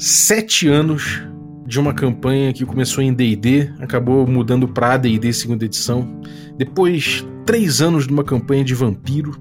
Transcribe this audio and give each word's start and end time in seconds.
sete 0.00 0.66
anos 0.66 1.20
de 1.66 1.78
uma 1.78 1.92
campanha 1.92 2.54
que 2.54 2.64
começou 2.64 3.04
em 3.04 3.12
D&D, 3.12 3.70
acabou 3.80 4.26
mudando 4.26 4.66
para 4.66 4.94
AD&D 4.94 5.30
segunda 5.34 5.66
edição. 5.66 6.08
Depois, 6.56 7.22
três 7.44 7.82
anos 7.82 8.06
numa 8.06 8.24
campanha 8.24 8.64
de 8.64 8.74
vampiro. 8.74 9.38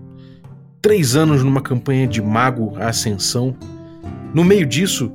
Três 0.82 1.16
anos 1.16 1.46
numa 1.46 1.62
campanha 1.62 2.06
de 2.06 2.22
mago 2.22 2.74
ascensão. 2.78 3.56
No 4.34 4.44
meio 4.44 4.66
disso, 4.66 5.10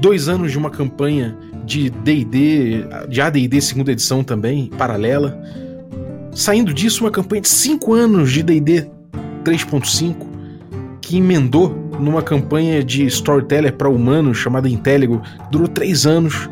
dois 0.00 0.28
anos 0.28 0.52
de 0.52 0.58
uma 0.58 0.70
campanha 0.70 1.36
de 1.64 1.90
D&D, 1.90 2.84
de 3.08 3.20
AD&D 3.20 3.60
segunda 3.60 3.90
edição 3.90 4.22
também, 4.22 4.70
paralela. 4.78 5.36
Saindo 6.32 6.72
disso, 6.72 7.02
uma 7.02 7.10
campanha 7.10 7.42
de 7.42 7.48
cinco 7.48 7.92
anos 7.92 8.30
de 8.30 8.40
D&D 8.40 8.88
3.5, 9.42 10.14
que 11.00 11.16
emendou 11.16 11.85
numa 11.98 12.22
campanha 12.22 12.82
de 12.82 13.04
storyteller 13.06 13.72
para 13.72 13.88
humanos 13.88 14.38
chamada 14.38 14.68
Intelligo, 14.68 15.22
durou 15.50 15.68
três 15.68 16.06
anos. 16.06 16.48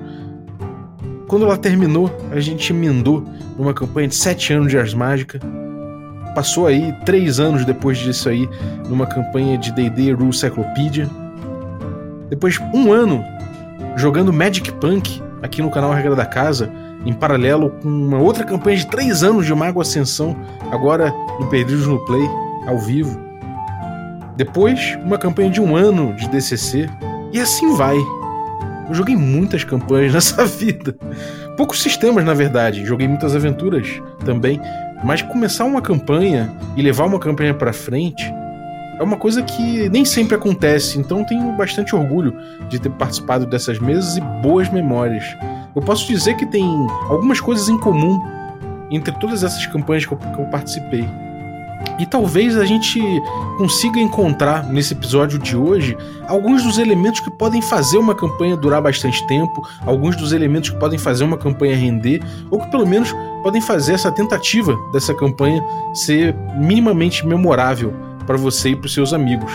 Quando 1.27 1.45
ela 1.45 1.57
terminou, 1.57 2.11
a 2.31 2.41
gente 2.41 2.73
emendou 2.73 3.25
numa 3.59 3.75
campanha 3.75 4.09
de 4.09 4.15
sete 4.15 4.53
anos 4.53 4.71
de 4.71 4.79
Ars 4.79 4.95
Mágica. 4.95 5.41
Passou 6.35 6.67
aí 6.67 6.93
três 7.05 7.39
anos 7.39 7.65
depois 7.65 7.99
disso 7.99 8.29
aí 8.29 8.49
numa 8.89 9.07
campanha 9.07 9.57
de 9.57 9.73
D&D 9.73 10.13
Rule 10.13 10.33
Cyclopedia. 10.33 11.09
Depois 12.29 12.59
um 12.73 12.93
ano 12.93 13.23
jogando 13.97 14.33
Magic 14.33 14.73
Punk 14.73 15.23
aqui 15.43 15.63
no 15.63 15.71
canal 15.71 15.93
Regra 15.93 16.17
da 16.17 16.27
Casa, 16.27 16.71
em 17.05 17.13
paralelo 17.13 17.71
com 17.83 17.89
uma 17.89 18.19
outra 18.19 18.45
campanha 18.45 18.79
de 18.79 18.87
três 18.87 19.23
anos 19.23 19.47
de 19.47 19.55
Mago 19.55 19.81
Ascensão, 19.81 20.37
agora 20.71 21.13
no 21.39 21.47
Perdidos 21.49 21.87
no 21.87 22.05
Play, 22.07 22.27
ao 22.67 22.79
vivo. 22.79 23.24
Depois, 24.37 24.99
uma 25.05 25.19
campanha 25.19 25.51
de 25.51 25.61
um 25.61 25.77
ano 25.77 26.15
de 26.15 26.29
DCC. 26.29 26.89
E 27.33 27.41
assim 27.41 27.75
vai. 27.75 27.97
Eu 28.89 28.95
joguei 28.95 29.17
muitas 29.17 29.65
campanhas 29.65 30.13
nessa 30.15 30.45
vida. 30.45 30.97
Poucos 31.57 31.81
sistemas, 31.83 32.25
na 32.25 32.35
verdade. 32.35 32.85
Joguei 32.85 33.07
muitas 33.07 33.35
aventuras 33.35 33.89
também. 34.25 34.61
Mas 35.03 35.23
começar 35.23 35.65
uma 35.65 35.83
campanha 35.83 36.53
e 36.77 36.83
levar 36.83 37.05
uma 37.05 37.19
campanha 37.19 37.55
para 37.55 37.73
frente 37.73 38.25
é 38.99 39.03
uma 39.03 39.17
coisa 39.17 39.43
que 39.43 39.89
nem 39.89 40.05
sempre 40.05 40.37
acontece. 40.37 40.99
Então 40.99 41.25
tenho 41.25 41.53
bastante 41.53 41.95
orgulho 41.95 42.37
de 42.69 42.79
ter 42.79 42.91
participado 42.91 43.47
dessas 43.47 43.79
mesas 43.79 44.17
e 44.17 44.21
boas 44.21 44.71
memórias. 44.71 45.25
Eu 45.75 45.83
posso 45.83 46.07
dizer 46.07 46.37
que 46.37 46.47
tem 46.47 46.65
algumas 47.09 47.41
coisas 47.41 47.69
em 47.69 47.79
comum 47.79 48.23
entre 48.91 49.13
todas 49.19 49.43
essas 49.43 49.67
campanhas 49.67 50.07
que 50.07 50.13
eu, 50.13 50.19
que 50.19 50.41
eu 50.41 50.47
participei. 50.47 51.09
E 51.99 52.07
talvez 52.07 52.57
a 52.57 52.65
gente 52.65 53.01
consiga 53.57 54.01
encontrar 54.01 54.65
nesse 54.67 54.95
episódio 54.95 55.39
de 55.39 55.57
hoje 55.57 55.97
alguns 56.27 56.63
dos 56.63 56.79
elementos 56.79 57.21
que 57.21 57.31
podem 57.31 57.63
fazer 57.63 57.99
uma 57.99 58.15
campanha 58.15 58.57
durar 58.57 58.83
bastante 58.83 59.25
tempo, 59.27 59.63
alguns 59.87 60.17
dos 60.17 60.33
elementos 60.33 60.71
que 60.71 60.77
podem 60.77 60.99
fazer 60.99 61.25
uma 61.25 61.39
campanha 61.39 61.77
render, 61.77 62.23
ou 62.51 62.61
que 62.61 62.71
pelo 62.71 62.87
menos 62.87 63.15
podem 63.43 63.61
fazer 63.61 63.93
essa 63.93 64.11
tentativa 64.11 64.77
dessa 64.93 65.15
campanha 65.15 65.63
ser 65.93 66.35
minimamente 66.57 67.27
memorável 67.27 67.95
para 68.27 68.37
você 68.37 68.71
e 68.71 68.77
para 68.77 68.87
os 68.87 68.95
seus 68.95 69.13
amigos. 69.13 69.53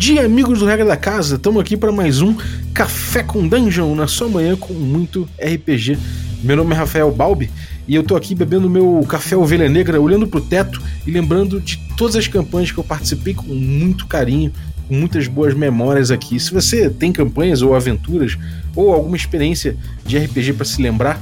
Dia, 0.00 0.24
amigos 0.24 0.60
do 0.60 0.64
Regra 0.64 0.86
da 0.86 0.96
Casa. 0.96 1.36
Estamos 1.36 1.60
aqui 1.60 1.76
para 1.76 1.92
mais 1.92 2.22
um 2.22 2.34
Café 2.72 3.22
com 3.22 3.46
Dungeon 3.46 3.94
na 3.94 4.06
sua 4.06 4.30
manhã 4.30 4.56
com 4.56 4.72
muito 4.72 5.28
RPG. 5.38 5.98
Meu 6.42 6.56
nome 6.56 6.74
é 6.74 6.78
Rafael 6.78 7.12
Balbi 7.12 7.50
e 7.86 7.96
eu 7.96 8.02
tô 8.02 8.16
aqui 8.16 8.34
bebendo 8.34 8.70
meu 8.70 9.04
café 9.06 9.36
ovelha 9.36 9.68
negra, 9.68 10.00
olhando 10.00 10.26
pro 10.26 10.40
teto 10.40 10.80
e 11.06 11.10
lembrando 11.10 11.60
de 11.60 11.76
todas 11.98 12.16
as 12.16 12.26
campanhas 12.26 12.72
que 12.72 12.78
eu 12.78 12.82
participei 12.82 13.34
com 13.34 13.52
muito 13.54 14.06
carinho, 14.06 14.50
com 14.88 14.94
muitas 14.94 15.28
boas 15.28 15.52
memórias 15.52 16.10
aqui. 16.10 16.40
Se 16.40 16.50
você 16.50 16.88
tem 16.88 17.12
campanhas 17.12 17.60
ou 17.60 17.74
aventuras 17.74 18.38
ou 18.74 18.94
alguma 18.94 19.18
experiência 19.18 19.76
de 20.06 20.16
RPG 20.16 20.54
para 20.54 20.64
se 20.64 20.80
lembrar, 20.80 21.20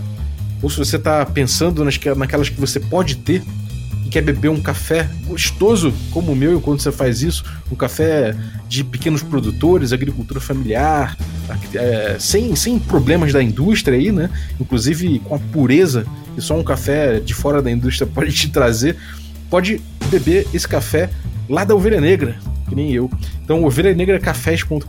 ou 0.63 0.71
se 0.71 0.79
você 0.79 0.95
está 0.95 1.27
pensando 1.27 1.85
nas, 1.85 1.99
naquelas 2.17 2.49
que 2.49 2.61
você 2.61 2.79
pode 2.79 3.17
ter, 3.17 3.43
quer 4.09 4.23
beber 4.23 4.49
um 4.49 4.61
café 4.61 5.09
gostoso 5.27 5.93
como 6.11 6.33
o 6.33 6.37
meu 6.37 6.57
enquanto 6.57 6.83
você 6.83 6.91
faz 6.91 7.23
isso, 7.23 7.45
um 7.71 7.75
café 7.75 8.35
de 8.69 8.83
pequenos 8.83 9.23
produtores, 9.23 9.93
agricultura 9.93 10.41
familiar, 10.41 11.17
é, 11.75 12.17
sem, 12.19 12.55
sem 12.57 12.79
problemas 12.79 13.33
da 13.33 13.43
indústria 13.43 13.97
aí, 13.97 14.11
né? 14.13 14.31
Inclusive 14.61 15.19
com 15.21 15.35
a 15.35 15.39
pureza 15.39 16.07
que 16.35 16.41
só 16.41 16.59
um 16.59 16.65
café 16.65 17.21
de 17.21 17.35
fora 17.35 17.61
da 17.61 17.71
indústria 17.71 18.07
pode 18.13 18.33
te 18.33 18.49
trazer, 18.49 18.97
pode 19.51 19.81
beber 20.11 20.47
esse 20.53 20.67
café 20.67 21.11
lá 21.49 21.65
da 21.65 21.75
Ovelha 21.75 22.01
Negra, 22.01 22.37
que 22.69 22.75
nem 22.75 22.93
eu. 22.93 23.11
Então, 23.43 23.65
ovelhanegracafés.com.br, 23.65 24.85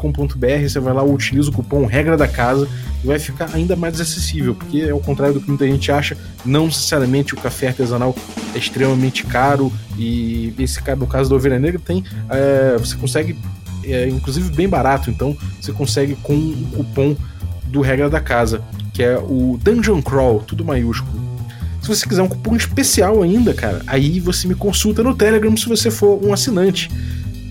você 0.67 0.79
vai 0.79 0.93
lá, 0.93 1.01
utiliza 1.01 1.49
o 1.49 1.53
cupom 1.53 1.85
Regra 1.85 2.17
da 2.17 2.27
Casa 2.27 2.67
e 3.03 3.07
vai 3.07 3.17
ficar 3.17 3.49
ainda 3.53 3.75
mais 3.75 4.01
acessível, 4.01 4.53
porque 4.53 4.89
ao 4.89 4.99
contrário 4.99 5.35
do 5.35 5.41
que 5.41 5.47
muita 5.47 5.65
gente 5.65 5.91
acha, 5.91 6.17
não 6.45 6.65
necessariamente 6.65 7.33
o 7.33 7.37
café 7.37 7.69
artesanal 7.69 8.13
é 8.53 8.57
extremamente 8.57 9.23
caro 9.25 9.71
e 9.97 10.53
esse 10.59 10.81
no 10.97 11.07
caso 11.07 11.29
da 11.29 11.35
Ovelha 11.37 11.57
Negra 11.57 11.79
tem, 11.83 12.03
é, 12.29 12.77
você 12.77 12.97
consegue 12.97 13.37
é, 13.85 14.09
inclusive 14.09 14.51
bem 14.51 14.67
barato, 14.67 15.09
então 15.09 15.35
você 15.59 15.71
consegue 15.71 16.15
com 16.15 16.35
o 16.35 16.67
cupom 16.75 17.15
do 17.67 17.81
Regra 17.81 18.09
da 18.09 18.19
Casa, 18.19 18.61
que 18.93 19.01
é 19.01 19.17
o 19.17 19.57
Dungeon 19.61 20.01
Crawl, 20.01 20.41
tudo 20.41 20.65
maiúsculo. 20.65 21.38
Se 21.89 21.95
você 21.95 22.07
quiser 22.07 22.21
um 22.21 22.27
cupom 22.27 22.55
especial 22.55 23.23
ainda, 23.23 23.51
cara, 23.51 23.81
aí 23.87 24.19
você 24.19 24.47
me 24.47 24.53
consulta 24.53 25.01
no 25.01 25.15
Telegram 25.15 25.57
se 25.57 25.67
você 25.67 25.89
for 25.89 26.23
um 26.23 26.31
assinante 26.31 26.87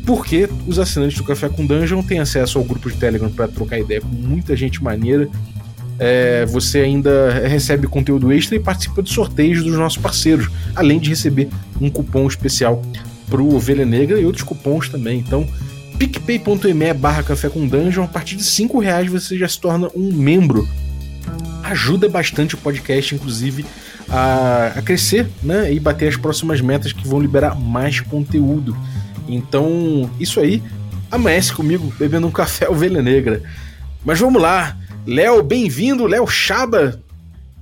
porque 0.07 0.49
os 0.65 0.79
assinantes 0.79 1.19
do 1.19 1.25
Café 1.25 1.49
com 1.49 1.67
Dungeon 1.67 2.05
têm 2.05 2.21
acesso 2.21 2.57
ao 2.57 2.63
grupo 2.63 2.89
de 2.89 2.97
Telegram 2.97 3.29
para 3.29 3.49
trocar 3.49 3.81
ideia 3.81 4.01
com 4.01 4.07
muita 4.07 4.55
gente 4.55 4.81
maneira. 4.81 5.29
É, 5.99 6.47
você 6.47 6.79
ainda 6.79 7.31
recebe 7.49 7.89
conteúdo 7.89 8.33
extra 8.33 8.55
e 8.55 8.61
participa 8.61 9.03
de 9.03 9.11
sorteios 9.11 9.65
dos 9.65 9.73
nossos 9.75 9.99
parceiros, 9.99 10.49
além 10.77 11.01
de 11.01 11.11
receber 11.11 11.49
um 11.81 11.91
cupom 11.91 12.29
especial 12.29 12.81
pro 13.29 13.53
Ovelha 13.53 13.85
Negra 13.85 14.21
e 14.21 14.25
outros 14.25 14.45
cupons 14.45 14.89
também. 14.89 15.19
Então, 15.19 15.49
picpay.me 15.99 16.95
barra 16.95 17.25
café 17.25 17.49
com 17.49 17.67
dungeon, 17.67 18.05
a 18.05 18.09
partir 18.09 18.37
de 18.37 18.45
5 18.45 18.79
reais 18.79 19.11
você 19.11 19.37
já 19.37 19.49
se 19.49 19.59
torna 19.59 19.91
um 19.97 20.13
membro. 20.13 20.67
Ajuda 21.65 22.09
bastante 22.09 22.55
o 22.55 22.59
podcast, 22.59 23.17
inclusive, 23.17 23.67
a, 24.09 24.73
a 24.77 24.83
crescer 24.83 25.29
né, 25.43 25.73
e 25.73 25.79
bater 25.79 26.09
as 26.09 26.17
próximas 26.17 26.61
metas 26.61 26.93
que 26.93 27.07
vão 27.07 27.21
liberar 27.21 27.55
mais 27.55 28.01
conteúdo. 28.01 28.77
Então, 29.29 30.11
isso 30.19 30.41
aí 30.41 30.63
amanhece 31.11 31.53
comigo 31.53 31.93
bebendo 31.99 32.27
um 32.27 32.31
café 32.31 32.69
ovelha 32.71 33.03
negra. 33.03 33.43
Mas 34.05 34.19
vamos 34.19 34.41
lá. 34.41 34.77
Léo, 35.07 35.43
bem-vindo, 35.43 36.07
Léo 36.07 36.27
Chaba. 36.27 37.01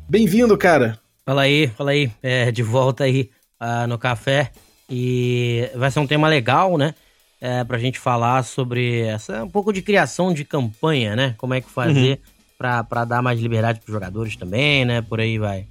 Bem-vindo, 0.09 0.57
cara. 0.57 0.99
Fala 1.25 1.43
aí, 1.43 1.69
fala 1.69 1.91
aí. 1.91 2.11
É, 2.23 2.51
de 2.53 2.63
volta 2.63 3.05
aí 3.05 3.31
uh, 3.61 3.87
no 3.89 3.99
café. 3.99 4.51
E 4.89 5.69
vai 5.75 5.91
ser 5.91 5.99
um 5.99 6.07
tema 6.07 6.29
legal, 6.29 6.79
né? 6.79 6.95
É, 7.41 7.65
pra 7.65 7.79
gente 7.79 7.99
falar 7.99 8.45
sobre 8.45 9.01
essa 9.01 9.45
um 9.45 9.49
pouco 9.49 9.73
de 9.73 9.83
criação 9.83 10.33
de 10.33 10.45
campanha, 10.45 11.15
né? 11.15 11.35
Como 11.37 11.55
é 11.55 11.61
que 11.61 11.69
fazer 11.69 12.13
uhum. 12.13 12.33
pra, 12.57 12.85
pra 12.85 13.05
dar 13.05 13.21
mais 13.21 13.39
liberdade 13.41 13.81
pros 13.81 13.93
jogadores 13.93 14.37
também, 14.37 14.85
né? 14.85 15.03
Por 15.03 15.21
aí 15.21 15.39
vai. 15.39 15.67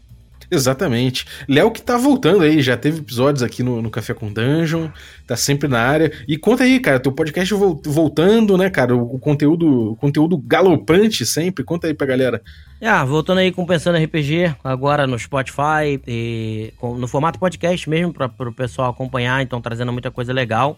Exatamente. 0.50 1.26
Léo 1.48 1.72
que 1.72 1.82
tá 1.82 1.98
voltando 1.98 2.44
aí, 2.44 2.62
já 2.62 2.78
teve 2.78 3.00
episódios 3.00 3.44
aqui 3.44 3.64
no, 3.64 3.82
no 3.82 3.90
Café 3.90 4.14
com 4.14 4.32
Dungeon, 4.32 4.90
tá 5.26 5.36
sempre 5.36 5.68
na 5.68 5.80
área. 5.80 6.12
E 6.28 6.38
conta 6.38 6.64
aí, 6.64 6.80
cara, 6.80 7.00
teu 7.00 7.12
podcast 7.12 7.54
voltando, 7.54 8.58
né, 8.58 8.70
cara? 8.70 8.96
O, 8.96 9.20
conteúdo, 9.20 9.92
o 9.92 9.96
conteúdo 9.96 10.38
galopante 10.38 11.26
sempre. 11.26 11.64
Conta 11.64 11.88
aí 11.88 11.94
pra 11.94 12.08
galera. 12.08 12.42
Ah, 12.82 13.04
voltando 13.04 13.40
aí 13.40 13.52
com 13.52 13.66
Pensando 13.66 13.98
RPG, 13.98 14.56
agora 14.64 15.08
no 15.08 15.18
Spotify, 15.18 16.00
e 16.06 16.74
no 16.82 17.08
formato 17.08 17.40
podcast 17.40 17.90
mesmo, 17.90 18.14
para 18.14 18.30
o 18.50 18.54
pessoal 18.54 18.92
acompanhar, 18.92 19.42
então 19.42 19.62
trazendo 19.62 19.92
muita 19.92 20.12
coisa 20.12 20.32
legal. 20.32 20.78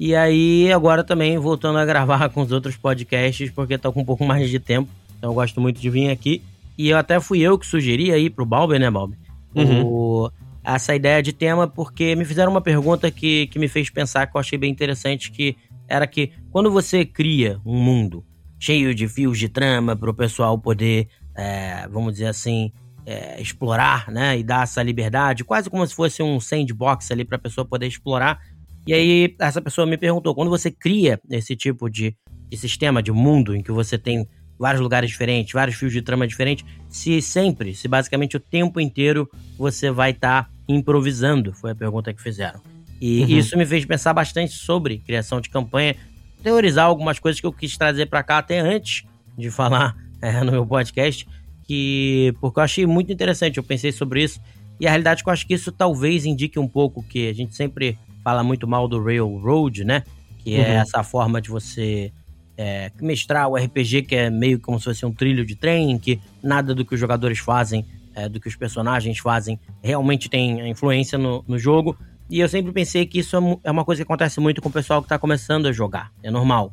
E 0.00 0.14
aí, 0.14 0.72
agora 0.72 1.02
também 1.02 1.38
voltando 1.38 1.78
a 1.78 1.84
gravar 1.86 2.28
com 2.30 2.42
os 2.42 2.52
outros 2.52 2.76
podcasts, 2.76 3.50
porque 3.50 3.76
tô 3.76 3.92
com 3.92 4.00
um 4.00 4.04
pouco 4.04 4.24
mais 4.24 4.48
de 4.48 4.58
tempo. 4.58 4.88
Então 5.18 5.30
eu 5.30 5.34
gosto 5.34 5.60
muito 5.60 5.80
de 5.80 5.90
vir 5.90 6.10
aqui. 6.10 6.42
E 6.78 6.90
eu 6.90 6.96
até 6.96 7.18
fui 7.18 7.40
eu 7.40 7.58
que 7.58 7.66
sugeri 7.66 8.12
aí 8.12 8.30
pro 8.30 8.46
Balber, 8.46 8.78
né, 8.78 8.88
Balber? 8.88 9.18
Uhum. 9.54 9.84
O, 9.84 10.30
essa 10.64 10.94
ideia 10.94 11.20
de 11.20 11.32
tema, 11.32 11.66
porque 11.66 12.14
me 12.14 12.24
fizeram 12.24 12.52
uma 12.52 12.60
pergunta 12.60 13.10
que, 13.10 13.48
que 13.48 13.58
me 13.58 13.66
fez 13.66 13.90
pensar, 13.90 14.26
que 14.28 14.36
eu 14.36 14.40
achei 14.40 14.56
bem 14.56 14.70
interessante, 14.70 15.32
que 15.32 15.56
era 15.88 16.06
que 16.06 16.32
quando 16.50 16.70
você 16.70 17.04
cria 17.04 17.58
um 17.66 17.76
mundo 17.76 18.24
cheio 18.60 18.94
de 18.94 19.08
fios 19.08 19.38
de 19.38 19.48
trama 19.48 19.96
para 19.96 20.10
o 20.10 20.14
pessoal 20.14 20.56
poder, 20.58 21.08
é, 21.34 21.88
vamos 21.88 22.12
dizer 22.12 22.26
assim, 22.26 22.70
é, 23.06 23.40
explorar, 23.40 24.10
né, 24.10 24.38
e 24.38 24.44
dar 24.44 24.64
essa 24.64 24.82
liberdade, 24.82 25.42
quase 25.42 25.70
como 25.70 25.86
se 25.86 25.94
fosse 25.94 26.22
um 26.22 26.38
sandbox 26.38 27.10
ali 27.10 27.24
para 27.24 27.36
a 27.36 27.40
pessoa 27.40 27.64
poder 27.64 27.86
explorar. 27.86 28.38
E 28.86 28.92
aí 28.92 29.34
essa 29.40 29.60
pessoa 29.60 29.86
me 29.86 29.96
perguntou, 29.96 30.34
quando 30.34 30.50
você 30.50 30.70
cria 30.70 31.20
esse 31.30 31.56
tipo 31.56 31.88
de, 31.88 32.16
de 32.48 32.56
sistema 32.56 33.02
de 33.02 33.10
mundo 33.10 33.56
em 33.56 33.62
que 33.62 33.72
você 33.72 33.96
tem 33.98 34.28
vários 34.58 34.80
lugares 34.80 35.10
diferentes, 35.10 35.52
vários 35.52 35.76
fios 35.76 35.92
de 35.92 36.02
trama 36.02 36.26
diferentes, 36.26 36.64
se 36.88 37.22
sempre, 37.22 37.74
se 37.74 37.86
basicamente 37.86 38.36
o 38.36 38.40
tempo 38.40 38.80
inteiro 38.80 39.30
você 39.56 39.90
vai 39.90 40.10
estar 40.10 40.44
tá 40.44 40.50
improvisando? 40.68 41.52
Foi 41.52 41.70
a 41.70 41.74
pergunta 41.74 42.12
que 42.12 42.22
fizeram. 42.22 42.60
E 43.00 43.22
uhum. 43.22 43.28
isso 43.28 43.56
me 43.56 43.64
fez 43.64 43.84
pensar 43.84 44.12
bastante 44.12 44.52
sobre 44.52 44.98
criação 44.98 45.40
de 45.40 45.48
campanha, 45.48 45.94
teorizar 46.42 46.86
algumas 46.86 47.18
coisas 47.18 47.40
que 47.40 47.46
eu 47.46 47.52
quis 47.52 47.76
trazer 47.76 48.06
para 48.06 48.22
cá 48.22 48.38
até 48.38 48.58
antes 48.58 49.04
de 49.36 49.50
falar 49.50 49.96
é, 50.20 50.40
no 50.42 50.50
meu 50.52 50.66
podcast, 50.66 51.26
que 51.64 52.34
porque 52.40 52.58
eu 52.58 52.64
achei 52.64 52.86
muito 52.86 53.12
interessante, 53.12 53.58
eu 53.58 53.62
pensei 53.62 53.92
sobre 53.92 54.22
isso, 54.22 54.40
e 54.80 54.86
a 54.86 54.90
realidade 54.90 55.20
é 55.20 55.22
que 55.22 55.28
eu 55.28 55.32
acho 55.32 55.46
que 55.46 55.54
isso 55.54 55.70
talvez 55.70 56.24
indique 56.24 56.58
um 56.58 56.68
pouco 56.68 57.02
que 57.02 57.28
a 57.28 57.32
gente 57.32 57.54
sempre 57.54 57.98
fala 58.22 58.42
muito 58.42 58.66
mal 58.66 58.86
do 58.86 59.02
Railroad, 59.02 59.84
né? 59.84 60.04
Que 60.38 60.54
é 60.54 60.58
uhum. 60.58 60.64
é 60.64 60.74
essa 60.76 61.02
forma 61.02 61.40
de 61.40 61.50
você 61.50 62.12
é, 62.58 62.90
mestrar 63.00 63.48
o 63.48 63.56
RPG, 63.56 64.02
que 64.02 64.16
é 64.16 64.28
meio 64.28 64.58
como 64.58 64.80
se 64.80 64.86
fosse 64.86 65.06
um 65.06 65.12
trilho 65.12 65.46
de 65.46 65.54
trem, 65.54 65.96
que 65.96 66.20
nada 66.42 66.74
do 66.74 66.84
que 66.84 66.92
os 66.92 67.00
jogadores 67.00 67.38
fazem, 67.38 67.86
é, 68.16 68.28
do 68.28 68.40
que 68.40 68.48
os 68.48 68.56
personagens 68.56 69.16
fazem, 69.18 69.60
realmente 69.80 70.28
tem 70.28 70.68
influência 70.68 71.16
no, 71.16 71.44
no 71.46 71.56
jogo. 71.56 71.96
E 72.28 72.40
eu 72.40 72.48
sempre 72.48 72.72
pensei 72.72 73.06
que 73.06 73.20
isso 73.20 73.36
é, 73.36 73.68
é 73.68 73.70
uma 73.70 73.84
coisa 73.84 74.00
que 74.00 74.02
acontece 74.02 74.40
muito 74.40 74.60
com 74.60 74.68
o 74.68 74.72
pessoal 74.72 75.00
que 75.00 75.06
está 75.06 75.16
começando 75.16 75.66
a 75.66 75.72
jogar. 75.72 76.10
É 76.20 76.32
normal. 76.32 76.72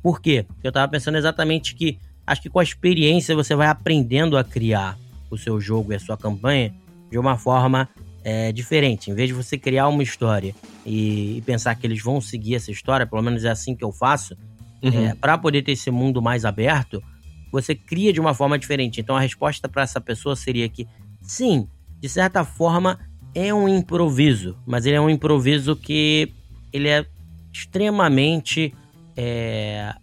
Por 0.00 0.22
quê? 0.22 0.44
Porque 0.46 0.68
eu 0.68 0.70
estava 0.70 0.86
pensando 0.86 1.18
exatamente 1.18 1.74
que 1.74 1.98
acho 2.24 2.40
que 2.40 2.48
com 2.48 2.60
a 2.60 2.62
experiência 2.62 3.34
você 3.34 3.56
vai 3.56 3.66
aprendendo 3.66 4.38
a 4.38 4.44
criar 4.44 4.96
o 5.28 5.36
seu 5.36 5.60
jogo 5.60 5.92
e 5.92 5.96
a 5.96 5.98
sua 5.98 6.16
campanha 6.16 6.72
de 7.10 7.18
uma 7.18 7.36
forma 7.36 7.88
é, 8.22 8.52
diferente. 8.52 9.10
Em 9.10 9.14
vez 9.14 9.28
de 9.28 9.34
você 9.34 9.58
criar 9.58 9.88
uma 9.88 10.02
história 10.02 10.54
e, 10.86 11.38
e, 11.38 11.42
pensar 11.42 11.74
que 11.74 11.86
eles 11.86 12.00
vão 12.00 12.20
seguir 12.20 12.54
essa 12.54 12.70
história, 12.70 13.04
pelo 13.04 13.20
menos 13.20 13.44
é 13.44 13.50
assim 13.50 13.74
que 13.74 13.84
eu 13.84 13.90
faço, 13.90 14.36
uhum. 14.84 15.06
é, 15.06 15.14
para 15.14 15.38
poder 15.38 15.62
ter 15.62 15.72
esse 15.72 15.90
mundo 15.90 16.20
mais 16.20 16.44
aberto, 16.44 17.02
você 17.50 17.74
cria 17.74 18.12
de 18.12 18.20
uma 18.20 18.34
forma 18.34 18.58
diferente. 18.58 19.00
Então 19.00 19.16
a 19.16 19.20
resposta 19.20 19.68
para 19.68 19.82
essa 19.82 20.00
pessoa 20.00 20.36
seria 20.36 20.68
que, 20.68 20.86
sim, 21.22 21.68
de 22.00 22.08
certa 22.08 22.44
forma 22.44 22.98
é 23.34 23.52
um 23.52 23.68
improviso, 23.68 24.56
mas 24.66 24.86
ele 24.86 24.96
é 24.96 25.00
um 25.00 25.10
improviso 25.10 25.74
que 25.74 26.32
ele 26.72 26.88
é 26.88 27.04
extremamente 27.52 28.74
é, 29.16 29.94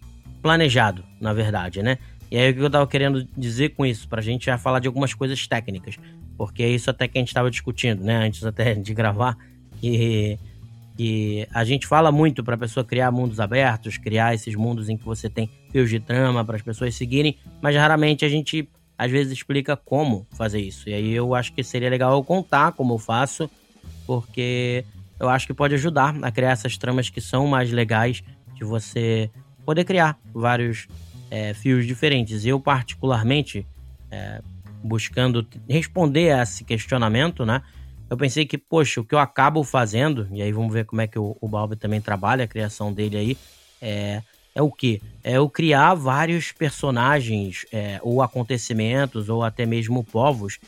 planejado, 0.42 1.04
na 1.20 1.32
verdade, 1.32 1.82
né? 1.82 1.98
E 2.30 2.38
aí 2.38 2.50
o 2.50 2.54
que 2.54 2.60
eu 2.60 2.70
tava 2.70 2.86
querendo 2.86 3.26
dizer 3.36 3.70
com 3.70 3.84
isso, 3.84 4.08
pra 4.08 4.22
gente 4.22 4.46
já 4.46 4.56
falar 4.56 4.80
de 4.80 4.86
algumas 4.88 5.12
coisas 5.12 5.46
técnicas, 5.46 5.96
porque 6.36 6.62
é 6.62 6.68
isso 6.70 6.88
até 6.88 7.06
que 7.06 7.18
a 7.18 7.20
gente 7.20 7.34
tava 7.34 7.50
discutindo, 7.50 8.02
né, 8.02 8.16
antes 8.26 8.42
até 8.44 8.74
de 8.74 8.94
gravar, 8.94 9.36
que, 9.78 10.38
que 11.02 11.48
a 11.52 11.64
gente 11.64 11.84
fala 11.84 12.12
muito 12.12 12.44
pra 12.44 12.56
pessoa 12.56 12.84
criar 12.84 13.10
mundos 13.10 13.40
abertos, 13.40 13.98
criar 13.98 14.34
esses 14.34 14.54
mundos 14.54 14.88
em 14.88 14.96
que 14.96 15.04
você 15.04 15.28
tem 15.28 15.50
fios 15.72 15.90
de 15.90 15.98
trama 15.98 16.44
para 16.44 16.54
as 16.54 16.62
pessoas 16.62 16.94
seguirem, 16.94 17.36
mas 17.60 17.74
raramente 17.74 18.24
a 18.24 18.28
gente 18.28 18.68
às 18.96 19.10
vezes 19.10 19.32
explica 19.32 19.76
como 19.76 20.24
fazer 20.30 20.60
isso. 20.60 20.88
E 20.88 20.94
aí 20.94 21.12
eu 21.12 21.34
acho 21.34 21.52
que 21.54 21.64
seria 21.64 21.90
legal 21.90 22.12
eu 22.12 22.22
contar 22.22 22.70
como 22.70 22.94
eu 22.94 22.98
faço, 22.98 23.50
porque 24.06 24.84
eu 25.18 25.28
acho 25.28 25.44
que 25.44 25.52
pode 25.52 25.74
ajudar 25.74 26.14
a 26.22 26.30
criar 26.30 26.52
essas 26.52 26.78
tramas 26.78 27.10
que 27.10 27.20
são 27.20 27.48
mais 27.48 27.72
legais 27.72 28.22
de 28.54 28.62
você 28.62 29.28
poder 29.66 29.84
criar 29.84 30.16
vários 30.32 30.86
é, 31.32 31.52
fios 31.52 31.84
diferentes. 31.84 32.46
Eu, 32.46 32.60
particularmente, 32.60 33.66
é, 34.08 34.40
buscando 34.84 35.44
responder 35.68 36.30
a 36.30 36.44
esse 36.44 36.62
questionamento, 36.62 37.44
né? 37.44 37.60
Eu 38.12 38.16
pensei 38.18 38.44
que, 38.44 38.58
poxa, 38.58 39.00
o 39.00 39.04
que 39.04 39.14
eu 39.14 39.18
acabo 39.18 39.64
fazendo, 39.64 40.28
e 40.30 40.42
aí 40.42 40.52
vamos 40.52 40.70
ver 40.70 40.84
como 40.84 41.00
é 41.00 41.06
que 41.06 41.18
o, 41.18 41.34
o 41.40 41.48
Balbi 41.48 41.76
também 41.76 41.98
trabalha 41.98 42.44
a 42.44 42.46
criação 42.46 42.92
dele 42.92 43.16
aí, 43.16 43.38
é, 43.80 44.20
é 44.54 44.60
o 44.60 44.70
que? 44.70 45.00
É 45.24 45.38
eu 45.38 45.48
criar 45.48 45.94
vários 45.94 46.52
personagens, 46.52 47.64
é, 47.72 47.98
ou 48.02 48.20
acontecimentos, 48.20 49.30
ou 49.30 49.42
até 49.42 49.64
mesmo 49.64 50.04
povos, 50.04 50.58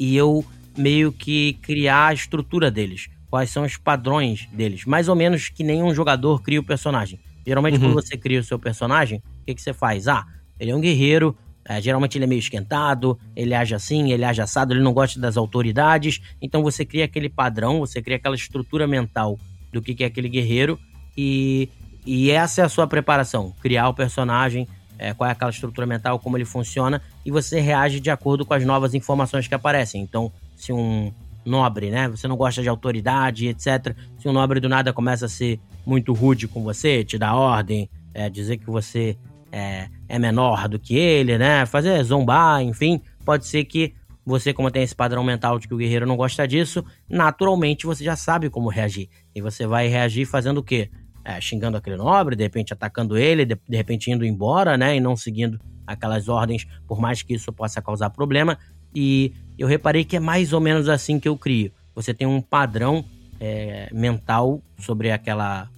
e 0.00 0.16
eu 0.16 0.44
meio 0.76 1.12
que 1.12 1.52
criar 1.62 2.08
a 2.08 2.12
estrutura 2.12 2.72
deles. 2.72 3.08
Quais 3.30 3.50
são 3.50 3.62
os 3.62 3.76
padrões 3.76 4.48
deles. 4.52 4.84
Mais 4.84 5.06
ou 5.06 5.14
menos 5.14 5.48
que 5.48 5.62
nenhum 5.62 5.94
jogador 5.94 6.42
cria 6.42 6.58
o 6.58 6.64
personagem. 6.64 7.20
Geralmente, 7.46 7.74
uhum. 7.74 7.82
quando 7.82 7.94
você 7.94 8.16
cria 8.16 8.40
o 8.40 8.44
seu 8.44 8.58
personagem, 8.58 9.22
o 9.42 9.44
que, 9.46 9.54
que 9.54 9.62
você 9.62 9.72
faz? 9.72 10.08
Ah, 10.08 10.26
ele 10.58 10.72
é 10.72 10.74
um 10.74 10.80
guerreiro, 10.80 11.36
é, 11.70 11.80
geralmente 11.80 12.18
ele 12.18 12.24
é 12.24 12.26
meio 12.26 12.40
esquentado, 12.40 13.16
ele 13.36 13.54
age 13.54 13.76
assim, 13.76 14.10
ele 14.10 14.24
age 14.24 14.42
assado, 14.42 14.72
ele 14.72 14.82
não 14.82 14.92
gosta 14.92 15.20
das 15.20 15.36
autoridades. 15.36 16.20
Então 16.42 16.64
você 16.64 16.84
cria 16.84 17.04
aquele 17.04 17.28
padrão, 17.28 17.78
você 17.78 18.02
cria 18.02 18.16
aquela 18.16 18.34
estrutura 18.34 18.88
mental 18.88 19.38
do 19.72 19.80
que, 19.80 19.94
que 19.94 20.02
é 20.02 20.08
aquele 20.08 20.28
guerreiro 20.28 20.76
e 21.16 21.68
e 22.04 22.32
essa 22.32 22.62
é 22.62 22.64
a 22.64 22.68
sua 22.68 22.88
preparação: 22.88 23.54
criar 23.62 23.88
o 23.88 23.94
personagem, 23.94 24.66
é, 24.98 25.14
qual 25.14 25.30
é 25.30 25.32
aquela 25.32 25.52
estrutura 25.52 25.86
mental, 25.86 26.18
como 26.18 26.36
ele 26.36 26.44
funciona, 26.44 27.00
e 27.24 27.30
você 27.30 27.60
reage 27.60 28.00
de 28.00 28.10
acordo 28.10 28.44
com 28.44 28.52
as 28.52 28.64
novas 28.64 28.92
informações 28.92 29.46
que 29.46 29.54
aparecem. 29.54 30.02
Então, 30.02 30.32
se 30.56 30.72
um 30.72 31.12
nobre, 31.44 31.88
né, 31.88 32.08
você 32.08 32.26
não 32.26 32.36
gosta 32.36 32.62
de 32.62 32.68
autoridade, 32.68 33.46
etc., 33.46 33.94
se 34.18 34.28
um 34.28 34.32
nobre 34.32 34.58
do 34.58 34.68
nada 34.68 34.92
começa 34.92 35.26
a 35.26 35.28
ser 35.28 35.60
muito 35.86 36.12
rude 36.14 36.48
com 36.48 36.64
você, 36.64 37.04
te 37.04 37.16
dá 37.16 37.32
ordem, 37.32 37.88
é, 38.12 38.28
dizer 38.28 38.56
que 38.56 38.66
você 38.66 39.16
é, 39.52 39.88
é 40.08 40.18
menor 40.18 40.68
do 40.68 40.78
que 40.78 40.96
ele, 40.96 41.38
né, 41.38 41.66
fazer 41.66 42.02
zombar, 42.04 42.62
enfim, 42.62 43.00
pode 43.24 43.46
ser 43.46 43.64
que 43.64 43.94
você, 44.24 44.52
como 44.52 44.70
tem 44.70 44.82
esse 44.82 44.94
padrão 44.94 45.24
mental 45.24 45.58
de 45.58 45.66
que 45.66 45.74
o 45.74 45.76
guerreiro 45.76 46.06
não 46.06 46.16
gosta 46.16 46.46
disso, 46.46 46.84
naturalmente 47.08 47.86
você 47.86 48.04
já 48.04 48.14
sabe 48.14 48.50
como 48.50 48.68
reagir. 48.68 49.08
E 49.34 49.40
você 49.40 49.66
vai 49.66 49.88
reagir 49.88 50.26
fazendo 50.26 50.58
o 50.58 50.62
quê? 50.62 50.90
é, 51.24 51.40
xingando 51.40 51.76
aquele 51.76 51.96
nobre, 51.96 52.36
de 52.36 52.42
repente 52.42 52.72
atacando 52.72 53.16
ele, 53.16 53.44
de, 53.44 53.58
de 53.68 53.76
repente 53.76 54.10
indo 54.10 54.24
embora, 54.24 54.76
né? 54.76 54.96
E 54.96 55.00
não 55.00 55.16
seguindo 55.16 55.60
aquelas 55.86 56.28
ordens, 56.28 56.66
por 56.86 57.00
mais 57.00 57.22
que 57.22 57.34
isso 57.34 57.52
possa 57.52 57.82
causar 57.82 58.10
problema. 58.10 58.58
E 58.94 59.32
eu 59.58 59.68
reparei 59.68 60.04
que 60.04 60.16
é 60.16 60.20
mais 60.20 60.52
ou 60.52 60.60
menos 60.60 60.88
assim 60.88 61.18
que 61.20 61.28
eu 61.28 61.36
crio. 61.36 61.72
Você 61.94 62.14
tem 62.14 62.26
um 62.26 62.40
padrão 62.40 63.04
é, 63.38 63.88
mental 63.92 64.62
sobre 64.78 65.10
aquela 65.10 65.68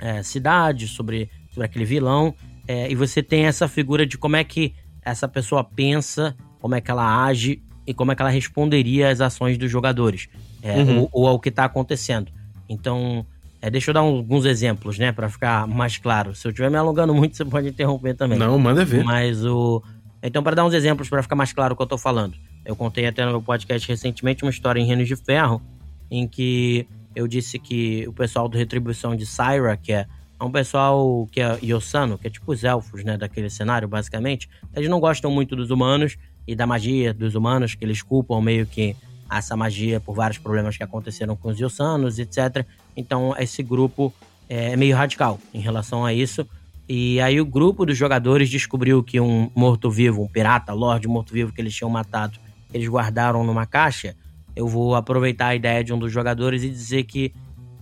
é, 0.00 0.22
cidade, 0.22 0.86
sobre, 0.86 1.30
sobre 1.50 1.66
aquele 1.66 1.84
vilão, 1.84 2.34
é, 2.66 2.90
e 2.90 2.94
você 2.94 3.22
tem 3.22 3.46
essa 3.46 3.68
figura 3.68 4.06
de 4.06 4.18
como 4.18 4.36
é 4.36 4.44
que 4.44 4.74
essa 5.02 5.28
pessoa 5.28 5.62
pensa, 5.62 6.36
como 6.60 6.74
é 6.74 6.80
que 6.80 6.90
ela 6.90 7.24
age 7.24 7.62
e 7.86 7.94
como 7.94 8.10
é 8.10 8.16
que 8.16 8.22
ela 8.22 8.30
responderia 8.30 9.08
às 9.10 9.20
ações 9.20 9.56
dos 9.56 9.70
jogadores, 9.70 10.28
é, 10.62 10.78
uhum. 10.78 11.00
ou, 11.02 11.08
ou 11.12 11.28
ao 11.28 11.38
que 11.38 11.48
está 11.48 11.64
acontecendo. 11.64 12.32
Então, 12.68 13.24
é, 13.62 13.70
deixa 13.70 13.90
eu 13.90 13.94
dar 13.94 14.00
alguns 14.00 14.44
exemplos, 14.44 14.98
né, 14.98 15.12
para 15.12 15.28
ficar 15.28 15.66
mais 15.66 15.96
claro. 15.96 16.34
Se 16.34 16.46
eu 16.46 16.50
estiver 16.50 16.70
me 16.70 16.76
alongando 16.76 17.14
muito, 17.14 17.36
você 17.36 17.44
pode 17.44 17.68
interromper 17.68 18.14
também. 18.14 18.38
Não, 18.38 18.58
manda 18.58 18.84
ver. 18.84 19.04
Mas 19.04 19.44
o. 19.44 19.82
Então, 20.22 20.42
para 20.42 20.56
dar 20.56 20.64
uns 20.64 20.74
exemplos, 20.74 21.08
para 21.08 21.22
ficar 21.22 21.36
mais 21.36 21.52
claro 21.52 21.74
o 21.74 21.76
que 21.76 21.82
eu 21.82 21.86
tô 21.86 21.98
falando. 21.98 22.34
Eu 22.64 22.74
contei 22.74 23.06
até 23.06 23.24
no 23.24 23.30
meu 23.30 23.42
podcast 23.42 23.86
recentemente 23.86 24.42
uma 24.42 24.50
história 24.50 24.80
em 24.80 24.84
Reinos 24.84 25.06
de 25.06 25.14
Ferro, 25.14 25.62
em 26.10 26.26
que 26.26 26.86
eu 27.14 27.28
disse 27.28 27.58
que 27.58 28.06
o 28.08 28.12
pessoal 28.12 28.48
do 28.48 28.58
Retribuição 28.58 29.14
de 29.14 29.24
Syra, 29.24 29.76
que 29.76 29.92
é 29.92 30.06
um 30.44 30.50
pessoal 30.50 31.26
que 31.32 31.40
é 31.40 31.58
Yosano, 31.62 32.18
que 32.18 32.26
é 32.26 32.30
tipo 32.30 32.52
os 32.52 32.62
elfos, 32.62 33.02
né, 33.04 33.16
daquele 33.16 33.48
cenário, 33.48 33.88
basicamente, 33.88 34.48
eles 34.74 34.88
não 34.88 35.00
gostam 35.00 35.30
muito 35.30 35.56
dos 35.56 35.70
humanos 35.70 36.16
e 36.46 36.54
da 36.54 36.66
magia 36.66 37.14
dos 37.14 37.34
humanos, 37.34 37.74
que 37.74 37.84
eles 37.84 38.02
culpam 38.02 38.40
meio 38.40 38.66
que 38.66 38.94
essa 39.30 39.56
magia 39.56 39.98
por 39.98 40.14
vários 40.14 40.38
problemas 40.38 40.76
que 40.76 40.82
aconteceram 40.82 41.34
com 41.34 41.48
os 41.48 41.58
Yossanos, 41.58 42.18
etc. 42.18 42.64
Então, 42.96 43.34
esse 43.38 43.62
grupo 43.62 44.12
é 44.48 44.76
meio 44.76 44.96
radical 44.96 45.40
em 45.52 45.60
relação 45.60 46.04
a 46.04 46.12
isso. 46.12 46.46
E 46.88 47.20
aí, 47.20 47.40
o 47.40 47.46
grupo 47.46 47.84
dos 47.84 47.96
jogadores 47.96 48.48
descobriu 48.48 49.02
que 49.02 49.18
um 49.18 49.50
morto-vivo, 49.54 50.22
um 50.22 50.28
pirata, 50.28 50.72
Lorde 50.72 51.08
morto-vivo 51.08 51.52
que 51.52 51.60
eles 51.60 51.74
tinham 51.74 51.90
matado, 51.90 52.38
eles 52.72 52.88
guardaram 52.88 53.42
numa 53.42 53.66
caixa. 53.66 54.14
Eu 54.54 54.68
vou 54.68 54.94
aproveitar 54.94 55.48
a 55.48 55.54
ideia 55.56 55.82
de 55.82 55.92
um 55.92 55.98
dos 55.98 56.12
jogadores 56.12 56.62
e 56.62 56.70
dizer 56.70 57.02
que 57.04 57.34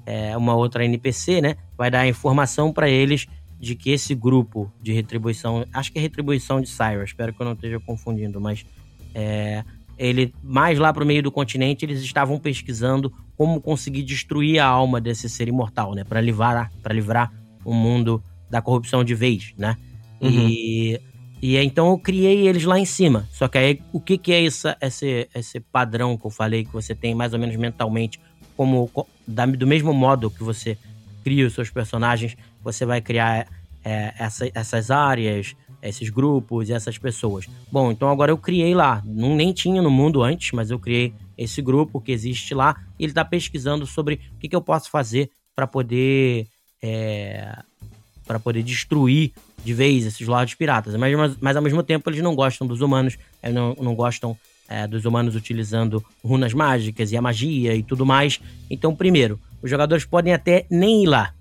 é, 0.07 0.37
uma 0.37 0.55
outra 0.55 0.85
NPC, 0.85 1.41
né, 1.41 1.57
vai 1.77 1.91
dar 1.91 2.07
informação 2.07 2.73
para 2.73 2.89
eles 2.89 3.27
de 3.59 3.75
que 3.75 3.91
esse 3.91 4.15
grupo 4.15 4.71
de 4.83 4.93
retribuição, 4.93 5.65
acho 5.73 5.93
que 5.93 5.99
é 5.99 6.03
retribuição 6.03 6.61
de 6.61 6.69
Cyrus, 6.69 7.11
espero 7.11 7.33
que 7.33 7.41
eu 7.41 7.47
não 7.47 7.55
esteja 7.55 7.81
confundindo, 7.81 8.41
mas 8.41 8.65
é, 9.15 9.65
ele 9.97 10.35
mais 10.43 10.79
lá 10.79 10.93
para 10.93 11.05
o 11.05 11.07
meio 11.07 11.23
do 11.23 11.31
continente 11.31 11.85
eles 11.85 12.03
estavam 12.03 12.39
pesquisando 12.39 13.13
como 13.37 13.61
conseguir 13.61 14.03
destruir 14.03 14.59
a 14.59 14.67
alma 14.67 15.01
desse 15.01 15.29
ser 15.29 15.49
imortal, 15.49 15.95
né, 15.95 16.05
para 16.05 16.21
livrar 16.21 16.71
para 16.83 16.95
livrar 16.95 17.33
o 17.65 17.73
mundo 17.73 18.23
da 18.51 18.61
corrupção 18.61 19.03
de 19.03 19.15
vez, 19.15 19.55
né? 19.57 19.77
Uhum. 20.21 20.31
E 20.31 21.01
e 21.43 21.59
então 21.59 21.89
eu 21.89 21.99
criei 21.99 22.49
eles 22.49 22.65
lá 22.65 22.79
em 22.79 22.85
cima. 22.85 23.29
Só 23.31 23.49
que 23.49 23.59
aí 23.59 23.81
o 23.93 24.01
que 24.01 24.17
que 24.17 24.33
é 24.33 24.47
essa, 24.47 24.77
esse 24.81 25.29
esse 25.35 25.61
padrão 25.61 26.17
que 26.17 26.27
eu 26.27 26.31
falei 26.31 26.65
que 26.65 26.73
você 26.73 26.95
tem 26.95 27.15
mais 27.15 27.33
ou 27.33 27.39
menos 27.39 27.57
mentalmente 27.57 28.21
como 28.57 28.91
da, 29.27 29.47
do 29.47 29.67
mesmo 29.67 29.93
modo 29.93 30.31
que 30.31 30.43
você 30.43 30.77
cria 31.23 31.47
os 31.47 31.55
seus 31.55 31.71
personagens, 31.71 32.37
você 32.63 32.85
vai 32.85 33.01
criar 33.01 33.47
é, 33.85 34.15
essa, 34.19 34.51
essas 34.55 34.91
áreas, 34.91 35.55
esses 35.83 36.09
grupos 36.09 36.69
e 36.69 36.73
essas 36.73 36.99
pessoas. 36.99 37.47
Bom, 37.71 37.93
então 37.93 38.09
agora 38.09 38.31
eu 38.31 38.39
criei 38.39 38.75
lá, 38.75 39.03
não 39.05 39.35
nem 39.37 39.53
tinha 39.53 39.83
no 39.83 39.91
mundo 39.91 40.23
antes, 40.23 40.53
mas 40.53 40.71
eu 40.71 40.79
criei 40.79 41.13
esse 41.37 41.61
grupo 41.61 42.01
que 42.01 42.13
existe 42.13 42.55
lá 42.55 42.77
e 42.99 43.05
ele 43.05 43.11
está 43.11 43.25
pesquisando 43.25 43.87
sobre 43.87 44.21
o 44.37 44.39
que, 44.39 44.49
que 44.49 44.57
eu 44.57 44.63
posso 44.63 44.91
fazer 44.91 45.31
para 45.55 45.67
poder 45.67 46.47
é, 46.83 47.57
para 48.27 48.39
poder 48.39 48.63
destruir 48.63 49.33
de 49.65 49.75
vez 49.75 50.07
esses 50.07 50.27
lords 50.27 50.55
piratas. 50.55 50.95
Mas, 50.97 51.15
mas, 51.17 51.37
mas, 51.41 51.57
ao 51.57 51.63
mesmo 51.63 51.83
tempo 51.83 52.09
eles 52.09 52.23
não 52.23 52.35
gostam 52.35 52.67
dos 52.67 52.81
humanos, 52.81 53.17
eles 53.43 53.55
não, 53.55 53.75
não 53.75 53.95
gostam 53.95 54.37
é, 54.69 54.87
dos 54.87 55.05
humanos 55.05 55.35
utilizando 55.35 56.05
runas 56.25 56.53
mágicas 56.53 57.13
e 57.13 57.17
a 57.17 57.23
magia 57.23 57.75
e 57.75 57.83
tudo 57.83 58.05
mais. 58.05 58.41
Então, 58.71 58.95
primeiro, 58.95 59.39
os 59.63 59.71
jogadores 59.71 60.05
podem 60.05 60.33
até 60.33 60.67
nem 60.71 61.05
ir 61.05 61.07
lá. 61.07 61.33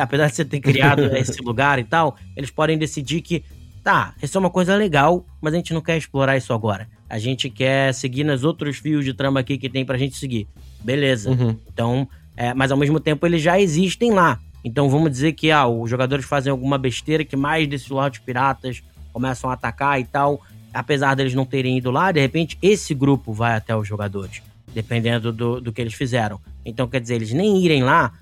Apesar 0.00 0.28
de 0.28 0.34
você 0.34 0.44
ter 0.44 0.60
criado 0.60 1.04
esse 1.16 1.40
lugar 1.42 1.78
e 1.78 1.84
tal, 1.84 2.16
eles 2.36 2.50
podem 2.50 2.76
decidir 2.76 3.20
que, 3.20 3.44
tá, 3.82 4.14
isso 4.22 4.36
é 4.36 4.40
uma 4.40 4.50
coisa 4.50 4.74
legal, 4.74 5.24
mas 5.40 5.54
a 5.54 5.56
gente 5.56 5.72
não 5.72 5.80
quer 5.80 5.96
explorar 5.96 6.36
isso 6.36 6.52
agora. 6.52 6.88
A 7.08 7.18
gente 7.18 7.48
quer 7.48 7.94
seguir 7.94 8.24
nos 8.24 8.44
outros 8.44 8.76
fios 8.76 9.04
de 9.04 9.14
trama 9.14 9.40
aqui 9.40 9.56
que 9.56 9.68
tem 9.68 9.84
pra 9.84 9.96
gente 9.96 10.16
seguir. 10.16 10.46
Beleza. 10.80 11.30
Uhum. 11.30 11.56
Então, 11.72 12.08
é, 12.36 12.52
mas 12.52 12.70
ao 12.70 12.76
mesmo 12.76 13.00
tempo 13.00 13.26
eles 13.26 13.42
já 13.42 13.58
existem 13.58 14.12
lá. 14.12 14.38
Então 14.64 14.88
vamos 14.90 15.10
dizer 15.10 15.32
que 15.32 15.50
ah, 15.50 15.66
os 15.66 15.88
jogadores 15.88 16.24
fazem 16.24 16.50
alguma 16.50 16.76
besteira 16.76 17.24
que 17.24 17.36
mais 17.36 17.66
desses 17.66 17.88
lords 17.88 18.20
piratas 18.20 18.82
começam 19.12 19.48
a 19.48 19.54
atacar 19.54 20.00
e 20.00 20.04
tal. 20.04 20.42
Apesar 20.78 21.16
deles 21.16 21.34
não 21.34 21.44
terem 21.44 21.76
ido 21.76 21.90
lá, 21.90 22.12
de 22.12 22.20
repente 22.20 22.56
esse 22.62 22.94
grupo 22.94 23.32
vai 23.32 23.56
até 23.56 23.76
os 23.76 23.88
jogadores, 23.88 24.40
dependendo 24.72 25.32
do, 25.32 25.60
do 25.60 25.72
que 25.72 25.80
eles 25.80 25.92
fizeram. 25.92 26.38
Então 26.64 26.86
quer 26.86 27.00
dizer, 27.00 27.16
eles 27.16 27.32
nem 27.32 27.60
irem 27.64 27.82
lá, 27.82 28.12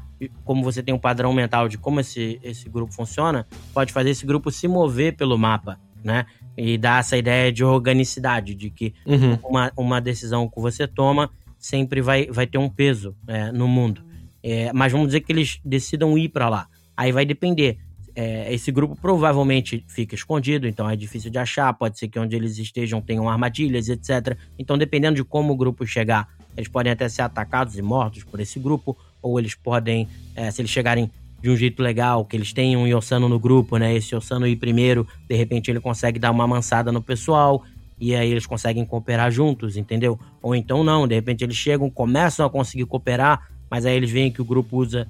como 0.43 0.65
você 0.65 0.83
tem 0.83 0.95
um 0.95 0.99
padrão 0.99 1.35
mental 1.35 1.69
de 1.69 1.77
como 1.77 2.01
esse, 2.01 2.41
esse 2.43 2.67
grupo 2.67 2.95
funciona, 2.95 3.47
pode 3.75 3.93
fazer 3.93 4.09
esse 4.09 4.25
grupo 4.25 4.51
se 4.51 4.67
mover 4.67 5.15
pelo 5.15 5.37
mapa, 5.37 5.79
né? 6.03 6.25
E 6.57 6.79
dar 6.79 7.01
essa 7.01 7.19
ideia 7.19 7.53
de 7.53 7.63
organicidade, 7.63 8.55
de 8.55 8.71
que 8.71 8.95
uhum. 9.05 9.39
uma, 9.45 9.71
uma 9.77 10.01
decisão 10.01 10.49
que 10.49 10.59
você 10.59 10.87
toma 10.87 11.29
sempre 11.59 12.01
vai, 12.01 12.25
vai 12.31 12.47
ter 12.47 12.57
um 12.57 12.71
peso 12.71 13.15
é, 13.27 13.53
no 13.53 13.69
mundo. 13.69 14.03
É, 14.43 14.73
mas 14.73 14.93
vamos 14.93 15.09
dizer 15.09 15.21
que 15.21 15.31
eles 15.31 15.61
decidam 15.63 16.17
ir 16.17 16.31
para 16.31 16.49
lá. 16.49 16.69
Aí 16.97 17.13
vai 17.13 17.27
depender. 17.27 17.77
É, 18.19 18.53
esse 18.53 18.73
grupo 18.73 18.97
provavelmente 18.97 19.85
fica 19.87 20.15
escondido, 20.15 20.67
então 20.67 20.89
é 20.89 20.97
difícil 20.97 21.31
de 21.31 21.39
achar. 21.39 21.73
Pode 21.75 21.99
ser 21.99 22.09
que 22.09 22.19
onde 22.19 22.35
eles 22.35 22.57
estejam 22.57 22.99
tenham 22.99 23.29
armadilhas, 23.29 23.91
etc. 23.91 24.39
Então, 24.59 24.79
dependendo 24.79 25.17
de 25.17 25.25
como 25.25 25.53
o 25.53 25.57
grupo 25.57 25.87
chegar, 25.87 26.27
eles 26.57 26.67
podem 26.67 26.91
até 26.91 27.07
ser 27.11 27.21
atacados 27.21 27.77
e 27.77 27.83
mortos 27.83 28.25
por 28.25 28.41
esse 28.41 28.59
grupo, 28.59 28.97
ou 29.21 29.39
eles 29.39 29.55
podem, 29.55 30.09
é, 30.35 30.51
se 30.51 30.63
eles 30.63 30.71
chegarem 30.71 31.11
de 31.43 31.51
um 31.51 31.57
jeito 31.57 31.83
legal, 31.83 32.25
que 32.25 32.35
eles 32.35 32.55
tenham 32.55 32.83
um 32.83 32.87
Yossano 32.87 33.29
no 33.29 33.39
grupo, 33.39 33.77
né? 33.77 33.95
Esse 33.95 34.15
Yossano 34.15 34.47
ir 34.47 34.57
primeiro, 34.57 35.07
de 35.29 35.37
repente 35.37 35.71
ele 35.71 35.81
consegue 35.81 36.19
dar 36.19 36.31
uma 36.31 36.47
mansada 36.47 36.91
no 36.91 37.03
pessoal, 37.03 37.63
e 38.01 38.15
aí 38.15 38.31
eles 38.31 38.47
conseguem 38.47 38.85
cooperar 38.85 39.31
juntos, 39.31 39.77
entendeu? 39.77 40.19
Ou 40.43 40.55
então 40.55 40.83
não, 40.83 41.07
de 41.07 41.15
repente 41.15 41.45
eles 41.45 41.57
chegam, 41.57 41.91
começam 41.91 42.47
a 42.47 42.51
conseguir 42.51 42.87
cooperar, 42.87 43.49
mas 43.71 43.85
aí 43.85 43.95
eles 43.95 44.11
veem 44.11 44.31
que 44.31 44.41
o 44.41 44.45
grupo 44.45 44.79
usa 44.79 45.07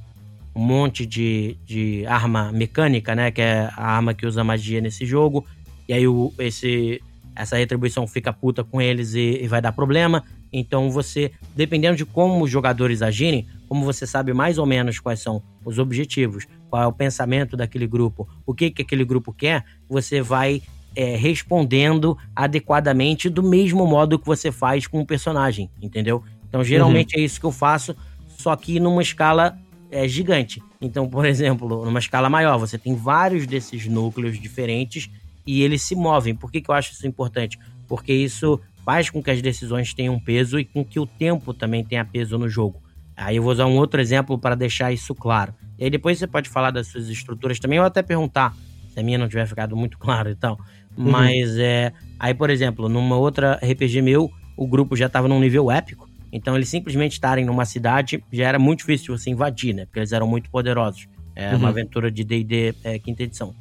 um 0.56 0.60
monte 0.60 1.04
de, 1.04 1.58
de 1.66 2.06
arma 2.06 2.50
mecânica, 2.50 3.14
né? 3.14 3.30
Que 3.30 3.42
é 3.42 3.68
a 3.76 3.88
arma 3.96 4.14
que 4.14 4.26
usa 4.26 4.42
magia 4.42 4.80
nesse 4.80 5.04
jogo. 5.04 5.44
E 5.86 5.92
aí 5.92 6.08
o, 6.08 6.32
esse, 6.38 7.02
essa 7.34 7.58
retribuição 7.58 8.06
fica 8.06 8.32
puta 8.32 8.64
com 8.64 8.80
eles 8.80 9.12
e, 9.12 9.42
e 9.42 9.46
vai 9.46 9.60
dar 9.60 9.72
problema. 9.72 10.24
Então 10.50 10.90
você, 10.90 11.30
dependendo 11.54 11.98
de 11.98 12.06
como 12.06 12.42
os 12.42 12.50
jogadores 12.50 13.02
agirem, 13.02 13.46
como 13.68 13.84
você 13.84 14.06
sabe 14.06 14.32
mais 14.32 14.56
ou 14.56 14.64
menos 14.64 14.98
quais 14.98 15.20
são 15.20 15.42
os 15.62 15.78
objetivos, 15.78 16.46
qual 16.70 16.82
é 16.82 16.86
o 16.86 16.92
pensamento 16.92 17.54
daquele 17.54 17.86
grupo, 17.86 18.26
o 18.46 18.54
que, 18.54 18.70
que 18.70 18.80
aquele 18.80 19.04
grupo 19.04 19.34
quer, 19.34 19.62
você 19.86 20.22
vai 20.22 20.62
é, 20.94 21.16
respondendo 21.16 22.16
adequadamente 22.34 23.28
do 23.28 23.42
mesmo 23.42 23.86
modo 23.86 24.18
que 24.18 24.24
você 24.24 24.50
faz 24.50 24.86
com 24.86 25.00
o 25.00 25.06
personagem, 25.06 25.68
entendeu? 25.82 26.24
Então 26.48 26.64
geralmente 26.64 27.14
uhum. 27.14 27.20
é 27.20 27.24
isso 27.26 27.38
que 27.38 27.44
eu 27.44 27.52
faço 27.52 27.94
só 28.38 28.54
que 28.54 28.78
numa 28.78 29.02
escala 29.02 29.58
é, 29.90 30.06
gigante. 30.06 30.62
Então, 30.80 31.08
por 31.08 31.24
exemplo, 31.24 31.84
numa 31.84 31.98
escala 31.98 32.28
maior, 32.28 32.58
você 32.58 32.78
tem 32.78 32.94
vários 32.94 33.46
desses 33.46 33.86
núcleos 33.86 34.38
diferentes 34.38 35.10
e 35.46 35.62
eles 35.62 35.82
se 35.82 35.94
movem. 35.94 36.34
Por 36.34 36.50
que, 36.50 36.60
que 36.60 36.70
eu 36.70 36.74
acho 36.74 36.92
isso 36.92 37.06
importante? 37.06 37.58
Porque 37.88 38.12
isso 38.12 38.60
faz 38.84 39.10
com 39.10 39.22
que 39.22 39.30
as 39.30 39.42
decisões 39.42 39.92
tenham 39.94 40.18
peso 40.18 40.58
e 40.58 40.64
com 40.64 40.84
que 40.84 41.00
o 41.00 41.06
tempo 41.06 41.52
também 41.52 41.84
tenha 41.84 42.04
peso 42.04 42.38
no 42.38 42.48
jogo. 42.48 42.80
Aí 43.16 43.36
eu 43.36 43.42
vou 43.42 43.52
usar 43.52 43.66
um 43.66 43.76
outro 43.76 44.00
exemplo 44.00 44.38
para 44.38 44.54
deixar 44.54 44.92
isso 44.92 45.14
claro. 45.14 45.54
E 45.78 45.84
aí 45.84 45.90
depois 45.90 46.18
você 46.18 46.26
pode 46.26 46.48
falar 46.48 46.70
das 46.70 46.88
suas 46.88 47.08
estruturas 47.08 47.58
também, 47.58 47.78
ou 47.78 47.84
até 47.84 48.02
perguntar 48.02 48.54
se 48.92 49.00
a 49.00 49.02
minha 49.02 49.18
não 49.18 49.28
tiver 49.28 49.46
ficado 49.46 49.76
muito 49.76 49.98
claro 49.98 50.30
e 50.30 50.34
tal. 50.34 50.58
Uhum. 50.96 51.10
Mas 51.10 51.56
é. 51.56 51.92
Aí, 52.18 52.34
por 52.34 52.50
exemplo, 52.50 52.88
numa 52.88 53.16
outra 53.16 53.54
RPG 53.62 54.02
meu, 54.02 54.30
o 54.56 54.66
grupo 54.66 54.96
já 54.96 55.06
estava 55.06 55.28
num 55.28 55.40
nível 55.40 55.70
épico. 55.70 56.05
Então, 56.32 56.56
eles 56.56 56.68
simplesmente 56.68 57.12
estarem 57.12 57.44
numa 57.44 57.64
cidade 57.64 58.22
já 58.32 58.48
era 58.48 58.58
muito 58.58 58.80
difícil 58.80 59.14
de 59.14 59.22
você 59.22 59.30
invadir, 59.30 59.74
né? 59.74 59.86
Porque 59.86 59.98
eles 59.98 60.12
eram 60.12 60.26
muito 60.26 60.50
poderosos. 60.50 61.08
É 61.34 61.50
uhum. 61.50 61.58
uma 61.58 61.68
aventura 61.68 62.10
de 62.10 62.24
D&D 62.24 62.74
é, 62.82 62.98
quinta 62.98 63.22
edição. 63.22 63.54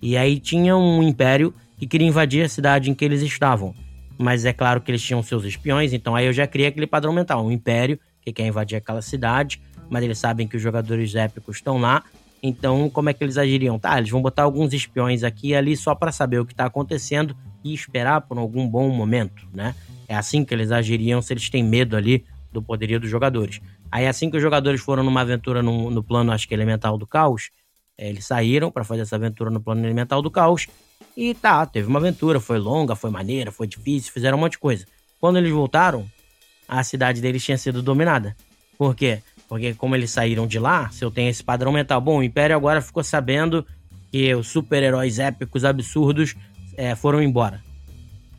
E 0.00 0.16
aí 0.16 0.38
tinha 0.38 0.76
um 0.76 1.02
império 1.02 1.54
que 1.78 1.86
queria 1.86 2.06
invadir 2.06 2.44
a 2.44 2.48
cidade 2.48 2.90
em 2.90 2.94
que 2.94 3.04
eles 3.04 3.22
estavam. 3.22 3.74
Mas 4.18 4.44
é 4.44 4.52
claro 4.52 4.80
que 4.80 4.90
eles 4.90 5.02
tinham 5.02 5.22
seus 5.22 5.44
espiões, 5.44 5.92
então 5.92 6.14
aí 6.14 6.26
eu 6.26 6.32
já 6.32 6.46
criei 6.46 6.68
aquele 6.68 6.86
padrão 6.86 7.12
mental. 7.12 7.44
Um 7.44 7.50
império 7.50 7.98
que 8.20 8.32
quer 8.32 8.46
invadir 8.46 8.76
aquela 8.76 9.02
cidade, 9.02 9.60
mas 9.90 10.04
eles 10.04 10.18
sabem 10.18 10.46
que 10.46 10.56
os 10.56 10.62
jogadores 10.62 11.14
épicos 11.14 11.56
estão 11.56 11.78
lá. 11.78 12.04
Então, 12.42 12.90
como 12.90 13.08
é 13.08 13.14
que 13.14 13.24
eles 13.24 13.38
agiriam? 13.38 13.78
Tá, 13.78 13.96
eles 13.96 14.10
vão 14.10 14.20
botar 14.20 14.42
alguns 14.42 14.72
espiões 14.72 15.24
aqui 15.24 15.48
e 15.48 15.54
ali 15.54 15.76
só 15.76 15.94
para 15.94 16.12
saber 16.12 16.38
o 16.38 16.44
que 16.44 16.52
está 16.52 16.66
acontecendo 16.66 17.34
e 17.64 17.72
esperar 17.72 18.20
por 18.20 18.36
algum 18.36 18.68
bom 18.68 18.90
momento, 18.90 19.48
né? 19.52 19.74
É 20.14 20.16
assim 20.16 20.44
que 20.44 20.54
eles 20.54 20.70
agiriam 20.70 21.20
se 21.20 21.32
eles 21.32 21.50
têm 21.50 21.64
medo 21.64 21.96
ali 21.96 22.24
do 22.52 22.62
poderio 22.62 23.00
dos 23.00 23.10
jogadores. 23.10 23.60
Aí, 23.90 24.06
assim 24.06 24.30
que 24.30 24.36
os 24.36 24.42
jogadores 24.42 24.80
foram 24.80 25.02
numa 25.02 25.22
aventura 25.22 25.60
no, 25.60 25.90
no 25.90 26.04
plano, 26.04 26.30
acho 26.30 26.46
que 26.46 26.54
elemental 26.54 26.96
do 26.96 27.04
caos, 27.04 27.50
é, 27.98 28.08
eles 28.08 28.24
saíram 28.24 28.70
para 28.70 28.84
fazer 28.84 29.02
essa 29.02 29.16
aventura 29.16 29.50
no 29.50 29.60
plano 29.60 29.84
elemental 29.84 30.22
do 30.22 30.30
caos. 30.30 30.68
E 31.16 31.34
tá, 31.34 31.66
teve 31.66 31.88
uma 31.88 31.98
aventura, 31.98 32.38
foi 32.38 32.58
longa, 32.58 32.94
foi 32.94 33.10
maneira, 33.10 33.50
foi 33.50 33.66
difícil, 33.66 34.12
fizeram 34.12 34.38
um 34.38 34.40
monte 34.40 34.52
de 34.52 34.58
coisa. 34.58 34.86
Quando 35.20 35.36
eles 35.36 35.50
voltaram, 35.50 36.06
a 36.68 36.84
cidade 36.84 37.20
deles 37.20 37.44
tinha 37.44 37.58
sido 37.58 37.82
dominada. 37.82 38.36
Por 38.78 38.94
quê? 38.94 39.20
Porque 39.48 39.74
como 39.74 39.96
eles 39.96 40.12
saíram 40.12 40.46
de 40.46 40.60
lá, 40.60 40.90
se 40.90 41.04
eu 41.04 41.10
tenho 41.10 41.28
esse 41.28 41.42
padrão 41.42 41.72
mental, 41.72 42.00
bom, 42.00 42.18
o 42.18 42.22
Império 42.22 42.54
agora 42.54 42.80
ficou 42.80 43.02
sabendo 43.02 43.66
que 44.12 44.32
os 44.32 44.46
super-heróis 44.46 45.18
épicos 45.18 45.64
absurdos 45.64 46.36
é, 46.76 46.94
foram 46.94 47.20
embora. 47.20 47.60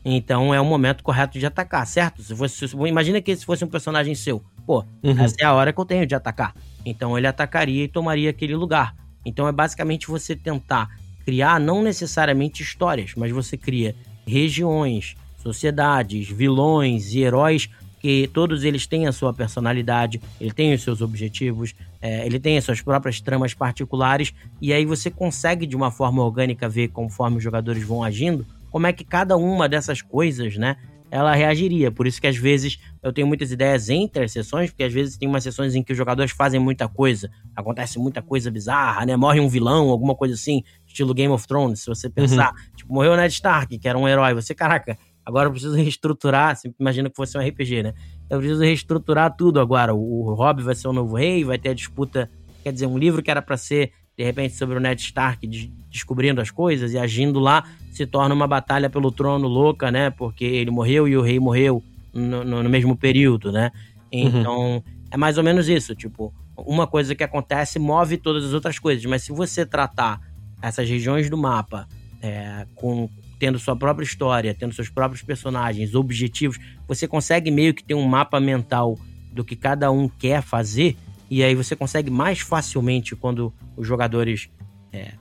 Então 0.08 0.54
é 0.54 0.60
o 0.60 0.64
momento 0.64 1.02
correto 1.02 1.36
de 1.36 1.44
atacar, 1.44 1.84
certo? 1.84 2.22
Se 2.22 2.32
fosse, 2.32 2.64
imagina 2.86 3.20
que 3.20 3.34
se 3.34 3.44
fosse 3.44 3.64
um 3.64 3.68
personagem 3.68 4.14
seu, 4.14 4.40
pô, 4.64 4.84
uhum. 5.02 5.18
essa 5.18 5.34
é 5.40 5.44
a 5.44 5.52
hora 5.52 5.72
que 5.72 5.80
eu 5.80 5.84
tenho 5.84 6.06
de 6.06 6.14
atacar. 6.14 6.54
Então 6.84 7.18
ele 7.18 7.26
atacaria 7.26 7.82
e 7.82 7.88
tomaria 7.88 8.30
aquele 8.30 8.54
lugar. 8.54 8.94
Então 9.24 9.48
é 9.48 9.52
basicamente 9.52 10.06
você 10.06 10.36
tentar 10.36 10.88
criar 11.24 11.58
não 11.58 11.82
necessariamente 11.82 12.62
histórias, 12.62 13.14
mas 13.16 13.32
você 13.32 13.56
cria 13.56 13.96
regiões, 14.24 15.16
sociedades, 15.42 16.28
vilões 16.28 17.12
e 17.12 17.22
heróis 17.22 17.68
que 18.00 18.30
todos 18.32 18.62
eles 18.62 18.86
têm 18.86 19.08
a 19.08 19.12
sua 19.12 19.34
personalidade, 19.34 20.22
ele 20.40 20.52
tem 20.52 20.72
os 20.72 20.82
seus 20.82 21.00
objetivos, 21.00 21.74
é, 22.00 22.24
ele 22.24 22.38
tem 22.38 22.56
as 22.56 22.62
suas 22.62 22.80
próprias 22.80 23.20
tramas 23.20 23.54
particulares, 23.54 24.32
e 24.62 24.72
aí 24.72 24.84
você 24.84 25.10
consegue 25.10 25.66
de 25.66 25.74
uma 25.74 25.90
forma 25.90 26.22
orgânica 26.22 26.68
ver 26.68 26.88
conforme 26.88 27.38
os 27.38 27.42
jogadores 27.42 27.82
vão 27.82 28.04
agindo 28.04 28.46
como 28.70 28.86
é 28.86 28.92
que 28.92 29.04
cada 29.04 29.36
uma 29.36 29.68
dessas 29.68 30.02
coisas, 30.02 30.56
né, 30.56 30.76
ela 31.10 31.34
reagiria. 31.34 31.90
Por 31.90 32.06
isso 32.06 32.20
que 32.20 32.26
às 32.26 32.36
vezes 32.36 32.78
eu 33.02 33.12
tenho 33.12 33.26
muitas 33.26 33.50
ideias 33.52 33.88
entre 33.88 34.24
as 34.24 34.32
sessões, 34.32 34.70
porque 34.70 34.84
às 34.84 34.92
vezes 34.92 35.16
tem 35.16 35.28
umas 35.28 35.42
sessões 35.42 35.74
em 35.74 35.82
que 35.82 35.92
os 35.92 35.98
jogadores 35.98 36.32
fazem 36.32 36.60
muita 36.60 36.88
coisa, 36.88 37.30
acontece 37.54 37.98
muita 37.98 38.22
coisa 38.22 38.50
bizarra, 38.50 39.06
né? 39.06 39.16
Morre 39.16 39.40
um 39.40 39.48
vilão, 39.48 39.88
alguma 39.88 40.14
coisa 40.14 40.34
assim, 40.34 40.62
estilo 40.86 41.14
Game 41.14 41.32
of 41.32 41.46
Thrones, 41.46 41.80
se 41.80 41.86
você 41.86 42.08
pensar. 42.10 42.50
Uhum. 42.50 42.76
Tipo, 42.76 42.94
morreu 42.94 43.12
o 43.12 43.16
Ned 43.16 43.32
Stark, 43.32 43.78
que 43.78 43.88
era 43.88 43.98
um 43.98 44.08
herói. 44.08 44.34
Você, 44.34 44.54
caraca, 44.54 44.98
agora 45.24 45.48
eu 45.48 45.52
preciso 45.52 45.74
reestruturar. 45.74 46.56
Você 46.56 46.72
imagina 46.78 47.08
que 47.08 47.16
fosse 47.16 47.36
um 47.38 47.40
RPG, 47.40 47.82
né? 47.82 47.94
Eu 48.28 48.38
preciso 48.38 48.62
reestruturar 48.62 49.34
tudo 49.36 49.60
agora. 49.60 49.94
O, 49.94 50.34
Robb 50.34 50.62
vai 50.62 50.74
ser 50.74 50.88
o 50.88 50.92
novo 50.92 51.16
rei, 51.16 51.44
vai 51.44 51.58
ter 51.58 51.70
a 51.70 51.74
disputa. 51.74 52.30
Quer 52.62 52.72
dizer, 52.72 52.86
um 52.86 52.98
livro 52.98 53.22
que 53.22 53.30
era 53.30 53.40
para 53.40 53.56
ser 53.56 53.92
de 54.16 54.24
repente 54.24 54.54
sobre 54.54 54.76
o 54.76 54.80
Ned 54.80 55.00
Stark 55.00 55.46
de, 55.46 55.70
descobrindo 55.90 56.40
as 56.40 56.50
coisas 56.50 56.92
e 56.92 56.98
agindo 56.98 57.38
lá, 57.38 57.64
se 57.90 58.06
torna 58.06 58.34
uma 58.34 58.46
batalha 58.46 58.88
pelo 58.88 59.12
trono 59.12 59.46
louca, 59.46 59.90
né? 59.90 60.10
Porque 60.10 60.44
ele 60.44 60.70
morreu 60.70 61.06
e 61.06 61.16
o 61.16 61.22
rei 61.22 61.38
morreu 61.38 61.82
no, 62.12 62.42
no, 62.42 62.62
no 62.62 62.68
mesmo 62.70 62.96
período, 62.96 63.52
né? 63.52 63.70
Então, 64.10 64.76
uhum. 64.76 64.82
é 65.10 65.16
mais 65.16 65.36
ou 65.36 65.44
menos 65.44 65.68
isso, 65.68 65.94
tipo, 65.94 66.32
uma 66.56 66.86
coisa 66.86 67.14
que 67.14 67.22
acontece 67.22 67.78
move 67.78 68.16
todas 68.16 68.44
as 68.44 68.52
outras 68.52 68.78
coisas, 68.78 69.04
mas 69.04 69.22
se 69.22 69.32
você 69.32 69.66
tratar 69.66 70.20
essas 70.62 70.88
regiões 70.88 71.28
do 71.28 71.36
mapa 71.36 71.86
é, 72.22 72.66
com 72.74 73.10
tendo 73.38 73.58
sua 73.58 73.76
própria 73.76 74.04
história, 74.04 74.54
tendo 74.54 74.72
seus 74.72 74.88
próprios 74.88 75.22
personagens, 75.22 75.94
objetivos, 75.94 76.58
você 76.88 77.06
consegue 77.06 77.50
meio 77.50 77.74
que 77.74 77.84
ter 77.84 77.94
um 77.94 78.06
mapa 78.06 78.40
mental 78.40 78.98
do 79.30 79.44
que 79.44 79.54
cada 79.54 79.90
um 79.90 80.08
quer 80.08 80.40
fazer 80.40 80.96
e 81.30 81.42
aí 81.42 81.54
você 81.54 81.74
consegue 81.74 82.10
mais 82.10 82.40
facilmente, 82.40 83.16
quando 83.16 83.52
os 83.76 83.86
jogadores 83.86 84.48
é, 84.92 85.12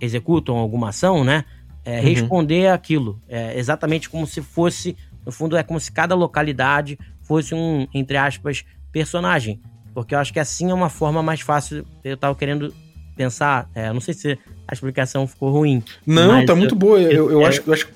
executam 0.00 0.56
alguma 0.56 0.88
ação, 0.88 1.24
né? 1.24 1.44
É, 1.84 1.98
uhum. 1.98 2.04
Responder 2.04 2.68
aquilo. 2.68 3.20
É, 3.28 3.58
exatamente 3.58 4.08
como 4.08 4.26
se 4.26 4.42
fosse. 4.42 4.96
No 5.24 5.32
fundo, 5.32 5.56
é 5.56 5.62
como 5.62 5.78
se 5.78 5.92
cada 5.92 6.14
localidade 6.14 6.98
fosse 7.22 7.54
um, 7.54 7.86
entre 7.92 8.16
aspas, 8.16 8.64
personagem. 8.90 9.60
Porque 9.94 10.14
eu 10.14 10.18
acho 10.18 10.32
que 10.32 10.40
assim 10.40 10.70
é 10.70 10.74
uma 10.74 10.88
forma 10.88 11.22
mais 11.22 11.40
fácil. 11.40 11.84
Eu 12.02 12.16
tava 12.16 12.34
querendo 12.34 12.74
pensar, 13.16 13.68
é, 13.74 13.92
não 13.92 14.00
sei 14.00 14.14
se 14.14 14.38
a 14.66 14.72
explicação 14.72 15.26
ficou 15.26 15.50
ruim. 15.50 15.82
Não, 16.06 16.44
tá 16.44 16.54
muito 16.54 16.74
boa. 16.74 17.00
Eu, 17.00 17.30
eu, 17.30 17.42
é... 17.42 17.48
acho, 17.48 17.62
eu 17.66 17.72
acho 17.72 17.86
que 17.86 17.92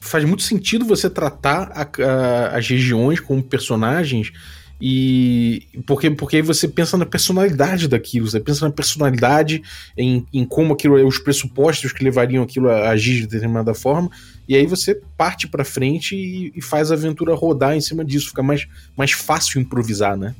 faz 0.00 0.24
muito 0.24 0.42
sentido 0.42 0.84
você 0.84 1.08
tratar 1.08 1.72
a, 1.74 1.82
a, 1.82 2.56
as 2.56 2.68
regiões 2.68 3.20
como 3.20 3.42
personagens 3.42 4.32
e 4.80 5.66
porque, 5.86 6.10
porque 6.10 6.36
aí 6.36 6.42
você 6.42 6.68
pensa 6.68 6.96
na 6.96 7.06
personalidade 7.06 7.88
daquilo, 7.88 8.28
você 8.28 8.38
pensa 8.38 8.66
na 8.66 8.72
personalidade, 8.72 9.62
em, 9.96 10.26
em 10.32 10.44
como 10.44 10.74
aquilo, 10.74 11.06
os 11.06 11.18
pressupostos 11.18 11.92
que 11.92 12.04
levariam 12.04 12.42
aquilo 12.42 12.68
a 12.70 12.90
agir 12.90 13.20
de 13.20 13.26
determinada 13.26 13.72
forma, 13.74 14.10
e 14.46 14.54
aí 14.54 14.66
você 14.66 15.00
parte 15.16 15.48
para 15.48 15.64
frente 15.64 16.14
e, 16.14 16.52
e, 16.54 16.60
faz 16.60 16.90
a 16.90 16.94
aventura 16.94 17.34
rodar 17.34 17.74
em 17.74 17.80
cima 17.80 18.04
disso, 18.04 18.28
fica 18.28 18.42
mais, 18.42 18.66
mais 18.96 19.12
fácil 19.12 19.60
improvisar, 19.60 20.16
né? 20.16 20.34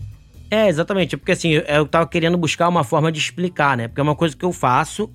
É, 0.50 0.69
exatamente, 0.69 1.16
porque 1.16 1.33
assim, 1.33 1.52
eu 1.52 1.87
tava 1.87 2.07
querendo 2.07 2.37
buscar 2.37 2.69
uma 2.69 2.85
forma 2.85 3.11
de 3.11 3.19
explicar, 3.19 3.76
né? 3.76 3.88
Porque 3.88 4.00
é 4.00 4.05
uma 4.05 4.14
coisa 4.14 4.37
que 4.37 4.45
eu 4.45 4.52
faço, 4.52 5.11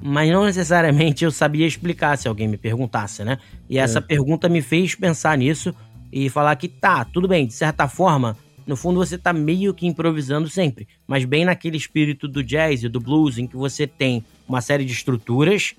mas 0.00 0.30
não 0.30 0.44
necessariamente 0.44 1.24
eu 1.24 1.30
sabia 1.30 1.66
explicar 1.66 2.16
se 2.16 2.28
alguém 2.28 2.48
me 2.48 2.56
perguntasse, 2.56 3.24
né? 3.24 3.36
E 3.68 3.78
essa 3.78 3.98
é. 3.98 4.02
pergunta 4.02 4.48
me 4.48 4.62
fez 4.62 4.94
pensar 4.94 5.36
nisso 5.36 5.74
e 6.10 6.30
falar 6.30 6.56
que 6.56 6.68
tá, 6.68 7.04
tudo 7.04 7.28
bem, 7.28 7.46
de 7.46 7.52
certa 7.52 7.86
forma 7.88 8.36
no 8.70 8.76
fundo 8.76 8.98
você 9.04 9.18
tá 9.18 9.32
meio 9.32 9.74
que 9.74 9.84
improvisando 9.84 10.48
sempre, 10.48 10.86
mas 11.04 11.24
bem 11.24 11.44
naquele 11.44 11.76
espírito 11.76 12.28
do 12.28 12.40
jazz 12.40 12.84
e 12.84 12.88
do 12.88 13.00
blues 13.00 13.36
em 13.36 13.44
que 13.44 13.56
você 13.56 13.84
tem 13.84 14.24
uma 14.48 14.60
série 14.60 14.84
de 14.84 14.92
estruturas 14.92 15.74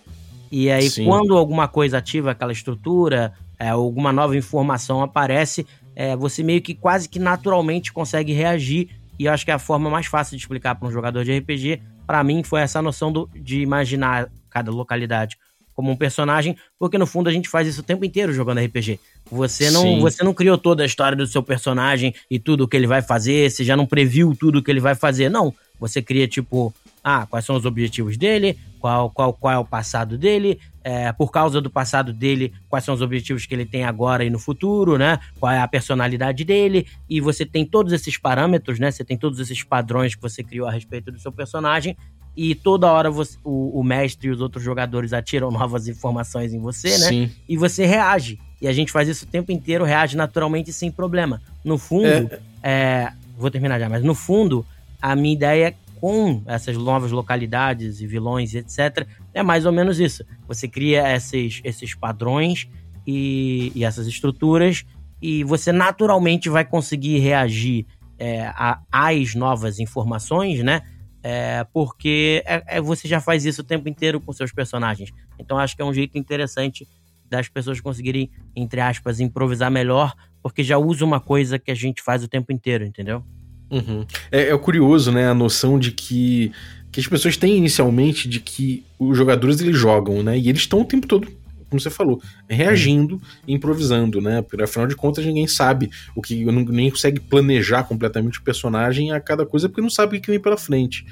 e 0.52 0.70
aí 0.70 0.90
Sim. 0.90 1.06
quando 1.06 1.38
alguma 1.38 1.70
coisa 1.70 2.00
ativa 2.00 2.32
aquela 2.32 2.52
estrutura, 2.52 3.32
é, 3.58 3.70
alguma 3.70 4.12
nova 4.12 4.36
informação 4.36 5.02
aparece, 5.02 5.66
é, 5.96 6.18
você 6.18 6.44
meio 6.44 6.62
que 6.62 6.76
quase 6.76 7.08
que 7.08 7.18
naturalmente 7.18 7.94
consegue 7.94 8.34
reagir 8.34 8.90
e 9.18 9.24
eu 9.24 9.32
acho 9.32 9.46
que 9.46 9.52
é 9.52 9.54
a 9.54 9.60
forma 9.60 9.90
mais 9.90 10.08
fácil 10.08 10.36
de 10.36 10.44
explicar 10.44 10.76
para 10.76 10.86
um 10.86 10.92
jogador 10.92 11.24
de 11.24 11.38
RPG, 11.38 11.82
para 12.06 12.22
mim 12.26 12.44
foi 12.44 12.60
essa 12.60 12.82
noção 12.82 13.10
do, 13.10 13.30
de 13.34 13.62
imaginar 13.62 14.30
cada 14.50 14.70
localidade 14.70 15.38
como 15.76 15.92
um 15.92 15.96
personagem, 15.96 16.56
porque 16.78 16.98
no 16.98 17.08
fundo 17.08 17.30
a 17.30 17.34
gente 17.34 17.50
faz 17.50 17.68
isso 17.68 17.82
o 17.82 17.84
tempo 17.84 18.04
inteiro 18.06 18.34
jogando 18.34 18.60
RPG. 18.60 19.00
Você 19.32 19.72
não, 19.72 20.02
você 20.02 20.24
não 20.24 20.34
criou 20.34 20.58
toda 20.58 20.84
a 20.84 20.86
história 20.86 21.16
do 21.16 21.26
seu 21.26 21.42
personagem 21.42 22.14
e 22.30 22.38
tudo 22.38 22.66
o 22.66 22.68
que 22.68 22.76
ele 22.76 22.88
vai 22.88 23.02
fazer, 23.02 23.50
você 23.50 23.64
já 23.64 23.76
não 23.76 23.86
previu 23.86 24.36
tudo 24.38 24.60
o 24.60 24.64
que 24.64 24.70
ele 24.70 24.80
vai 24.80 24.96
fazer. 24.96 25.30
Não, 25.30 25.54
você 25.80 26.02
cria 26.02 26.28
tipo, 26.28 26.74
ah, 27.04 27.26
quais 27.26 27.46
são 27.46 27.56
os 27.56 27.66
objetivos 27.66 28.18
dele, 28.18 28.58
qual, 28.80 29.10
qual, 29.10 29.34
qual 29.34 29.54
é 29.54 29.58
o 29.58 29.66
passado 29.66 30.18
dele, 30.18 30.60
é, 30.84 31.12
por 31.12 31.32
causa 31.32 31.62
do 31.62 31.70
passado 31.70 32.14
dele, 32.14 32.54
quais 32.70 32.84
são 32.86 32.94
os 32.94 33.02
objetivos 33.02 33.46
que 33.46 33.54
ele 33.54 33.66
tem 33.66 33.84
agora 33.84 34.24
e 34.24 34.30
no 34.30 34.40
futuro, 34.40 34.98
né? 34.98 35.20
Qual 35.40 35.52
é 35.52 35.60
a 35.60 35.68
personalidade 35.68 36.44
dele, 36.44 36.88
e 37.10 37.22
você 37.22 37.46
tem 37.46 37.66
todos 37.66 37.94
esses 37.94 38.18
parâmetros, 38.18 38.80
né? 38.80 38.92
Você 38.92 39.04
tem 39.04 39.18
todos 39.18 39.40
esses 39.40 39.64
padrões 39.64 40.16
que 40.16 40.22
você 40.22 40.44
criou 40.44 40.68
a 40.68 40.72
respeito 40.72 41.12
do 41.12 41.20
seu 41.20 41.32
personagem, 41.32 41.96
e 42.36 42.56
toda 42.56 42.92
hora 42.92 43.12
você, 43.12 43.38
o, 43.44 43.80
o, 43.80 43.84
mestre 43.84 44.30
e 44.30 44.32
os 44.32 44.42
outros 44.42 44.64
jogadores 44.64 45.14
atiram 45.14 45.50
novas 45.52 45.88
informações 45.88 46.54
em 46.54 46.60
você, 46.60 46.90
né? 46.90 47.08
Sim. 47.08 47.32
E 47.48 47.58
você 47.58 47.86
reage. 47.86 48.40
E 48.62 48.68
a 48.68 48.74
gente 48.74 48.92
faz 48.92 49.08
isso 49.08 49.26
o 49.26 49.28
tempo 49.28 49.52
inteiro, 49.52 49.84
reage 49.84 50.16
naturalmente 50.16 50.72
sem 50.72 50.92
problema. 50.92 51.42
No 51.64 51.78
fundo, 51.78 52.06
é... 52.08 52.40
É, 52.64 53.12
vou 53.38 53.50
terminar 53.50 53.80
já, 53.80 53.90
mas 53.90 54.04
no 54.04 54.14
fundo, 54.14 54.66
a 55.02 55.16
minha 55.16 55.34
ideia 55.34 55.76
com 56.00 56.42
essas 56.48 56.76
novas 56.78 57.12
localidades 57.12 58.02
e 58.02 58.08
vilões, 58.08 58.56
etc., 58.56 59.08
é 59.34 59.44
mais 59.44 59.66
ou 59.66 59.72
menos 59.72 60.00
isso. 60.00 60.26
Você 60.48 60.68
cria 60.68 61.16
esses, 61.16 61.62
esses 61.64 61.94
padrões 61.94 62.68
e, 63.06 63.72
e 63.76 63.84
essas 63.84 64.08
estruturas, 64.08 64.84
e 65.22 65.44
você 65.44 65.72
naturalmente 65.72 66.50
vai 66.50 66.66
conseguir 66.66 67.20
reagir 67.20 67.86
é, 68.18 68.48
a, 68.48 68.80
às 68.92 69.36
novas 69.36 69.80
informações, 69.80 70.64
né? 70.64 70.82
É, 71.24 71.66
porque 71.72 72.44
é, 72.46 72.78
é, 72.78 72.82
você 72.82 73.08
já 73.08 73.22
faz 73.22 73.46
isso 73.46 73.62
o 73.62 73.64
tempo 73.64 73.88
inteiro 73.88 74.20
com 74.20 74.34
seus 74.34 74.52
personagens. 74.52 75.12
Então 75.38 75.58
acho 75.58 75.76
que 75.76 75.82
é 75.82 75.86
um 75.86 75.94
jeito 75.94 76.18
interessante 76.18 76.88
das 77.30 77.48
pessoas 77.48 77.80
conseguirem, 77.80 78.30
entre 78.56 78.82
aspas, 78.82 79.20
improvisar 79.20 79.72
melhor, 79.72 80.14
porque 80.42 80.64
já 80.64 80.78
usa 80.78 81.06
uma 81.06 81.20
coisa 81.20 81.60
que 81.60 81.72
a 81.72 81.76
gente 81.76 82.02
faz 82.02 82.24
o 82.24 82.28
tempo 82.28 82.52
inteiro, 82.52 82.84
entendeu? 82.84 83.24
Uhum. 83.70 84.06
É, 84.32 84.50
é 84.50 84.58
curioso, 84.58 85.12
né, 85.12 85.30
a 85.30 85.34
noção 85.34 85.80
de 85.80 85.92
que, 85.92 86.52
que 86.92 87.00
as 87.00 87.08
pessoas 87.08 87.38
têm 87.38 87.56
inicialmente 87.56 88.28
de 88.28 88.42
que 88.42 88.84
os 89.00 89.16
jogadores 89.16 89.62
eles 89.62 89.78
jogam, 89.78 90.22
né, 90.22 90.38
e 90.38 90.50
eles 90.50 90.62
estão 90.62 90.82
o 90.82 90.86
tempo 90.86 91.08
todo 91.08 91.28
como 91.72 91.80
você 91.80 91.90
falou, 91.90 92.22
reagindo 92.48 93.20
improvisando, 93.48 94.22
né? 94.22 94.42
Porque 94.42 94.62
afinal 94.62 94.86
de 94.86 94.96
contas 94.96 95.26
ninguém 95.26 95.48
sabe 95.48 95.90
o 96.14 96.22
que, 96.22 96.46
nem 96.46 96.92
consegue 96.92 97.20
planejar 97.20 97.84
completamente 97.86 98.40
o 98.40 98.44
personagem 98.44 99.12
a 99.12 99.20
cada 99.20 99.46
coisa 99.46 99.70
porque 99.70 99.82
não 99.82 99.90
sabe 99.90 100.18
o 100.18 100.22
que 100.22 100.30
vem 100.30 100.40
pela 100.40 100.58
frente. 100.58 101.06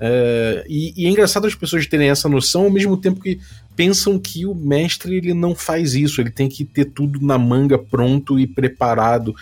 É, 0.00 0.64
e, 0.68 0.94
e, 0.96 1.06
é 1.06 1.10
engraçado 1.10 1.46
as 1.46 1.54
pessoas 1.54 1.86
terem 1.86 2.08
essa 2.08 2.28
noção 2.28 2.62
ao 2.62 2.70
mesmo 2.70 2.96
tempo 2.96 3.20
que 3.20 3.38
pensam 3.76 4.18
que 4.18 4.46
o 4.46 4.54
mestre 4.54 5.16
ele 5.16 5.34
não 5.34 5.54
faz 5.54 5.94
isso, 5.94 6.20
ele 6.20 6.30
tem 6.30 6.48
que 6.48 6.64
ter 6.64 6.86
tudo 6.86 7.20
na 7.20 7.36
manga 7.36 7.78
pronto 7.78 8.38
e 8.38 8.46
preparado 8.46 9.34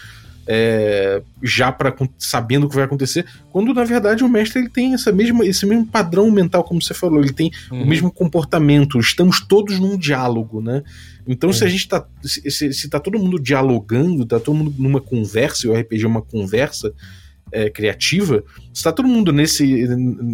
é, 0.47 1.23
já 1.43 1.73
para 1.73 1.95
sabendo 2.19 2.67
o 2.67 2.69
que 2.69 2.77
vai 2.77 2.85
acontecer, 2.85 3.27
quando 3.51 3.75
na 3.75 3.85
verdade 3.85 4.23
o 4.23 4.29
mestre 4.29 4.61
ele 4.61 4.69
tem 4.69 4.95
essa 4.95 5.11
mesma, 5.11 5.45
esse 5.45 5.67
mesmo 5.67 5.87
padrão 5.87 6.31
mental, 6.31 6.63
como 6.63 6.81
você 6.81 6.95
falou, 6.95 7.21
ele 7.21 7.33
tem 7.33 7.51
uhum. 7.71 7.83
o 7.83 7.87
mesmo 7.87 8.11
comportamento, 8.11 8.99
estamos 8.99 9.41
todos 9.41 9.79
num 9.79 9.97
diálogo, 9.97 10.61
né? 10.61 10.83
Então, 11.29 11.53
se 11.53 11.65
a 11.65 11.69
gente 11.69 11.89
tá. 11.89 12.07
Se, 12.23 12.73
se 12.73 12.89
tá 12.89 13.01
todo 13.01 13.19
mundo 13.19 13.37
dialogando, 13.37 14.25
tá 14.25 14.39
todo 14.39 14.55
mundo 14.55 14.75
numa 14.79 15.01
conversa, 15.01 15.67
e 15.67 15.71
o 15.71 15.75
RPG 15.75 16.05
é 16.05 16.07
uma 16.07 16.23
conversa, 16.23 16.93
é, 17.53 17.71
criativa, 17.71 18.43
se 18.73 18.81
está 18.81 18.93
todo 18.93 19.09
mundo 19.09 19.33
nesse 19.33 19.87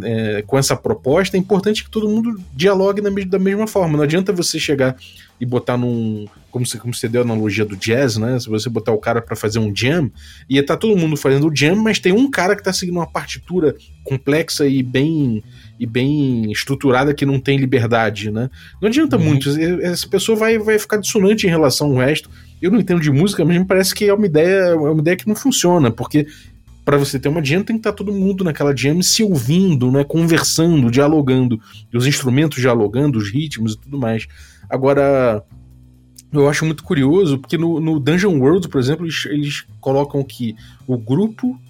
é, 0.02 0.42
com 0.42 0.58
essa 0.58 0.74
proposta, 0.74 1.36
é 1.36 1.40
importante 1.40 1.84
que 1.84 1.90
todo 1.90 2.08
mundo 2.08 2.40
dialogue 2.54 3.00
na, 3.00 3.10
da 3.26 3.38
mesma 3.38 3.66
forma. 3.66 3.96
Não 3.96 4.04
adianta 4.04 4.32
você 4.32 4.58
chegar 4.58 4.96
e 5.42 5.44
botar 5.44 5.76
num. 5.76 6.24
Como 6.52 6.64
você, 6.64 6.78
como 6.78 6.94
você 6.94 7.08
deu 7.08 7.20
a 7.20 7.24
analogia 7.24 7.64
do 7.64 7.76
jazz, 7.76 8.16
né? 8.16 8.38
Se 8.38 8.48
você 8.48 8.70
botar 8.70 8.92
o 8.92 8.98
cara 8.98 9.20
para 9.20 9.34
fazer 9.34 9.58
um 9.58 9.74
jam, 9.74 10.08
ia 10.48 10.60
estar 10.60 10.74
tá 10.74 10.80
todo 10.80 10.96
mundo 10.96 11.16
fazendo 11.16 11.48
o 11.48 11.56
jam, 11.56 11.74
mas 11.74 11.98
tem 11.98 12.12
um 12.12 12.30
cara 12.30 12.54
que 12.54 12.60
está 12.60 12.72
seguindo 12.72 12.94
uma 12.94 13.10
partitura 13.10 13.74
complexa 14.04 14.68
e 14.68 14.84
bem 14.84 15.42
e 15.80 15.84
bem 15.84 16.52
estruturada 16.52 17.12
que 17.12 17.26
não 17.26 17.40
tem 17.40 17.58
liberdade, 17.58 18.30
né? 18.30 18.48
Não 18.80 18.88
adianta 18.88 19.16
uhum. 19.16 19.24
muito. 19.24 19.50
Essa 19.80 20.06
pessoa 20.06 20.38
vai, 20.38 20.58
vai 20.58 20.78
ficar 20.78 20.98
dissonante 20.98 21.44
em 21.44 21.50
relação 21.50 21.88
ao 21.88 21.96
resto. 21.96 22.30
Eu 22.60 22.70
não 22.70 22.78
entendo 22.78 23.00
de 23.00 23.10
música, 23.10 23.44
mas 23.44 23.58
me 23.58 23.64
parece 23.64 23.92
que 23.92 24.04
é 24.04 24.14
uma 24.14 24.26
ideia, 24.26 24.68
é 24.68 24.74
uma 24.76 25.00
ideia 25.00 25.16
que 25.16 25.26
não 25.26 25.34
funciona, 25.34 25.90
porque 25.90 26.24
para 26.84 26.96
você 26.96 27.18
ter 27.18 27.28
uma 27.28 27.44
jam, 27.44 27.64
tem 27.64 27.74
que 27.74 27.80
estar 27.80 27.90
tá 27.90 27.96
todo 27.96 28.12
mundo 28.12 28.44
naquela 28.44 28.76
jam 28.76 29.02
se 29.02 29.24
ouvindo, 29.24 29.90
né, 29.90 30.04
conversando, 30.04 30.88
dialogando, 30.88 31.60
os 31.92 32.06
instrumentos 32.06 32.60
dialogando, 32.60 33.18
os 33.18 33.28
ritmos 33.28 33.74
e 33.74 33.78
tudo 33.78 33.98
mais. 33.98 34.28
Agora, 34.72 35.44
eu 36.32 36.48
acho 36.48 36.64
muito 36.64 36.82
curioso, 36.82 37.38
porque 37.38 37.58
no, 37.58 37.78
no 37.78 38.00
Dungeon 38.00 38.38
World, 38.38 38.68
por 38.70 38.80
exemplo, 38.80 39.04
eles, 39.04 39.26
eles 39.26 39.64
colocam 39.82 40.24
que 40.24 40.56
o 40.86 40.96
grupo 40.96 41.60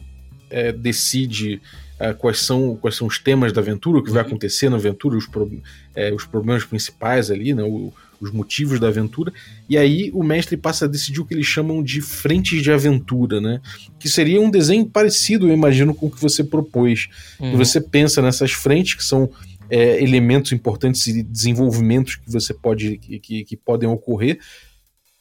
é, 0.48 0.70
decide 0.70 1.60
é, 1.98 2.12
quais, 2.12 2.38
são, 2.38 2.76
quais 2.76 2.94
são 2.94 3.08
os 3.08 3.18
temas 3.18 3.52
da 3.52 3.60
aventura, 3.60 3.98
o 3.98 4.04
que 4.04 4.12
vai 4.12 4.22
uhum. 4.22 4.28
acontecer 4.28 4.68
na 4.68 4.76
aventura, 4.76 5.16
os, 5.16 5.26
pro, 5.26 5.50
é, 5.96 6.12
os 6.12 6.24
problemas 6.24 6.64
principais 6.64 7.28
ali, 7.28 7.52
né, 7.52 7.64
o, 7.64 7.92
os 8.20 8.30
motivos 8.30 8.78
da 8.78 8.86
aventura, 8.86 9.32
e 9.68 9.76
aí 9.76 10.08
o 10.14 10.22
mestre 10.22 10.56
passa 10.56 10.84
a 10.84 10.88
decidir 10.88 11.20
o 11.20 11.24
que 11.24 11.34
eles 11.34 11.46
chamam 11.46 11.82
de 11.82 12.00
frentes 12.00 12.62
de 12.62 12.70
aventura, 12.70 13.40
né? 13.40 13.60
Que 13.98 14.08
seria 14.08 14.40
um 14.40 14.48
desenho 14.48 14.86
parecido, 14.86 15.48
eu 15.48 15.52
imagino, 15.52 15.92
com 15.92 16.06
o 16.06 16.10
que 16.10 16.20
você 16.20 16.44
propôs. 16.44 17.08
Uhum. 17.40 17.56
Você 17.56 17.80
pensa 17.80 18.22
nessas 18.22 18.52
frentes 18.52 18.94
que 18.94 19.02
são 19.02 19.28
é, 19.72 20.02
elementos 20.02 20.52
importantes 20.52 21.06
e 21.06 21.22
desenvolvimentos 21.22 22.16
que 22.16 22.30
você 22.30 22.52
pode 22.52 22.98
que, 22.98 23.42
que 23.42 23.56
podem 23.56 23.88
ocorrer. 23.88 24.38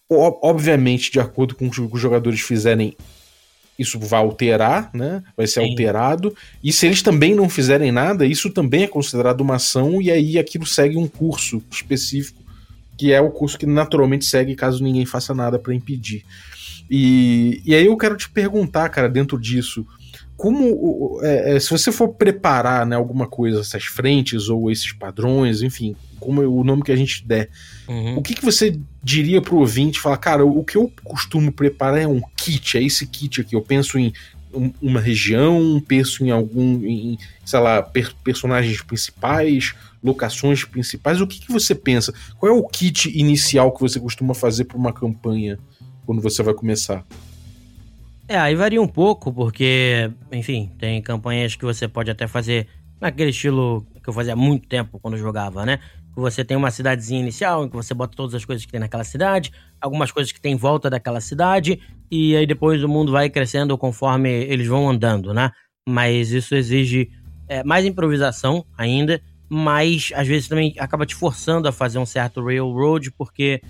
Obviamente, 0.10 1.10
de 1.10 1.22
acordo 1.22 1.56
com 1.56 1.68
o 1.68 1.72
que 1.72 1.80
os 1.80 2.02
jogadores 2.02 2.42
fizerem, 2.42 2.98
isso 3.80 3.98
vai 3.98 4.20
alterar, 4.20 4.92
né? 4.94 5.24
Vai 5.38 5.48
ser 5.48 5.62
Sim. 5.62 5.70
alterado. 5.70 6.36
E 6.62 6.74
se 6.74 6.86
eles 6.86 7.02
também 7.02 7.34
não 7.34 7.48
fizerem 7.48 7.94
nada, 7.94 8.26
isso 8.26 8.50
também 8.50 8.84
é 8.84 8.88
considerado 8.88 9.40
uma 9.40 9.56
ação, 9.56 10.02
e 10.02 10.12
aí 10.12 10.38
aquilo 10.38 10.66
segue 10.66 10.98
um 10.98 11.08
curso 11.08 11.64
específico 11.72 12.42
que 12.98 13.12
é 13.12 13.20
o 13.20 13.32
curso 13.32 13.58
que 13.58 13.66
naturalmente 13.66 14.26
segue 14.26 14.54
caso 14.54 14.84
ninguém 14.84 15.08
faça 15.08 15.34
nada 15.34 15.58
para 15.58 15.74
impedir. 15.74 16.24
E, 16.88 17.60
e 17.66 17.74
aí 17.74 17.88
eu 17.88 17.98
quero 17.98 18.16
te 18.16 18.30
perguntar, 18.30 18.90
cara, 18.90 19.10
dentro 19.10 19.40
disso, 19.40 19.88
como 20.42 21.20
é, 21.22 21.56
é, 21.56 21.60
se 21.60 21.70
você 21.70 21.92
for 21.92 22.08
preparar 22.08 22.84
né, 22.84 22.96
alguma 22.96 23.28
coisa, 23.28 23.60
essas 23.60 23.84
frentes 23.84 24.50
ou 24.50 24.72
esses 24.72 24.92
padrões, 24.92 25.62
enfim, 25.62 25.96
como 26.20 26.42
o 26.42 26.64
nome 26.64 26.82
que 26.82 26.92
a 26.92 26.96
gente 26.96 27.24
der, 27.24 27.48
uhum. 27.88 28.18
o 28.18 28.24
que, 28.24 28.34
que 28.34 28.44
você 28.44 28.76
diria 29.04 29.40
pro 29.40 29.58
ouvinte? 29.58 30.00
Falar, 30.00 30.18
cara, 30.18 30.44
o 30.44 30.64
que 30.64 30.76
eu 30.76 30.92
costumo 31.04 31.52
preparar 31.52 32.00
é 32.00 32.08
um 32.08 32.20
kit, 32.36 32.76
é 32.76 32.82
esse 32.82 33.06
kit 33.06 33.40
aqui. 33.40 33.56
Eu 33.56 33.62
penso 33.62 34.00
em 34.00 34.12
uma 34.82 35.00
região, 35.00 35.80
penso 35.88 36.26
em 36.26 36.32
algum, 36.32 36.84
em, 36.84 37.20
sei 37.46 37.60
lá, 37.60 37.84
per 37.84 38.12
personagens 38.24 38.82
principais, 38.82 39.76
locações 40.04 40.64
principais. 40.64 41.22
O 41.22 41.28
que, 41.28 41.40
que 41.40 41.52
você 41.52 41.76
pensa? 41.76 42.12
Qual 42.40 42.52
é 42.52 42.56
o 42.56 42.64
kit 42.64 43.16
inicial 43.16 43.72
que 43.72 43.80
você 43.80 44.00
costuma 44.00 44.34
fazer 44.34 44.64
para 44.64 44.78
uma 44.78 44.92
campanha 44.92 45.60
quando 46.04 46.20
você 46.20 46.42
vai 46.42 46.56
começar? 46.56 47.06
É, 48.32 48.38
aí 48.38 48.56
varia 48.56 48.82
um 48.82 48.88
pouco, 48.88 49.30
porque, 49.34 50.10
enfim, 50.32 50.72
tem 50.80 51.02
campanhas 51.02 51.54
que 51.54 51.66
você 51.66 51.86
pode 51.86 52.10
até 52.10 52.28
fazer 52.28 52.66
naquele 53.02 53.32
estilo 53.32 53.86
que 54.02 54.10
eu 54.10 54.14
fazia 54.14 54.32
há 54.32 54.38
muito 54.38 54.70
tempo 54.70 54.98
quando 55.02 55.18
jogava, 55.18 55.66
né? 55.66 55.80
você 56.16 56.46
tem 56.46 56.56
uma 56.56 56.72
cidadezinha 56.72 57.20
inicial 57.20 57.66
em 57.66 57.70
que 57.70 57.76
você 57.76 57.94
bota 57.94 58.16
todas 58.16 58.34
as 58.34 58.46
coisas 58.46 58.66
que 58.66 58.72
tem 58.72 58.80
naquela 58.80 59.04
cidade, 59.04 59.52
algumas 59.82 60.12
coisas 60.12 60.32
que 60.32 60.40
tem 60.40 60.54
em 60.54 60.58
volta 60.58 60.90
daquela 60.90 61.20
cidade, 61.20 61.82
e 62.10 62.34
aí 62.34 62.48
depois 62.48 62.82
o 62.82 62.88
mundo 62.88 63.12
vai 63.12 63.30
crescendo 63.30 63.78
conforme 63.78 64.30
eles 64.30 64.68
vão 64.68 64.90
andando, 64.90 65.34
né? 65.34 65.52
Mas 65.86 66.32
isso 66.32 66.56
exige 66.56 67.12
é, 67.50 67.66
mais 67.66 67.86
improvisação 67.86 68.66
ainda, 68.78 69.22
mas 69.50 70.14
às 70.16 70.26
vezes 70.26 70.48
também 70.48 70.74
acaba 70.80 71.06
te 71.06 71.16
forçando 71.16 71.68
a 71.68 71.72
fazer 71.74 72.00
um 72.00 72.06
certo 72.06 72.42
railroad, 72.42 73.12
porque 73.12 73.62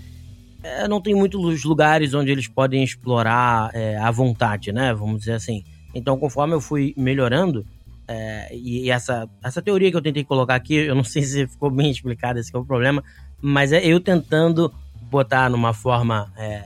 é, 0.63 0.87
não 0.87 1.01
tem 1.01 1.15
muitos 1.15 1.63
lugares 1.63 2.13
onde 2.13 2.31
eles 2.31 2.47
podem 2.47 2.83
explorar 2.83 3.71
é, 3.73 3.97
à 3.97 4.11
vontade, 4.11 4.71
né? 4.71 4.93
Vamos 4.93 5.19
dizer 5.19 5.33
assim. 5.33 5.63
Então, 5.93 6.17
conforme 6.17 6.53
eu 6.53 6.61
fui 6.61 6.93
melhorando, 6.95 7.65
é, 8.07 8.55
e 8.55 8.89
essa, 8.91 9.27
essa 9.43 9.61
teoria 9.61 9.89
que 9.89 9.97
eu 9.97 10.01
tentei 10.01 10.23
colocar 10.23 10.55
aqui, 10.55 10.75
eu 10.75 10.95
não 10.95 11.03
sei 11.05 11.23
se 11.23 11.47
ficou 11.47 11.71
bem 11.71 11.89
explicada, 11.89 12.39
esse 12.39 12.55
é 12.55 12.59
o 12.59 12.65
problema, 12.65 13.03
mas 13.41 13.71
é 13.71 13.83
eu 13.85 13.99
tentando 13.99 14.71
botar 15.09 15.49
numa 15.49 15.73
forma 15.73 16.31
é, 16.37 16.65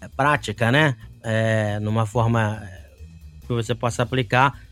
é 0.00 0.08
prática, 0.16 0.72
né? 0.72 0.96
É, 1.22 1.78
numa 1.80 2.06
forma 2.06 2.62
é, 2.62 2.84
que 3.46 3.52
você 3.52 3.74
possa 3.74 4.02
aplicar 4.02 4.66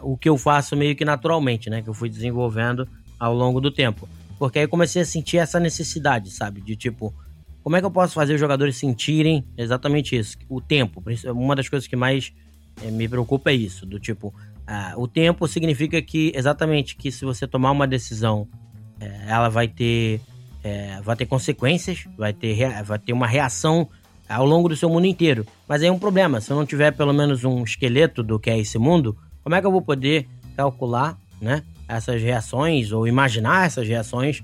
o 0.00 0.16
que 0.16 0.28
eu 0.28 0.38
faço 0.38 0.76
meio 0.76 0.94
que 0.94 1.04
naturalmente, 1.04 1.68
né? 1.68 1.82
Que 1.82 1.88
eu 1.88 1.94
fui 1.94 2.08
desenvolvendo 2.08 2.88
ao 3.18 3.34
longo 3.34 3.60
do 3.60 3.70
tempo. 3.70 4.08
Porque 4.38 4.60
aí 4.60 4.64
eu 4.64 4.68
comecei 4.68 5.02
a 5.02 5.04
sentir 5.04 5.38
essa 5.38 5.58
necessidade, 5.58 6.30
sabe? 6.30 6.60
De 6.60 6.76
tipo, 6.76 7.12
como 7.66 7.74
é 7.74 7.80
que 7.80 7.84
eu 7.84 7.90
posso 7.90 8.14
fazer 8.14 8.34
os 8.34 8.38
jogadores 8.38 8.76
sentirem 8.76 9.44
exatamente 9.58 10.16
isso? 10.16 10.38
O 10.48 10.60
tempo. 10.60 11.02
Uma 11.34 11.56
das 11.56 11.68
coisas 11.68 11.88
que 11.88 11.96
mais 11.96 12.32
é, 12.80 12.92
me 12.92 13.08
preocupa 13.08 13.50
é 13.50 13.54
isso, 13.54 13.84
do 13.84 13.98
tipo, 13.98 14.32
ah, 14.64 14.94
o 14.96 15.08
tempo 15.08 15.48
significa 15.48 16.00
que 16.00 16.30
exatamente 16.32 16.94
que 16.94 17.10
se 17.10 17.24
você 17.24 17.44
tomar 17.44 17.72
uma 17.72 17.84
decisão, 17.84 18.46
é, 19.00 19.24
ela 19.26 19.48
vai 19.48 19.66
ter 19.66 20.20
é, 20.62 21.00
vai 21.02 21.16
ter 21.16 21.26
consequências, 21.26 22.04
vai 22.16 22.32
ter, 22.32 22.84
vai 22.84 23.00
ter 23.00 23.12
uma 23.12 23.26
reação 23.26 23.88
ao 24.28 24.46
longo 24.46 24.68
do 24.68 24.76
seu 24.76 24.88
mundo 24.88 25.06
inteiro. 25.06 25.44
Mas 25.66 25.82
aí 25.82 25.88
é 25.88 25.92
um 25.92 25.98
problema, 25.98 26.40
se 26.40 26.52
eu 26.52 26.56
não 26.56 26.64
tiver 26.64 26.92
pelo 26.92 27.12
menos 27.12 27.42
um 27.42 27.64
esqueleto 27.64 28.22
do 28.22 28.38
que 28.38 28.48
é 28.48 28.56
esse 28.56 28.78
mundo, 28.78 29.18
como 29.42 29.56
é 29.56 29.60
que 29.60 29.66
eu 29.66 29.72
vou 29.72 29.82
poder 29.82 30.28
calcular, 30.56 31.18
né, 31.40 31.64
essas 31.88 32.22
reações 32.22 32.92
ou 32.92 33.08
imaginar 33.08 33.66
essas 33.66 33.88
reações 33.88 34.40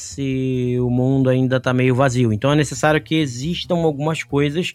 se 0.00 0.76
o 0.80 0.90
mundo 0.90 1.28
ainda 1.30 1.56
está 1.56 1.72
meio 1.72 1.94
vazio. 1.94 2.32
Então 2.32 2.52
é 2.52 2.56
necessário 2.56 3.00
que 3.00 3.14
existam 3.14 3.76
algumas 3.76 4.22
coisas 4.22 4.72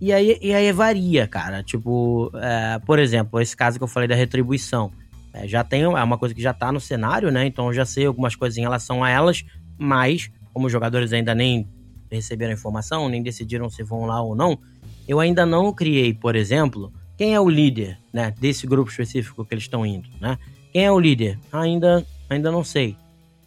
e 0.00 0.12
aí, 0.12 0.38
e 0.42 0.52
aí 0.52 0.70
varia, 0.72 1.26
cara. 1.26 1.62
Tipo, 1.62 2.30
é, 2.34 2.78
por 2.80 2.98
exemplo, 2.98 3.40
esse 3.40 3.56
caso 3.56 3.78
que 3.78 3.84
eu 3.84 3.88
falei 3.88 4.08
da 4.08 4.14
retribuição. 4.14 4.90
É, 5.32 5.46
já 5.46 5.62
tem, 5.64 5.82
é 5.82 5.88
uma 5.88 6.18
coisa 6.18 6.34
que 6.34 6.42
já 6.42 6.50
está 6.50 6.70
no 6.70 6.80
cenário, 6.80 7.30
né? 7.30 7.46
Então 7.46 7.66
eu 7.66 7.72
já 7.72 7.84
sei 7.84 8.06
algumas 8.06 8.34
coisas 8.34 8.56
em 8.58 8.62
relação 8.62 9.02
a 9.02 9.10
elas, 9.10 9.44
mas 9.78 10.30
como 10.52 10.66
os 10.66 10.72
jogadores 10.72 11.12
ainda 11.12 11.34
nem 11.34 11.68
receberam 12.10 12.52
informação, 12.52 13.08
nem 13.08 13.22
decidiram 13.22 13.68
se 13.68 13.82
vão 13.82 14.06
lá 14.06 14.22
ou 14.22 14.34
não, 14.34 14.58
eu 15.06 15.20
ainda 15.20 15.44
não 15.44 15.72
criei, 15.72 16.14
por 16.14 16.34
exemplo, 16.34 16.92
quem 17.16 17.34
é 17.34 17.40
o 17.40 17.48
líder, 17.48 17.98
né, 18.12 18.32
desse 18.38 18.66
grupo 18.66 18.90
específico 18.90 19.44
que 19.44 19.54
eles 19.54 19.64
estão 19.64 19.84
indo, 19.84 20.08
né? 20.20 20.38
Quem 20.72 20.84
é 20.84 20.92
o 20.92 20.98
líder? 20.98 21.38
Ainda, 21.52 22.06
ainda 22.28 22.50
não 22.50 22.62
sei. 22.62 22.96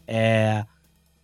É, 0.07 0.65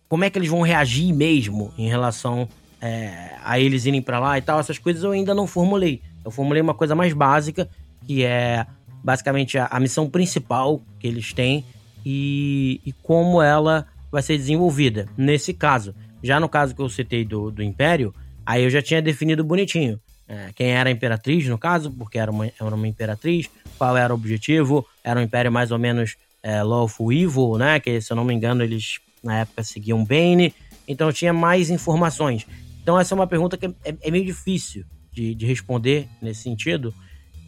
como 0.08 0.24
é 0.24 0.30
que 0.30 0.38
eles 0.38 0.48
vão 0.48 0.62
reagir 0.62 1.12
mesmo 1.14 1.72
em 1.76 1.88
relação 1.88 2.48
é, 2.80 3.30
a 3.42 3.58
eles 3.58 3.84
irem 3.86 4.02
para 4.02 4.18
lá 4.18 4.38
e 4.38 4.42
tal, 4.42 4.60
essas 4.60 4.78
coisas 4.78 5.02
eu 5.02 5.10
ainda 5.10 5.34
não 5.34 5.46
formulei. 5.46 6.02
Eu 6.24 6.30
formulei 6.30 6.62
uma 6.62 6.74
coisa 6.74 6.94
mais 6.94 7.12
básica, 7.12 7.68
que 8.06 8.24
é 8.24 8.66
basicamente 9.02 9.58
a, 9.58 9.66
a 9.66 9.80
missão 9.80 10.08
principal 10.08 10.82
que 10.98 11.06
eles 11.06 11.32
têm 11.32 11.64
e, 12.04 12.80
e, 12.84 12.92
como 13.02 13.40
ela 13.42 13.86
vai 14.10 14.22
ser 14.22 14.36
desenvolvida. 14.36 15.08
Nesse 15.16 15.52
caso, 15.52 15.94
já 16.22 16.38
no 16.38 16.48
caso 16.48 16.74
que 16.74 16.82
eu 16.82 16.88
citei 16.88 17.24
do, 17.24 17.50
do 17.50 17.62
Império, 17.62 18.14
aí 18.44 18.64
eu 18.64 18.70
já 18.70 18.82
tinha 18.82 19.02
definido 19.02 19.44
bonitinho. 19.44 20.00
É, 20.28 20.50
quem 20.54 20.68
era 20.68 20.88
a 20.88 20.92
imperatriz, 20.92 21.46
no 21.46 21.56
caso, 21.56 21.90
porque 21.90 22.18
era 22.18 22.30
uma, 22.30 22.46
era 22.46 22.74
uma 22.74 22.88
imperatriz, 22.88 23.48
qual 23.78 23.96
era 23.96 24.12
o 24.12 24.16
objetivo, 24.16 24.84
era 25.04 25.20
um 25.20 25.22
império 25.22 25.52
mais 25.52 25.70
ou 25.70 25.78
menos 25.78 26.16
é, 26.42 26.62
lawful 26.62 27.12
evil, 27.12 27.56
né? 27.58 27.78
Que 27.78 28.00
se 28.00 28.12
eu 28.12 28.16
não 28.16 28.24
me 28.24 28.34
engano, 28.34 28.62
eles 28.62 28.98
na 29.26 29.40
época 29.40 29.62
seguiam 29.62 30.04
Bane, 30.04 30.54
então 30.86 31.12
tinha 31.12 31.32
mais 31.32 31.70
informações. 31.70 32.46
Então 32.82 32.98
essa 32.98 33.14
é 33.14 33.16
uma 33.16 33.26
pergunta 33.26 33.56
que 33.56 33.66
é, 33.66 33.72
é 34.00 34.10
meio 34.10 34.24
difícil 34.24 34.84
de, 35.12 35.34
de, 35.34 35.44
responder 35.46 36.08
nesse 36.22 36.42
sentido, 36.42 36.94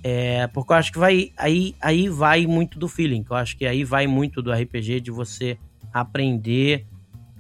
é, 0.03 0.47
porque 0.49 0.73
eu 0.73 0.77
acho 0.77 0.93
que 0.93 0.99
vai 0.99 1.33
aí, 1.37 1.75
aí 1.81 2.09
vai 2.09 2.47
muito 2.47 2.79
do 2.79 2.89
feeling, 2.89 3.25
eu 3.29 3.37
acho 3.37 3.57
que 3.57 3.67
aí 3.67 3.85
vai 3.85 4.07
muito 4.07 4.43
do 4.43 4.53
RPG 4.53 5.01
de 5.01 5.11
você 5.11 5.59
aprender 5.93 6.87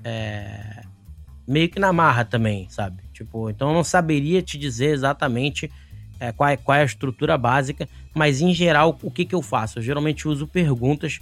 é, 0.04 0.82
meio 1.46 1.68
que 1.68 1.80
na 1.80 1.92
marra 1.92 2.24
também, 2.24 2.68
sabe? 2.68 3.02
Tipo, 3.12 3.50
então 3.50 3.68
eu 3.68 3.74
não 3.74 3.82
saberia 3.82 4.42
te 4.42 4.58
dizer 4.58 4.90
exatamente 4.90 5.70
é, 6.20 6.30
qual, 6.30 6.50
é, 6.50 6.56
qual 6.56 6.76
é 6.76 6.82
a 6.82 6.84
estrutura 6.84 7.38
básica, 7.38 7.88
mas 8.14 8.40
em 8.40 8.52
geral 8.52 8.98
o 9.02 9.10
que, 9.10 9.24
que 9.24 9.34
eu 9.34 9.42
faço? 9.42 9.78
Eu 9.78 9.82
geralmente 9.82 10.28
uso 10.28 10.46
perguntas, 10.46 11.20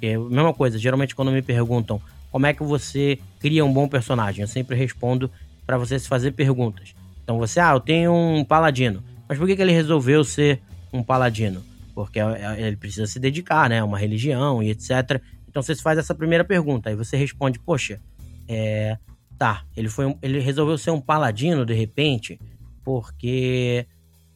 é 0.00 0.14
a 0.14 0.18
mesma 0.18 0.52
coisa, 0.52 0.78
geralmente 0.78 1.14
quando 1.14 1.32
me 1.32 1.42
perguntam 1.42 2.00
como 2.32 2.46
é 2.46 2.54
que 2.54 2.62
você 2.62 3.18
cria 3.38 3.62
um 3.62 3.72
bom 3.72 3.86
personagem? 3.86 4.40
Eu 4.40 4.48
sempre 4.48 4.74
respondo 4.74 5.30
para 5.66 5.76
você 5.76 5.98
se 5.98 6.08
fazer 6.08 6.32
perguntas. 6.32 6.94
Então 7.22 7.38
você, 7.38 7.60
ah, 7.60 7.72
eu 7.72 7.80
tenho 7.80 8.12
um 8.12 8.42
paladino. 8.42 9.04
Mas 9.28 9.38
por 9.38 9.46
que, 9.46 9.54
que 9.54 9.60
ele 9.62 9.72
resolveu 9.72 10.24
ser 10.24 10.60
um 10.90 11.02
paladino? 11.02 11.62
Porque 11.94 12.18
é, 12.18 12.22
é, 12.22 12.66
ele 12.66 12.76
precisa 12.76 13.06
se 13.06 13.20
dedicar, 13.20 13.68
né? 13.68 13.84
Uma 13.84 13.98
religião 13.98 14.62
e 14.62 14.70
etc. 14.70 15.20
Então 15.46 15.62
você 15.62 15.76
faz 15.76 15.98
essa 15.98 16.14
primeira 16.14 16.42
pergunta. 16.42 16.88
Aí 16.88 16.96
você 16.96 17.18
responde, 17.18 17.58
poxa, 17.58 18.00
é, 18.48 18.96
tá, 19.38 19.64
ele, 19.76 19.90
foi 19.90 20.06
um, 20.06 20.18
ele 20.22 20.40
resolveu 20.40 20.78
ser 20.78 20.90
um 20.90 21.00
paladino 21.00 21.66
de 21.66 21.74
repente 21.74 22.40
porque 22.82 23.86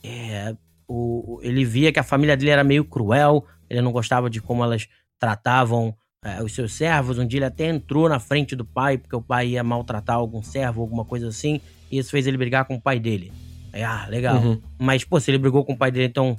é, 0.05 0.55
o, 0.87 1.41
ele 1.43 1.65
via 1.65 1.91
que 1.91 1.99
a 1.99 2.05
família 2.05 2.37
dele 2.37 2.51
era 2.51 2.63
meio 2.63 2.85
cruel, 2.85 3.45
ele 3.69 3.81
não 3.81 3.91
gostava 3.91 4.29
de 4.29 4.41
como 4.41 4.63
elas 4.63 4.87
tratavam 5.19 5.97
é, 6.27 6.43
os 6.43 6.53
seus 6.53 6.73
servos. 6.73 7.19
Um 7.19 7.27
dia 7.27 7.39
ele 7.39 7.45
até 7.47 7.69
entrou 7.69 8.09
na 8.09 8.19
frente 8.19 8.57
do 8.57 8.65
pai, 8.65 8.99
porque 8.99 9.15
o 9.15 9.23
pai 9.23 9.51
ia 9.51 9.63
maltratar 9.63 10.17
algum 10.17 10.43
servo, 10.43 10.81
alguma 10.81 11.05
coisa 11.05 11.29
assim, 11.29 11.61
e 11.91 11.99
isso 11.99 12.11
fez 12.11 12.27
ele 12.27 12.37
brigar 12.37 12.65
com 12.65 12.75
o 12.75 12.81
pai 12.81 12.99
dele. 12.99 13.33
Aí, 13.73 13.83
ah, 13.83 14.07
legal. 14.09 14.43
Uhum. 14.43 14.61
Mas, 14.79 15.05
pô, 15.05 15.21
se 15.21 15.31
ele 15.31 15.39
brigou 15.39 15.65
com 15.65 15.75
o 15.75 15.77
pai 15.77 15.91
dele, 15.91 16.07
então. 16.07 16.37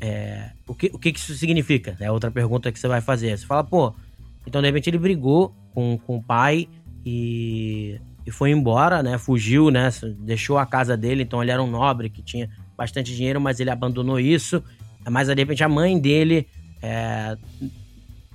É, 0.00 0.50
o, 0.66 0.74
que, 0.74 0.90
o 0.92 0.98
que 0.98 1.10
isso 1.10 1.32
significa? 1.34 1.96
É 2.00 2.10
outra 2.10 2.28
pergunta 2.28 2.72
que 2.72 2.78
você 2.78 2.88
vai 2.88 3.00
fazer. 3.00 3.38
Você 3.38 3.46
fala, 3.46 3.62
pô, 3.62 3.94
então 4.44 4.60
de 4.60 4.66
repente 4.66 4.90
ele 4.90 4.98
brigou 4.98 5.54
com, 5.72 5.96
com 5.96 6.16
o 6.16 6.22
pai 6.22 6.68
e, 7.06 8.00
e 8.26 8.30
foi 8.32 8.50
embora, 8.50 9.00
né? 9.00 9.16
Fugiu, 9.16 9.70
né? 9.70 9.90
Deixou 10.18 10.58
a 10.58 10.66
casa 10.66 10.96
dele, 10.96 11.22
então 11.22 11.40
ele 11.40 11.52
era 11.52 11.62
um 11.62 11.70
nobre 11.70 12.10
que 12.10 12.20
tinha 12.20 12.50
bastante 12.76 13.14
dinheiro, 13.14 13.40
mas 13.40 13.60
ele 13.60 13.70
abandonou 13.70 14.18
isso. 14.18 14.60
Mas 15.08 15.28
de 15.28 15.34
repente 15.34 15.62
a 15.62 15.68
mãe 15.68 15.96
dele 16.00 16.48
é, 16.82 17.36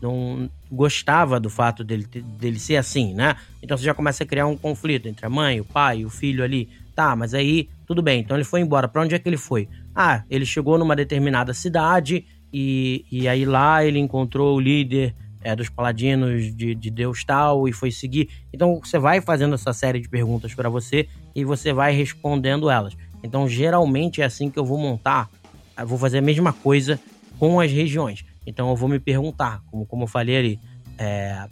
não 0.02 0.50
gostava 0.72 1.40
do 1.40 1.50
fato 1.50 1.84
dele, 1.84 2.06
dele 2.06 2.60
ser 2.60 2.78
assim, 2.78 3.14
né? 3.14 3.36
Então 3.62 3.78
você 3.78 3.84
já 3.84 3.94
começa 3.94 4.24
a 4.24 4.28
criar 4.28 4.48
um 4.48 4.58
conflito 4.58 5.08
entre 5.08 5.26
a 5.26 5.30
mãe, 5.30 5.60
o 5.60 5.66
pai, 5.66 6.06
o 6.06 6.10
filho 6.10 6.44
ali. 6.44 6.70
Tá, 6.96 7.16
mas 7.16 7.34
aí 7.34 7.70
tudo 7.86 8.02
bem. 8.02 8.22
Então 8.22 8.36
ele 8.36 8.44
foi 8.44 8.62
embora. 8.62 8.88
Para 8.88 9.02
onde 9.02 9.16
é 9.16 9.20
que 9.20 9.30
ele 9.30 9.38
foi? 9.38 9.68
Ah, 9.96 10.24
ele 10.30 10.46
chegou 10.46 10.78
numa 10.78 10.96
determinada 10.96 11.54
cidade 11.54 12.26
e, 12.52 13.06
e 13.12 13.28
aí 13.28 13.46
lá 13.46 13.84
ele 13.84 14.00
encontrou 14.00 14.56
o 14.56 14.60
líder 14.60 15.16
é, 15.42 15.56
dos 15.56 15.70
paladinos 15.70 16.56
de, 16.56 16.76
de 16.76 16.90
Deus 16.90 17.24
tal 17.24 17.68
e 17.68 17.74
foi 17.74 17.92
seguir. 17.92 18.30
Então 18.54 18.80
você 18.84 19.00
vai 19.00 19.22
fazendo 19.22 19.56
essa 19.56 19.74
série 19.74 20.00
de 20.00 20.10
perguntas 20.10 20.54
para 20.54 20.70
você 20.70 21.08
e 21.36 21.46
você 21.46 21.72
vai 21.72 21.94
respondendo 21.94 22.70
elas. 22.70 22.96
Então 23.24 23.48
geralmente 23.48 24.22
é 24.22 24.26
assim 24.26 24.50
que 24.50 24.60
eu 24.60 24.66
vou 24.66 24.78
montar. 24.78 25.30
Eu 25.78 25.88
vou 25.88 25.98
fazer 25.98 26.20
a 26.20 26.22
mesma 26.22 26.52
coisa 26.52 27.00
com 27.38 27.60
as 27.60 27.72
regiões. 27.72 28.26
Então 28.48 28.70
eu 28.70 28.76
vou 28.76 28.88
me 28.88 28.98
perguntar, 28.98 29.62
como, 29.70 29.86
como 29.86 30.04
eu 30.04 30.08
falei 30.08 30.38
ali, 30.38 30.60
é, 30.98 31.48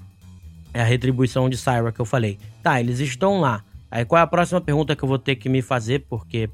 é 0.73 0.81
a 0.81 0.85
retribuição 0.85 1.49
de 1.49 1.57
Syra 1.57 1.91
que 1.91 1.99
eu 1.99 2.05
falei. 2.05 2.39
Tá, 2.63 2.79
eles 2.79 2.99
estão 2.99 3.41
lá. 3.41 3.63
Aí 3.91 4.05
qual 4.05 4.17
é 4.17 4.23
a 4.23 4.27
próxima 4.27 4.61
pergunta 4.61 4.95
que 4.95 5.03
eu 5.03 5.09
vou 5.09 5.19
ter 5.19 5.35
que 5.35 5.49
me 5.49 5.61
fazer? 5.61 6.05
Porque 6.09 6.49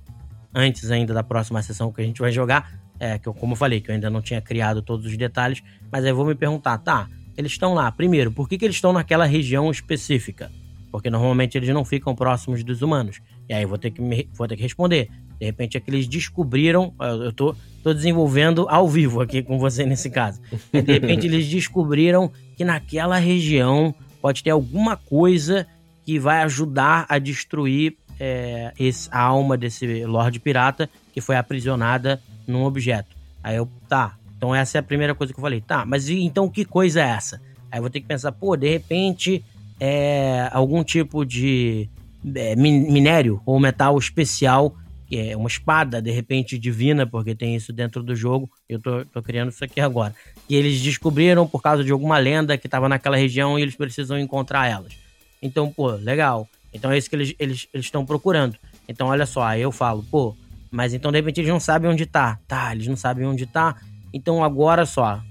antes 0.53 0.89
ainda 0.89 1.13
da 1.13 1.23
próxima 1.23 1.61
sessão 1.61 1.91
que 1.91 2.01
a 2.01 2.03
gente 2.03 2.19
vai 2.19 2.31
jogar, 2.31 2.73
é, 2.99 3.19
que 3.19 3.27
eu, 3.27 3.33
como 3.33 3.53
eu 3.53 3.55
falei, 3.55 3.79
que 3.79 3.91
eu 3.91 3.95
ainda 3.95 4.09
não 4.09 4.21
tinha 4.21 4.41
criado 4.41 4.81
todos 4.81 5.05
os 5.05 5.15
detalhes, 5.15 5.63
mas 5.91 6.03
aí 6.03 6.09
eu 6.09 6.15
vou 6.15 6.25
me 6.25 6.35
perguntar, 6.35 6.77
tá, 6.79 7.07
eles 7.37 7.51
estão 7.51 7.73
lá. 7.73 7.91
Primeiro, 7.91 8.31
por 8.31 8.49
que, 8.49 8.57
que 8.57 8.65
eles 8.65 8.75
estão 8.75 8.91
naquela 8.91 9.25
região 9.25 9.69
específica? 9.69 10.51
Porque 10.91 11.09
normalmente 11.09 11.57
eles 11.57 11.69
não 11.69 11.85
ficam 11.85 12.15
próximos 12.15 12.63
dos 12.63 12.81
humanos. 12.81 13.21
E 13.47 13.53
aí 13.53 13.63
eu 13.63 13.69
vou 13.69 13.77
ter 13.77 13.91
que, 13.91 14.01
me, 14.01 14.27
vou 14.33 14.47
ter 14.47 14.55
que 14.55 14.63
responder. 14.63 15.09
De 15.41 15.45
repente 15.47 15.75
é 15.75 15.79
que 15.79 15.89
eles 15.89 16.07
descobriram, 16.07 16.93
eu 16.99 17.33
tô, 17.33 17.55
tô 17.81 17.91
desenvolvendo 17.95 18.67
ao 18.69 18.87
vivo 18.87 19.21
aqui 19.21 19.41
com 19.41 19.57
você 19.57 19.87
nesse 19.87 20.07
caso. 20.07 20.39
E 20.71 20.83
de 20.83 20.93
repente 20.93 21.25
eles 21.25 21.49
descobriram 21.49 22.31
que 22.55 22.63
naquela 22.63 23.17
região 23.17 23.91
pode 24.21 24.43
ter 24.43 24.51
alguma 24.51 24.95
coisa 24.95 25.65
que 26.05 26.19
vai 26.19 26.43
ajudar 26.43 27.07
a 27.09 27.17
destruir 27.17 27.97
é, 28.19 28.71
esse, 28.77 29.09
a 29.11 29.19
alma 29.19 29.57
desse 29.57 30.05
Lorde 30.05 30.39
Pirata 30.39 30.87
que 31.11 31.19
foi 31.19 31.35
aprisionada 31.35 32.21
num 32.45 32.63
objeto. 32.63 33.09
Aí 33.43 33.55
eu, 33.55 33.67
tá, 33.89 34.19
então 34.37 34.53
essa 34.53 34.77
é 34.77 34.79
a 34.79 34.83
primeira 34.83 35.15
coisa 35.15 35.33
que 35.33 35.39
eu 35.39 35.43
falei. 35.43 35.59
Tá, 35.59 35.83
mas 35.87 36.07
então 36.07 36.47
que 36.47 36.63
coisa 36.63 37.01
é 37.01 37.09
essa? 37.09 37.41
Aí 37.71 37.79
eu 37.79 37.81
vou 37.81 37.89
ter 37.89 37.99
que 37.99 38.05
pensar, 38.05 38.31
pô, 38.31 38.55
de 38.55 38.69
repente 38.69 39.43
é 39.79 40.47
algum 40.51 40.83
tipo 40.83 41.25
de 41.25 41.89
é, 42.35 42.55
minério 42.55 43.41
ou 43.43 43.59
metal 43.59 43.97
especial, 43.97 44.75
é 45.17 45.35
uma 45.35 45.47
espada, 45.47 46.01
de 46.01 46.11
repente, 46.11 46.57
divina, 46.57 47.05
porque 47.05 47.35
tem 47.35 47.55
isso 47.55 47.73
dentro 47.73 48.01
do 48.01 48.15
jogo. 48.15 48.49
Eu 48.69 48.79
tô, 48.79 49.03
tô 49.05 49.21
criando 49.21 49.49
isso 49.49 49.63
aqui 49.63 49.81
agora. 49.81 50.15
E 50.47 50.55
eles 50.55 50.81
descobriram 50.81 51.47
por 51.47 51.61
causa 51.61 51.83
de 51.83 51.91
alguma 51.91 52.17
lenda 52.17 52.57
que 52.57 52.67
estava 52.67 52.87
naquela 52.87 53.17
região 53.17 53.57
e 53.57 53.61
eles 53.61 53.75
precisam 53.75 54.17
encontrar 54.17 54.67
elas. 54.67 54.93
Então, 55.41 55.69
pô, 55.71 55.91
legal. 55.91 56.47
Então 56.73 56.91
é 56.91 56.97
isso 56.97 57.09
que 57.09 57.15
eles 57.15 57.29
estão 57.29 57.45
eles, 57.45 57.67
eles 57.73 57.89
procurando. 58.07 58.57
Então, 58.87 59.07
olha 59.07 59.25
só, 59.25 59.43
aí 59.43 59.61
eu 59.61 59.71
falo, 59.71 60.03
pô, 60.09 60.35
mas 60.69 60.93
então 60.93 61.11
de 61.11 61.17
repente 61.17 61.41
eles 61.41 61.51
não 61.51 61.59
sabem 61.59 61.91
onde 61.91 62.05
tá. 62.05 62.39
Tá, 62.47 62.73
eles 62.73 62.87
não 62.87 62.95
sabem 62.95 63.25
onde 63.25 63.45
tá. 63.45 63.75
Então 64.13 64.43
agora 64.43 64.85
só, 64.85 65.21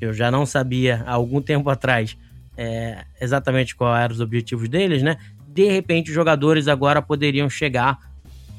eu 0.00 0.12
já 0.12 0.30
não 0.30 0.44
sabia 0.44 1.02
há 1.06 1.12
algum 1.12 1.40
tempo 1.40 1.70
atrás 1.70 2.16
é, 2.56 3.04
exatamente 3.18 3.74
qual 3.74 3.96
eram 3.96 4.14
os 4.14 4.20
objetivos 4.20 4.68
deles, 4.68 5.02
né? 5.02 5.16
De 5.48 5.64
repente 5.70 6.10
os 6.10 6.14
jogadores 6.14 6.68
agora 6.68 7.00
poderiam 7.00 7.48
chegar 7.48 8.09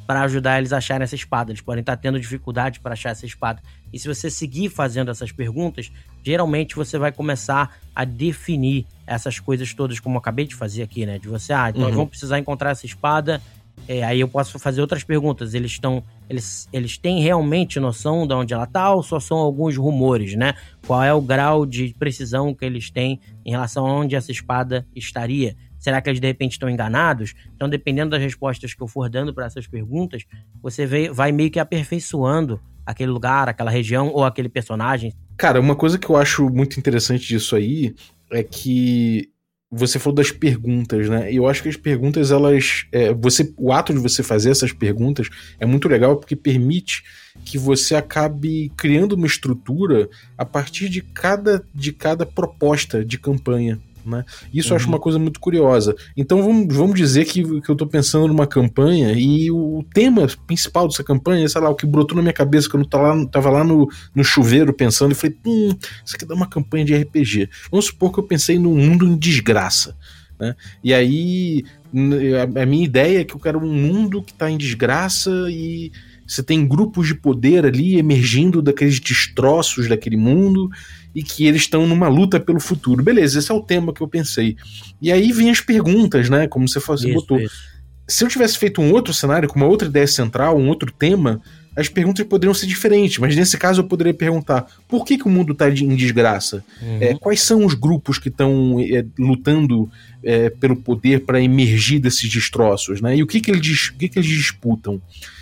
para 0.06 0.22
ajudar 0.24 0.58
eles 0.58 0.74
a 0.74 0.78
acharem 0.78 1.04
essa 1.04 1.16
espada. 1.16 1.52
Eles 1.52 1.62
podem 1.62 1.82
estar 1.82 1.96
tendo 1.98 2.20
dificuldade 2.20 2.80
para 2.80 2.94
achar 2.94 3.12
essa 3.12 3.26
espada. 3.26 3.62
E 3.94 4.00
se 4.00 4.08
você 4.08 4.30
seguir 4.30 4.70
fazendo 4.70 5.12
essas 5.12 5.32
perguntas, 5.32 5.92
geralmente 6.24 6.76
você 6.76 6.98
vai 6.98 7.12
começar 7.12 7.78
a 7.96 8.04
definir 8.04 8.86
essas 9.06 9.40
coisas 9.40 9.74
todas, 9.74 10.00
como 10.00 10.16
eu 10.16 10.20
acabei 10.20 10.46
de 10.46 10.56
fazer 10.56 10.84
aqui, 10.84 11.06
né? 11.06 11.20
De 11.20 11.28
você, 11.28 11.54
ah, 11.54 11.70
então 11.70 11.84
uhum. 11.84 11.92
vamos 11.92 12.10
precisar 12.10 12.40
encontrar 12.40 12.72
essa 12.72 12.86
espada 12.86 13.42
é, 13.88 14.04
aí 14.04 14.20
eu 14.20 14.28
posso 14.28 14.58
fazer 14.60 14.82
outras 14.82 15.04
perguntas. 15.04 15.54
Eles 15.54 15.72
estão. 15.72 16.04
Eles, 16.30 16.68
eles 16.72 16.98
têm 16.98 17.22
realmente 17.22 17.80
noção 17.80 18.26
de 18.26 18.34
onde 18.34 18.54
ela 18.54 18.64
está 18.64 18.94
ou 18.94 19.04
só 19.04 19.20
são 19.20 19.38
alguns 19.38 19.76
rumores, 19.76 20.36
né? 20.36 20.54
Qual 20.86 21.04
é 21.04 21.14
o 21.14 21.22
grau 21.22 21.66
de 21.66 21.94
precisão 22.00 22.54
que 22.54 22.64
eles 22.64 22.90
têm 22.90 23.20
em 23.46 23.52
relação 23.52 23.86
a 23.86 23.94
onde 23.94 24.16
essa 24.16 24.32
espada 24.32 24.86
estaria? 24.96 25.56
Será 25.82 26.00
que 26.00 26.10
eles 26.10 26.22
de 26.22 26.28
repente 26.28 26.54
estão 26.54 26.70
enganados? 26.70 27.34
Então, 27.56 27.68
dependendo 27.68 28.12
das 28.12 28.22
respostas 28.22 28.74
que 28.74 28.82
eu 28.82 28.88
for 28.88 29.10
dando 29.10 29.34
para 29.34 29.48
essas 29.48 29.68
perguntas, 29.68 30.24
você 30.62 30.86
vai 31.12 31.32
meio 31.32 31.52
que 31.52 31.60
aperfeiçoando 31.60 32.62
aquele 32.86 33.12
lugar, 33.12 33.50
aquela 33.50 33.72
região 33.72 34.10
ou 34.14 34.24
aquele 34.24 34.48
personagem. 34.48 35.14
Cara, 35.36 35.60
uma 35.60 35.76
coisa 35.76 35.98
que 35.98 36.08
eu 36.08 36.16
acho 36.16 36.50
muito 36.50 36.80
interessante 36.80 37.28
disso 37.28 37.56
aí 37.56 37.96
é 38.32 38.44
que 38.44 39.30
você 39.72 39.98
falou 39.98 40.16
das 40.16 40.32
perguntas, 40.32 41.08
né? 41.08 41.32
E 41.32 41.38
eu 41.38 41.48
acho 41.48 41.64
que 41.64 41.70
as 41.70 41.78
perguntas, 41.78 42.30
elas. 42.30 42.86
É, 42.92 43.14
você, 43.14 43.54
o 43.58 43.72
ato 43.72 43.94
de 43.94 44.00
você 44.00 44.22
fazer 44.22 44.52
essas 44.52 44.74
perguntas 44.74 45.30
é 45.60 45.66
muito 45.66 45.88
legal 45.88 46.18
porque 46.18 46.36
permite 46.36 47.04
que 47.46 47.58
você 47.58 47.96
acabe 47.96 48.70
criando 48.76 49.14
uma 49.14 49.26
estrutura 49.26 50.10
a 50.38 50.44
partir 50.44 50.90
de 50.90 51.02
cada, 51.02 51.66
de 51.74 51.94
cada 51.94 52.26
proposta 52.26 53.06
de 53.06 53.18
campanha. 53.18 53.80
Né? 54.06 54.26
Isso 54.54 54.70
uhum. 54.70 54.74
eu 54.74 54.76
acho 54.78 54.86
uhum. 54.86 54.94
uma 54.94 55.00
coisa 55.00 55.20
muito 55.20 55.40
curiosa. 55.40 55.96
Então 56.16 56.42
vamos, 56.42 56.76
vamos 56.76 56.96
dizer 56.96 57.26
que, 57.26 57.44
que 57.62 57.70
eu 57.70 57.74
estou 57.74 57.88
pensando 57.88 58.28
numa 58.28 58.48
campanha 58.48 59.14
e 59.14 59.52
o 59.52 59.84
tema 59.94 60.28
principal 60.48 60.88
dessa 60.88 61.04
campanha, 61.04 61.48
sei 61.48 61.62
lá, 61.62 61.70
o 61.70 61.76
que 61.76 61.86
brotou 61.86 62.16
na 62.16 62.22
minha 62.22 62.34
cabeça 62.34 62.70
quando 62.70 62.84
eu 62.84 62.90
tava 62.90 63.14
lá, 63.14 63.26
tava 63.28 63.50
lá 63.50 63.64
no, 63.64 63.90
no 64.14 64.24
chuveiro 64.24 64.74
pensando 64.74 65.12
e 65.12 65.16
falei, 65.16 65.38
hum, 65.46 65.76
isso 66.06 66.16
aqui 66.16 66.26
dá 66.26 66.34
uma 66.34 66.48
campanha 66.48 66.86
de 66.86 66.96
RPG. 66.96 67.50
Vamos 67.70 67.88
supor 67.88 68.12
que 68.12 68.20
eu 68.20 68.24
pensei 68.24 68.58
num 68.58 68.76
mundo 68.76 69.06
em 69.06 69.18
desgraça. 69.18 69.96
Né? 70.40 70.56
E 70.84 70.94
aí 70.94 71.64
a, 71.94 72.62
a 72.62 72.66
minha 72.66 72.86
ideia 72.86 73.22
é 73.22 73.24
que 73.24 73.36
eu 73.36 73.40
quero 73.40 73.60
um 73.60 73.74
mundo 73.74 74.24
que 74.24 74.32
está 74.32 74.50
em 74.50 74.58
desgraça 74.58 75.30
e 75.50 75.92
você 76.26 76.42
tem 76.42 76.66
grupos 76.66 77.08
de 77.08 77.16
poder 77.16 77.66
ali 77.66 77.98
emergindo 77.98 78.62
daqueles 78.62 79.00
destroços 79.00 79.90
daquele 79.90 80.16
mundo 80.16 80.70
e 81.14 81.24
que 81.24 81.46
eles 81.46 81.64
estão 81.64 81.86
numa 81.86 82.08
luta 82.08 82.40
pelo 82.40 82.60
futuro. 82.60 83.04
Beleza, 83.04 83.40
esse 83.40 83.52
é 83.52 83.54
o 83.54 83.62
tema 83.62 83.94
que 83.94 84.02
eu 84.02 84.08
pensei. 84.08 84.56
E 85.02 85.12
aí 85.12 85.32
vem 85.32 85.50
as 85.50 85.62
perguntas, 85.62 86.30
né? 86.30 86.48
Como 86.48 86.68
você, 86.68 86.80
você 86.80 87.08
isso, 87.08 87.16
botou. 87.16 87.40
Isso. 87.40 87.72
Se 88.08 88.24
eu 88.24 88.28
tivesse 88.28 88.58
feito 88.58 88.82
um 88.82 88.92
outro 88.92 89.14
cenário, 89.14 89.48
com 89.48 89.56
uma 89.56 89.68
outra 89.68 89.88
ideia 89.88 90.08
central, 90.08 90.58
um 90.58 90.68
outro 90.68 90.92
tema, 90.92 91.42
as 91.76 91.88
perguntas 91.88 92.26
poderiam 92.26 92.54
ser 92.54 92.68
diferentes, 92.68 93.18
mas 93.18 93.36
nesse 93.36 93.58
caso 93.58 93.82
eu 93.82 93.86
poderia 93.86 94.14
perguntar 94.14 94.68
por 94.88 95.06
que, 95.06 95.18
que 95.18 95.26
o 95.26 95.30
mundo 95.30 95.54
está 95.54 95.70
em 95.70 95.96
desgraça? 95.96 96.64
Uhum. 96.82 96.98
É, 97.00 97.16
quais 97.16 97.42
são 97.42 97.66
os 97.66 97.74
grupos 97.74 98.18
que 98.18 98.28
estão 98.28 98.78
é, 98.80 99.06
lutando 99.18 99.90
é, 100.24 100.50
pelo 100.50 100.76
poder 100.76 101.22
para 101.22 101.42
emergir 101.42 102.00
desses 102.00 102.30
destroços? 102.30 103.00
Né? 103.00 103.18
E 103.18 103.24
o 103.24 103.28
que, 103.28 103.40
que, 103.40 103.52
eles, 103.52 103.90
o 103.90 103.94
que, 103.94 104.10
que 104.10 104.20
eles 104.20 104.30
disputam? 104.30 105.02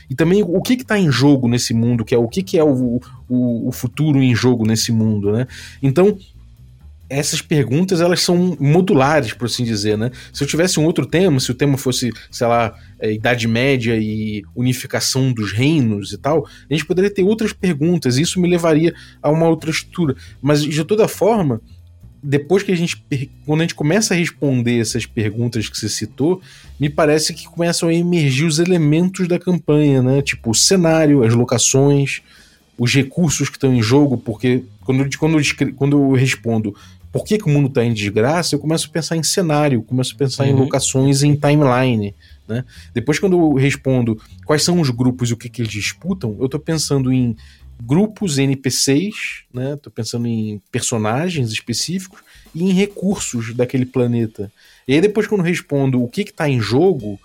E 0.10 0.16
também 0.16 0.44
o 0.44 0.62
que 0.62 0.74
está 0.74 0.98
em 0.98 1.12
jogo 1.12 1.48
nesse 1.48 1.74
mundo, 1.74 2.04
que 2.04 2.16
é 2.16 2.18
o 2.18 2.28
que, 2.28 2.42
que 2.42 2.58
é 2.58 2.64
o, 2.64 3.00
o, 3.28 3.68
o 3.68 3.72
futuro 3.72 4.22
em 4.22 4.34
jogo 4.34 4.66
nesse 4.66 4.92
mundo, 4.92 5.32
né? 5.32 5.48
Então, 5.82 6.18
essas 7.10 7.42
perguntas 7.42 8.02
elas 8.02 8.22
são 8.22 8.56
modulares, 8.60 9.34
por 9.34 9.46
assim 9.46 9.64
dizer, 9.64 9.98
né? 9.98 10.12
Se 10.32 10.44
eu 10.44 10.48
tivesse 10.48 10.80
um 10.80 10.86
outro 10.86 11.06
tema, 11.06 11.40
se 11.40 11.52
o 11.52 11.56
tema 11.56 11.78
fosse, 11.78 12.12
sei 12.30 12.46
lá, 12.46 12.76
é, 13.00 13.12
Idade 13.12 13.48
Média 13.48 13.98
e 13.98 14.44
unificação 14.56 15.34
dos 15.34 15.52
reinos 15.52 16.14
e 16.14 16.18
tal, 16.18 16.48
a 16.70 16.74
gente 16.74 16.86
poderia 16.86 17.12
ter 17.12 17.24
outras 17.24 17.52
perguntas, 17.52 18.18
e 18.18 18.22
isso 18.22 18.40
me 18.40 18.48
levaria 18.48 18.94
a 19.22 19.32
uma 19.32 19.48
outra 19.48 19.72
estrutura. 19.72 20.16
Mas 20.42 20.62
de 20.62 20.84
toda 20.84 21.08
forma, 21.08 21.60
depois 22.22 22.64
que 22.64 22.72
a 22.72 22.76
gente. 22.76 23.02
Quando 23.46 23.62
a 23.62 23.64
gente 23.64 23.76
começa 23.76 24.14
a 24.14 24.18
responder 24.18 24.80
essas 24.80 25.06
perguntas 25.06 25.70
que 25.70 25.78
você 25.78 25.90
citou, 25.90 26.42
me 26.80 26.90
parece 26.90 27.34
que 27.34 27.46
começam 27.46 27.90
a 27.90 27.94
emergir 27.94 28.46
os 28.46 28.60
elementos 28.60 29.28
da 29.28 29.40
campanha, 29.40 30.02
né? 30.02 30.22
Tipo 30.22 30.52
o 30.52 30.56
cenário, 30.56 31.24
as 31.24 31.34
locações, 31.34 32.22
os 32.78 32.94
recursos 32.94 33.50
que 33.50 33.58
estão 33.58 33.74
em 33.74 33.82
jogo, 33.82 34.18
porque 34.18 34.64
quando, 34.82 35.18
quando, 35.18 35.40
eu, 35.40 35.74
quando 35.76 35.98
eu 35.98 36.12
respondo 36.14 36.76
por 37.12 37.24
que, 37.24 37.38
que 37.38 37.46
o 37.46 37.50
mundo 37.50 37.68
está 37.68 37.84
em 37.84 37.94
desgraça, 37.94 38.56
eu 38.56 38.60
começo 38.60 38.88
a 38.88 38.92
pensar 38.92 39.16
em 39.16 39.24
cenário, 39.24 39.82
começo 39.82 40.14
a 40.14 40.18
pensar 40.18 40.44
uhum. 40.44 40.52
em 40.52 40.54
locações, 40.54 41.24
em 41.24 41.36
timeline. 41.36 42.14
Né? 42.48 42.64
Depois, 42.94 43.20
quando 43.20 43.38
eu 43.38 43.54
respondo 43.54 44.20
quais 44.46 44.64
são 44.64 44.80
os 44.80 44.90
grupos 44.90 45.30
e 45.30 45.34
o 45.34 45.38
que, 45.38 45.50
que 45.50 45.62
eles 45.62 45.72
disputam, 45.72 46.36
eu 46.40 46.46
estou 46.46 46.60
pensando 46.60 47.12
em 47.12 47.36
grupos 47.82 48.38
NPCs, 48.38 49.44
né? 49.54 49.78
Tô 49.82 49.90
pensando 49.90 50.28
em 50.28 50.62
personagens 50.72 51.52
específicos 51.52 52.22
e 52.54 52.64
em 52.64 52.74
recursos 52.74 53.54
daquele 53.54 53.86
planeta. 53.86 54.52
E 54.88 54.94
aí 54.94 55.02
depois 55.02 55.28
quando 55.28 55.42
respondo 55.42 56.02
o 56.04 56.08
que 56.08 56.24
que 56.24 56.34
tá 56.34 56.50
em 56.50 56.60
jogo, 56.60 57.20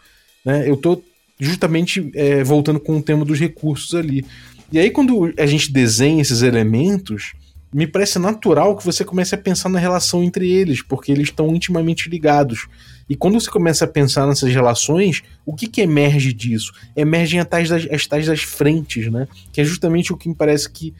né? 0.44 0.68
Eu 0.68 0.76
tô 0.76 1.02
justamente 1.38 2.10
é, 2.14 2.44
voltando 2.44 2.78
com 2.78 2.98
o 2.98 3.02
tema 3.02 3.24
dos 3.24 3.40
recursos 3.40 3.94
ali. 3.94 4.24
E 4.70 4.78
aí 4.78 4.90
quando 4.90 5.32
a 5.38 5.46
gente 5.46 5.72
desenha 5.72 6.22
esses 6.22 6.42
elementos, 6.42 7.34
me 7.74 7.88
parece 7.88 8.20
natural 8.20 8.76
que 8.76 8.84
você 8.86 9.04
comece 9.04 9.34
a 9.34 9.38
pensar 9.38 9.68
na 9.68 9.80
relação 9.80 10.22
entre 10.22 10.48
eles, 10.48 10.80
porque 10.80 11.10
eles 11.10 11.24
estão 11.24 11.52
intimamente 11.52 12.08
ligados. 12.08 12.68
E 13.10 13.16
quando 13.16 13.40
você 13.40 13.50
começa 13.50 13.84
a 13.84 13.88
pensar 13.88 14.28
nessas 14.28 14.54
relações, 14.54 15.24
o 15.44 15.52
que, 15.52 15.66
que 15.66 15.80
emerge 15.80 16.32
disso? 16.32 16.72
Emergem 16.94 17.40
as 17.40 17.48
tais, 17.48 17.68
das, 17.68 17.84
as 17.90 18.06
tais 18.06 18.28
das 18.28 18.42
frentes, 18.42 19.10
né? 19.10 19.26
Que 19.52 19.60
é 19.60 19.64
justamente 19.64 20.12
o 20.12 20.16
que 20.16 20.28
me 20.28 20.36
parece 20.36 20.70
que, 20.70 20.94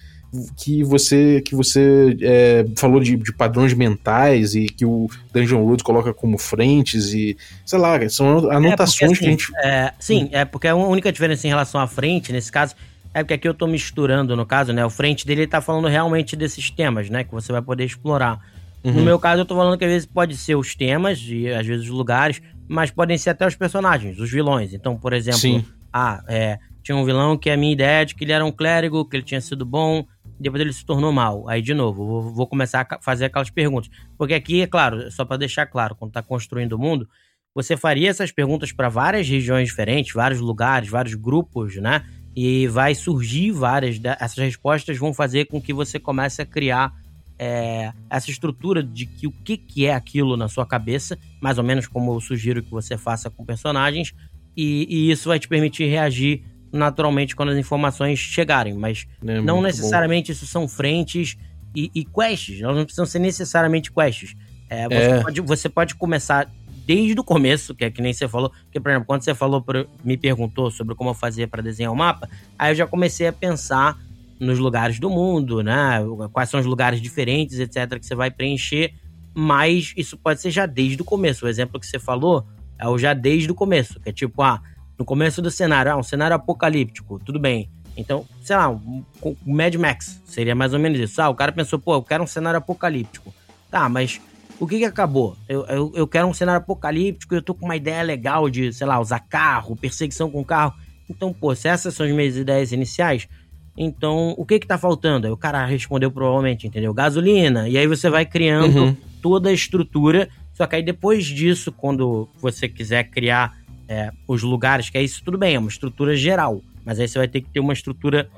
que 0.57 0.83
você 0.83 1.41
que 1.43 1.55
você 1.55 2.17
é, 2.21 2.67
falou 2.75 2.99
de, 2.99 3.17
de, 3.17 3.33
padrões 3.33 3.73
mentais 3.73 4.57
e 4.57 4.67
que 4.67 4.85
o 4.85 5.09
Dungeon 5.33 5.65
Road 5.65 5.85
coloca 5.85 6.13
como 6.13 6.37
frentes 6.37 7.13
e 7.13 7.37
sei 7.65 7.79
lá, 7.79 8.07
são 8.09 8.51
anotações 8.51 9.13
é 9.13 9.15
porque, 9.15 9.15
assim, 9.15 9.15
que 9.15 9.27
a 9.27 9.31
gente. 9.31 9.53
É, 9.63 9.93
sim, 10.01 10.29
é 10.33 10.45
porque 10.45 10.67
a 10.67 10.75
única 10.75 11.13
diferença 11.13 11.47
em 11.47 11.51
relação 11.51 11.81
à 11.81 11.87
frente, 11.87 12.33
nesse 12.33 12.51
caso, 12.51 12.75
é 13.15 13.23
porque 13.23 13.35
aqui 13.35 13.49
eu 13.49 13.55
tô 13.55 13.69
misturando, 13.69 14.35
no 14.35 14.45
caso, 14.45 14.73
né? 14.73 14.85
O 14.85 14.91
frente 14.91 15.25
dele 15.25 15.47
tá 15.47 15.61
falando 15.61 15.87
realmente 15.87 16.35
desses 16.35 16.69
temas, 16.69 17.09
né? 17.09 17.23
Que 17.23 17.33
você 17.33 17.53
vai 17.53 17.63
poder 17.63 17.85
explorar. 17.85 18.41
Uhum. 18.83 18.93
No 18.93 19.03
meu 19.03 19.19
caso, 19.19 19.43
eu 19.43 19.47
tô 19.47 19.55
falando 19.55 19.79
que 19.79 19.85
às 19.85 19.91
vezes 19.91 20.07
pode 20.07 20.37
ser 20.37 20.57
os 20.57 20.75
temas 20.75 21.21
e 21.23 21.49
às 21.49 21.65
vezes 21.65 21.85
os 21.85 21.91
lugares, 21.91 22.43
mas 22.69 22.91
podem 22.91 23.17
ser 23.17 23.31
até 23.31 23.47
os 23.47 23.55
personagens, 23.55 24.19
os 24.19 24.31
vilões. 24.31 24.75
Então, 24.75 24.97
por 24.99 25.13
exemplo, 25.13 25.39
Sim. 25.39 25.65
ah, 25.93 26.23
é, 26.29 26.59
tinha 26.83 26.97
um 26.97 27.05
vilão 27.05 27.39
que 27.39 27.49
a 27.49 27.57
minha 27.57 27.73
ideia 27.73 28.03
é 28.03 28.05
de 28.05 28.15
que 28.17 28.25
ele 28.25 28.33
era 28.33 28.45
um 28.45 28.53
clérigo, 28.53 29.09
que 29.09 29.17
ele 29.17 29.23
tinha 29.23 29.41
sido 29.41 29.65
bom, 29.65 30.05
depois 30.39 30.61
ele 30.61 30.73
se 30.73 30.85
tornou 30.85 31.13
mal. 31.13 31.49
Aí, 31.49 31.63
de 31.63 31.73
novo, 31.73 32.05
vou, 32.05 32.35
vou 32.35 32.47
começar 32.47 32.87
a 32.91 32.99
fazer 33.01 33.27
aquelas 33.27 33.49
perguntas. 33.49 33.89
Porque 34.19 34.35
aqui, 34.35 34.61
é 34.61 34.67
claro, 34.67 35.11
só 35.11 35.25
para 35.25 35.37
deixar 35.37 35.67
claro, 35.67 35.95
quando 35.95 36.13
tá 36.13 36.23
construindo 36.23 36.73
o 36.73 36.79
mundo, 36.79 37.09
você 37.55 37.77
faria 37.77 38.11
essas 38.11 38.33
perguntas 38.33 38.73
para 38.73 38.89
várias 38.89 39.29
regiões 39.29 39.69
diferentes, 39.69 40.13
vários 40.13 40.41
lugares, 40.41 40.89
vários 40.89 41.15
grupos, 41.15 41.77
né? 41.77 42.05
E 42.35 42.67
vai 42.69 42.95
surgir 42.95 43.53
várias. 43.53 44.01
Essas 44.19 44.39
respostas 44.39 44.99
vão 44.99 45.15
fazer 45.15 45.47
com 45.47 45.61
que 45.61 45.73
você 45.73 46.01
comece 46.01 46.43
a 46.43 46.47
criar 46.47 46.93
é, 47.39 47.93
essa 48.11 48.31
estrutura 48.31 48.83
de 48.83 49.07
que 49.07 49.27
o 49.27 49.33
que, 49.33 49.57
que 49.57 49.87
é 49.87 49.95
aquilo 49.95 50.37
na 50.37 50.49
sua 50.49 50.67
cabeça, 50.67 51.19
mais 51.41 51.59
ou 51.59 51.65
menos 51.65 51.87
como 51.87 52.15
eu 52.15 52.21
sugiro 52.21 52.63
que 52.63 52.71
você 52.71 52.97
faça 52.97 53.31
com 53.31 53.45
personagens, 53.45 54.15
e, 54.57 54.87
e 54.89 55.11
isso 55.11 55.29
vai 55.29 55.39
te 55.39 55.49
permitir 55.49 55.87
reagir 55.87 56.43
naturalmente 56.73 57.37
quando 57.37 57.51
as 57.51 57.59
informações 57.59 58.19
chegarem. 58.19 58.75
Mas 58.75 59.07
é, 59.25 59.41
não 59.41 59.63
necessariamente 59.63 60.33
bom. 60.33 60.33
isso 60.33 60.47
são 60.47 60.69
frentes 60.69 61.37
e, 61.75 61.91
e 61.95 62.05
quests. 62.05 62.61
Elas 62.61 62.77
não 62.77 62.85
precisam 62.85 63.07
ser 63.07 63.19
necessariamente 63.19 63.93
quests. 63.93 64.35
É, 64.69 64.89
você, 64.89 64.95
é. 64.97 65.23
Pode, 65.23 65.41
você 65.41 65.69
pode 65.69 65.95
começar 65.95 66.51
desde 66.87 67.19
o 67.19 67.25
começo, 67.25 67.75
que 67.75 67.85
é 67.85 67.91
que 67.91 68.03
nem 68.03 68.13
você 68.13 68.29
falou, 68.29 68.53
que 68.71 68.79
por 68.81 68.91
exemplo, 68.91 69.07
quando 69.07 69.23
você 69.23 69.35
falou 69.35 69.65
me 70.05 70.17
perguntou 70.17 70.71
sobre 70.71 70.95
como 70.95 71.11
eu 71.11 71.15
fazia 71.15 71.49
para 71.49 71.63
desenhar 71.63 71.93
o 71.93 71.97
mapa, 71.97 72.29
aí 72.59 72.73
eu 72.73 72.75
já 72.75 72.87
comecei 72.87 73.27
a 73.27 73.33
pensar 73.33 73.99
nos 74.39 74.59
lugares 74.59 74.99
do 74.99 75.09
mundo, 75.09 75.63
né? 75.63 76.01
Quais 76.33 76.51
são 76.51 76.59
os 76.59 76.67
lugares 76.67 77.01
diferentes, 77.01 77.59
etc, 77.59 77.99
que 77.99 78.05
você 78.05 78.15
vai 78.15 78.31
preencher 78.31 78.95
mas 79.35 79.93
isso 79.97 80.17
pode 80.17 80.41
ser 80.41 80.51
já 80.53 80.65
desde 80.65 81.03
o 81.03 81.05
começo. 81.05 81.45
O 81.45 81.49
exemplo 81.49 81.81
que 81.81 81.87
você 81.87 81.99
falou 81.99 82.47
é 82.79 82.87
o 82.87 82.97
já 82.97 83.13
desde 83.13 83.51
o 83.51 83.55
começo, 83.55 83.99
que 83.99 84.09
é 84.09 84.13
tipo, 84.13 84.41
ah, 84.43 84.63
no 84.97 85.05
começo 85.05 85.43
do 85.43 85.51
cenário, 85.51 85.91
ah, 85.91 85.97
um 85.97 86.03
cenário 86.05 86.37
apocalíptico, 86.37 87.19
tudo 87.19 87.39
bem. 87.41 87.69
Então, 87.97 88.25
sei 88.43 88.57
lá, 88.57 88.71
o 88.71 89.05
Mad 89.45 89.75
Max 89.75 90.23
seria 90.25 90.55
mais 90.55 90.73
ou 90.73 90.79
menos 90.79 90.99
isso. 90.99 91.21
Ah, 91.21 91.29
o 91.29 91.35
cara 91.35 91.51
pensou, 91.51 91.79
pô, 91.79 91.95
eu 91.95 92.03
quero 92.03 92.23
um 92.23 92.27
cenário 92.27 92.59
apocalíptico. 92.59 93.35
Tá, 93.71 93.89
mas 93.89 94.21
o 94.59 94.67
que 94.67 94.79
que 94.79 94.85
acabou? 94.85 95.37
Eu, 95.49 95.65
eu, 95.67 95.93
eu 95.95 96.07
quero 96.07 96.27
um 96.27 96.35
cenário 96.35 96.61
apocalíptico, 96.61 97.35
eu 97.35 97.43
tô 97.43 97.55
com 97.55 97.65
uma 97.65 97.77
ideia 97.77 98.03
legal 98.03 98.49
de, 98.49 98.73
sei 98.73 98.87
lá, 98.87 99.01
usar 99.01 99.21
carro, 99.21 99.77
perseguição 99.77 100.31
com 100.31 100.45
carro. 100.45 100.75
Então, 101.09 101.33
pô, 101.33 101.55
se 101.55 101.69
essas 101.69 101.95
são 101.95 102.07
as 102.07 102.13
minhas 102.13 102.37
ideias 102.37 102.73
iniciais, 102.73 103.29
então 103.77 104.35
o 104.39 104.47
que 104.47 104.59
que 104.59 104.67
tá 104.67 104.79
faltando? 104.79 105.27
Aí 105.27 105.33
o 105.33 105.37
cara 105.37 105.65
respondeu 105.67 106.11
provavelmente, 106.11 106.67
entendeu? 106.67 106.95
Gasolina. 106.95 107.69
E 107.69 107.77
aí 107.77 107.87
você 107.87 108.09
vai 108.09 108.25
criando 108.25 108.79
uhum. 108.79 108.97
toda 109.21 109.51
a 109.51 109.53
estrutura. 109.53 110.29
Só 110.53 110.67
que 110.67 110.77
aí 110.77 110.83
depois 110.83 111.25
disso, 111.25 111.73
quando 111.73 112.29
você 112.41 112.69
quiser 112.69 113.05
criar 113.11 113.59
é, 113.89 114.13
os 114.29 114.43
lugares, 114.43 114.89
que 114.89 114.97
é 114.97 115.03
isso, 115.03 115.23
tudo 115.25 115.37
bem, 115.37 115.57
é 115.57 115.59
uma 115.59 115.69
estrutura 115.69 116.17
geral. 116.17 116.63
Mas 116.85 117.01
aí 117.01 117.09
você 117.09 117.19
vai 117.19 117.29
ter 117.29 117.41
que 117.41 117.51
ter 117.51 117.61
uma 117.61 117.73
estrutura 117.73 118.31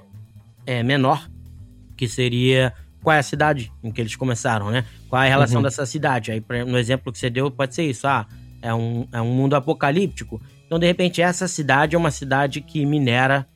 é, 0.65 0.83
menor, 0.83 1.29
que 1.97 2.09
seria 2.09 2.73
qual 3.03 3.15
é 3.15 3.19
a 3.19 3.23
cidade 3.23 3.73
em 3.85 3.91
que 3.93 4.01
eles 4.01 4.17
começaram, 4.17 4.71
né? 4.71 4.85
Qual 5.17 5.25
é 5.25 5.29
a 5.29 5.31
relação 5.31 5.57
uhum. 5.57 5.63
dessa 5.63 5.87
cidade? 5.87 6.31
Aí, 6.31 6.45
no 6.67 6.77
exemplo 6.77 7.11
que 7.11 7.19
você 7.19 7.31
deu, 7.31 7.51
pode 7.51 7.75
ser 7.75 7.85
isso. 7.85 8.07
Ah, 8.07 8.27
é 8.61 8.75
um, 8.75 9.09
é 9.11 9.19
um 9.19 9.33
mundo 9.33 9.57
apocalíptico. 9.57 10.43
Então, 10.67 10.79
de 10.79 10.87
repente, 10.87 11.23
essa 11.23 11.49
cidade 11.49 11.97
é 11.97 11.99
uma 11.99 12.11
cidade 12.11 12.61
que 12.61 12.85
minera 12.85 13.47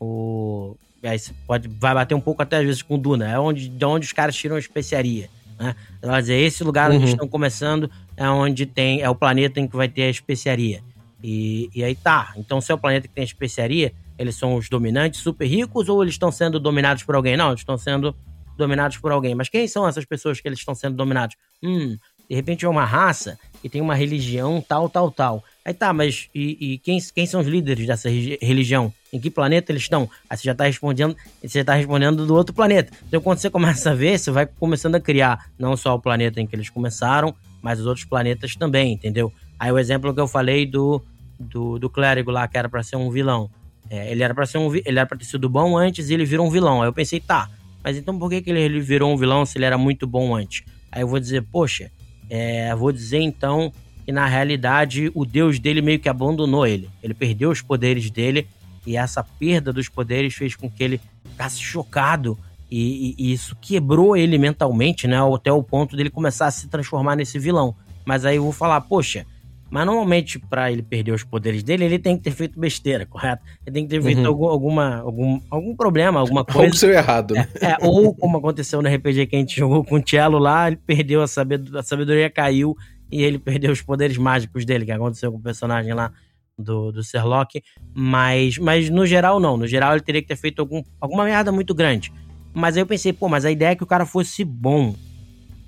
o. 0.00 0.76
Aí 1.04 1.16
você 1.16 1.32
pode, 1.46 1.68
vai 1.68 1.94
bater 1.94 2.16
um 2.16 2.20
pouco 2.20 2.42
até 2.42 2.56
às 2.56 2.64
vezes 2.64 2.82
com 2.82 2.98
Duna. 2.98 3.30
É 3.30 3.38
onde, 3.38 3.68
de 3.68 3.84
onde 3.84 4.04
os 4.04 4.12
caras 4.12 4.34
tiram 4.34 4.56
a 4.56 4.58
especiaria. 4.58 5.30
Né? 5.60 5.76
Vai 6.02 6.20
dizer, 6.20 6.40
esse 6.40 6.64
lugar 6.64 6.90
uhum. 6.90 6.96
onde 6.96 7.06
estão 7.06 7.28
começando 7.28 7.88
é 8.16 8.28
onde 8.28 8.66
tem. 8.66 9.00
É 9.00 9.08
o 9.08 9.14
planeta 9.14 9.60
em 9.60 9.68
que 9.68 9.76
vai 9.76 9.88
ter 9.88 10.02
a 10.02 10.10
especiaria. 10.10 10.82
E, 11.22 11.70
e 11.72 11.84
aí 11.84 11.94
tá. 11.94 12.32
Então, 12.36 12.60
se 12.60 12.72
é 12.72 12.74
o 12.74 12.78
planeta 12.78 13.06
que 13.06 13.14
tem 13.14 13.22
a 13.22 13.24
especiaria, 13.24 13.92
eles 14.18 14.34
são 14.34 14.56
os 14.56 14.68
dominantes 14.68 15.20
super 15.20 15.46
ricos 15.46 15.88
ou 15.88 16.02
eles 16.02 16.14
estão 16.14 16.32
sendo 16.32 16.58
dominados 16.58 17.04
por 17.04 17.14
alguém? 17.14 17.36
Não, 17.36 17.50
eles 17.50 17.60
estão 17.60 17.78
sendo 17.78 18.12
dominados 18.56 18.98
por 18.98 19.12
alguém. 19.12 19.34
Mas 19.34 19.48
quem 19.48 19.68
são 19.68 19.86
essas 19.86 20.04
pessoas 20.04 20.40
que 20.40 20.48
eles 20.48 20.58
estão 20.58 20.74
sendo 20.74 20.96
dominados? 20.96 21.36
Hum, 21.62 21.96
de 22.28 22.34
repente 22.34 22.64
é 22.64 22.68
uma 22.68 22.84
raça 22.84 23.38
que 23.62 23.68
tem 23.68 23.80
uma 23.80 23.94
religião 23.94 24.64
tal, 24.66 24.88
tal, 24.88 25.10
tal. 25.10 25.44
Aí 25.64 25.72
tá, 25.72 25.92
mas 25.92 26.28
e, 26.34 26.74
e 26.74 26.78
quem, 26.78 26.98
quem 27.14 27.26
são 27.26 27.40
os 27.40 27.46
líderes 27.46 27.86
dessa 27.86 28.08
religião? 28.08 28.92
Em 29.12 29.20
que 29.20 29.30
planeta 29.30 29.72
eles 29.72 29.82
estão? 29.82 30.10
Aí 30.28 30.36
você 30.36 30.44
já 30.44 30.54
tá 30.54 30.64
respondendo, 30.64 31.16
você 31.42 31.64
tá 31.64 31.74
respondendo 31.74 32.26
do 32.26 32.34
outro 32.34 32.54
planeta. 32.54 32.92
Então 33.06 33.20
quando 33.20 33.38
você 33.38 33.48
começa 33.48 33.90
a 33.90 33.94
ver, 33.94 34.18
você 34.18 34.30
vai 34.30 34.46
começando 34.46 34.96
a 34.96 35.00
criar 35.00 35.46
não 35.58 35.76
só 35.76 35.94
o 35.94 36.00
planeta 36.00 36.40
em 36.40 36.46
que 36.46 36.54
eles 36.54 36.68
começaram, 36.68 37.34
mas 37.62 37.80
os 37.80 37.86
outros 37.86 38.04
planetas 38.04 38.54
também, 38.56 38.92
entendeu? 38.92 39.32
Aí 39.58 39.70
o 39.72 39.78
exemplo 39.78 40.12
que 40.12 40.20
eu 40.20 40.28
falei 40.28 40.66
do, 40.66 41.02
do, 41.38 41.78
do 41.78 41.88
clérigo 41.88 42.30
lá, 42.30 42.46
que 42.46 42.58
era 42.58 42.68
para 42.68 42.82
ser 42.82 42.96
um 42.96 43.10
vilão. 43.10 43.50
É, 43.88 44.10
ele 44.10 44.22
era 44.22 44.34
para 44.34 44.46
ser 44.46 44.58
um 44.58 44.74
ele 44.74 44.98
era 44.98 45.06
pra 45.06 45.16
ter 45.16 45.24
sido 45.24 45.48
bom 45.48 45.76
antes 45.76 46.10
e 46.10 46.14
ele 46.14 46.24
virou 46.24 46.46
um 46.46 46.50
vilão. 46.50 46.82
Aí 46.82 46.88
eu 46.88 46.92
pensei, 46.92 47.20
tá, 47.20 47.48
mas 47.86 47.96
então 47.96 48.18
por 48.18 48.28
que, 48.28 48.42
que 48.42 48.50
ele 48.50 48.80
virou 48.80 49.12
um 49.12 49.16
vilão 49.16 49.46
se 49.46 49.56
ele 49.56 49.64
era 49.64 49.78
muito 49.78 50.08
bom 50.08 50.34
antes? 50.34 50.64
Aí 50.90 51.02
eu 51.02 51.06
vou 51.06 51.20
dizer, 51.20 51.42
poxa, 51.52 51.88
é, 52.28 52.74
vou 52.74 52.90
dizer 52.90 53.20
então 53.20 53.72
que 54.04 54.10
na 54.10 54.26
realidade 54.26 55.08
o 55.14 55.24
deus 55.24 55.60
dele 55.60 55.80
meio 55.80 56.00
que 56.00 56.08
abandonou 56.08 56.66
ele. 56.66 56.90
Ele 57.00 57.14
perdeu 57.14 57.48
os 57.48 57.62
poderes 57.62 58.10
dele 58.10 58.48
e 58.84 58.96
essa 58.96 59.22
perda 59.22 59.72
dos 59.72 59.88
poderes 59.88 60.34
fez 60.34 60.56
com 60.56 60.68
que 60.68 60.82
ele 60.82 61.00
ficasse 61.30 61.60
chocado 61.60 62.36
e, 62.68 63.14
e, 63.20 63.28
e 63.28 63.32
isso 63.32 63.54
quebrou 63.60 64.16
ele 64.16 64.36
mentalmente, 64.36 65.06
né? 65.06 65.18
Até 65.32 65.52
o 65.52 65.62
ponto 65.62 65.96
dele 65.96 66.10
começar 66.10 66.48
a 66.48 66.50
se 66.50 66.66
transformar 66.66 67.14
nesse 67.14 67.38
vilão. 67.38 67.72
Mas 68.04 68.24
aí 68.24 68.34
eu 68.34 68.42
vou 68.42 68.52
falar, 68.52 68.80
poxa, 68.80 69.24
mas 69.68 69.84
normalmente, 69.84 70.38
para 70.38 70.70
ele 70.70 70.82
perder 70.82 71.12
os 71.12 71.24
poderes 71.24 71.62
dele, 71.62 71.84
ele 71.84 71.98
tem 71.98 72.16
que 72.16 72.22
ter 72.22 72.30
feito 72.30 72.58
besteira, 72.58 73.04
correto? 73.04 73.44
Ele 73.66 73.74
tem 73.74 73.84
que 73.84 73.90
ter 73.90 74.02
feito 74.02 74.20
uhum. 74.20 74.26
algum, 74.26 74.46
alguma, 74.46 74.96
algum, 74.98 75.40
algum 75.50 75.76
problema, 75.76 76.20
alguma 76.20 76.44
coisa. 76.46 76.62
Algo 76.62 76.76
seu 76.76 76.90
errado, 76.90 77.34
né? 77.34 77.48
É, 77.60 77.72
é, 77.72 77.76
ou 77.82 78.14
como 78.14 78.38
aconteceu 78.38 78.80
no 78.80 78.88
RPG 78.88 79.26
que 79.26 79.34
a 79.34 79.38
gente 79.38 79.56
jogou 79.56 79.84
com 79.84 79.96
o 79.96 80.08
Cello 80.08 80.38
lá, 80.38 80.68
ele 80.68 80.76
perdeu 80.76 81.20
a 81.20 81.26
sabedoria, 81.26 81.80
a 81.80 81.82
sabedoria 81.82 82.30
caiu 82.30 82.76
e 83.10 83.22
ele 83.22 83.38
perdeu 83.38 83.72
os 83.72 83.82
poderes 83.82 84.16
mágicos 84.16 84.64
dele, 84.64 84.84
que 84.84 84.92
aconteceu 84.92 85.32
com 85.32 85.38
o 85.38 85.42
personagem 85.42 85.92
lá 85.92 86.12
do, 86.56 86.92
do 86.92 87.02
Sherlock. 87.02 87.60
Mas, 87.92 88.58
mas 88.58 88.88
no 88.88 89.04
geral, 89.04 89.40
não. 89.40 89.56
No 89.56 89.66
geral, 89.66 89.94
ele 89.94 90.02
teria 90.02 90.22
que 90.22 90.28
ter 90.28 90.36
feito 90.36 90.60
algum, 90.60 90.82
alguma 91.00 91.24
merda 91.24 91.50
muito 91.50 91.74
grande. 91.74 92.12
Mas 92.54 92.76
aí 92.76 92.82
eu 92.82 92.86
pensei, 92.86 93.12
pô, 93.12 93.28
mas 93.28 93.44
a 93.44 93.50
ideia 93.50 93.70
é 93.70 93.76
que 93.76 93.82
o 93.82 93.86
cara 93.86 94.06
fosse 94.06 94.44
bom. 94.44 94.94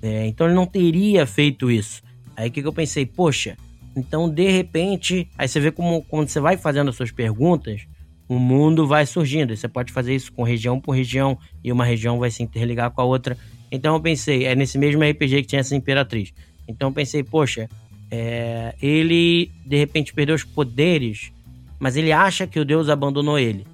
É, 0.01 0.25
então 0.25 0.47
ele 0.47 0.55
não 0.55 0.65
teria 0.65 1.25
feito 1.25 1.69
isso. 1.69 2.01
Aí 2.33 2.47
o 2.47 2.51
que, 2.51 2.61
que 2.61 2.67
eu 2.67 2.73
pensei? 2.73 3.05
Poxa 3.05 3.57
então, 3.99 4.29
de 4.29 4.49
repente, 4.49 5.29
aí 5.37 5.47
você 5.47 5.59
vê 5.59 5.71
como 5.71 6.01
quando 6.03 6.29
você 6.29 6.39
vai 6.39 6.55
fazendo 6.55 6.89
as 6.89 6.95
suas 6.95 7.11
perguntas, 7.11 7.85
o 8.29 8.39
mundo 8.39 8.87
vai 8.87 9.05
surgindo. 9.05 9.55
Você 9.55 9.67
pode 9.67 9.91
fazer 9.91 10.15
isso 10.15 10.31
com 10.31 10.41
região 10.43 10.79
por 10.79 10.93
região 10.93 11.37
e 11.61 11.71
uma 11.71 11.83
região 11.83 12.17
vai 12.17 12.31
se 12.31 12.41
interligar 12.41 12.91
com 12.91 13.01
a 13.01 13.03
outra. 13.03 13.37
Então 13.69 13.95
eu 13.95 14.01
pensei, 14.01 14.45
é 14.45 14.55
nesse 14.55 14.77
mesmo 14.77 15.03
RPG 15.03 15.41
que 15.41 15.47
tinha 15.47 15.59
essa 15.59 15.75
imperatriz. 15.75 16.33
Então 16.67 16.89
eu 16.89 16.93
pensei, 16.93 17.23
poxa, 17.23 17.69
é, 18.09 18.73
ele 18.81 19.51
de 19.65 19.75
repente 19.75 20.13
perdeu 20.13 20.35
os 20.35 20.43
poderes, 20.43 21.31
mas 21.77 21.97
ele 21.97 22.13
acha 22.13 22.47
que 22.47 22.59
o 22.59 22.63
Deus 22.63 22.87
abandonou 22.87 23.37
ele. 23.37 23.67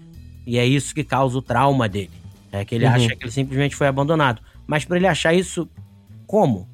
E 0.47 0.57
é 0.57 0.65
isso 0.65 0.95
que 0.95 1.03
causa 1.03 1.37
o 1.37 1.41
trauma 1.41 1.87
dele. 1.87 2.11
É 2.51 2.65
que 2.65 2.73
ele 2.73 2.85
uhum. 2.85 2.91
acha 2.91 3.15
que 3.15 3.23
ele 3.23 3.31
simplesmente 3.31 3.75
foi 3.75 3.87
abandonado. 3.87 4.41
Mas 4.65 4.85
para 4.85 4.97
ele 4.97 5.07
achar 5.07 5.33
isso, 5.33 5.69
como? 6.25 6.67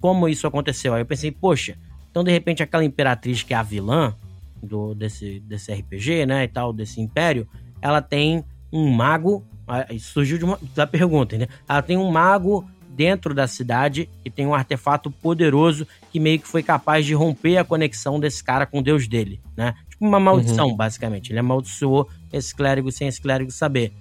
Como 0.00 0.28
isso 0.28 0.46
aconteceu? 0.46 0.94
Aí 0.94 1.00
eu 1.00 1.06
pensei, 1.06 1.32
poxa, 1.32 1.76
então, 2.16 2.24
de 2.24 2.30
repente, 2.30 2.62
aquela 2.62 2.82
imperatriz 2.82 3.42
que 3.42 3.52
é 3.52 3.58
a 3.58 3.62
vilã 3.62 4.14
do, 4.62 4.94
desse, 4.94 5.38
desse 5.40 5.70
RPG, 5.70 6.24
né, 6.24 6.44
e 6.44 6.48
tal, 6.48 6.72
desse 6.72 6.98
império, 6.98 7.46
ela 7.82 8.00
tem 8.00 8.42
um 8.72 8.90
mago. 8.90 9.44
Isso 9.90 10.14
surgiu 10.14 10.38
de 10.38 10.46
uma, 10.46 10.58
da 10.74 10.86
pergunta, 10.86 11.36
né? 11.36 11.46
Ela 11.68 11.82
tem 11.82 11.98
um 11.98 12.10
mago 12.10 12.66
dentro 12.88 13.34
da 13.34 13.46
cidade 13.46 14.08
e 14.24 14.30
tem 14.30 14.46
um 14.46 14.54
artefato 14.54 15.10
poderoso 15.10 15.86
que 16.10 16.18
meio 16.18 16.38
que 16.38 16.48
foi 16.48 16.62
capaz 16.62 17.04
de 17.04 17.12
romper 17.12 17.58
a 17.58 17.64
conexão 17.64 18.18
desse 18.18 18.42
cara 18.42 18.64
com 18.64 18.78
o 18.78 18.82
deus 18.82 19.06
dele, 19.06 19.38
né? 19.54 19.74
Tipo 19.90 20.06
uma 20.06 20.18
maldição, 20.18 20.68
uhum. 20.68 20.74
basicamente. 20.76 21.32
Ele 21.32 21.40
amaldiçoou 21.40 22.08
esse 22.32 22.54
clérigo 22.54 22.90
sem 22.90 23.08
esse 23.08 23.20
clérigo 23.20 23.50
saber. 23.50 23.92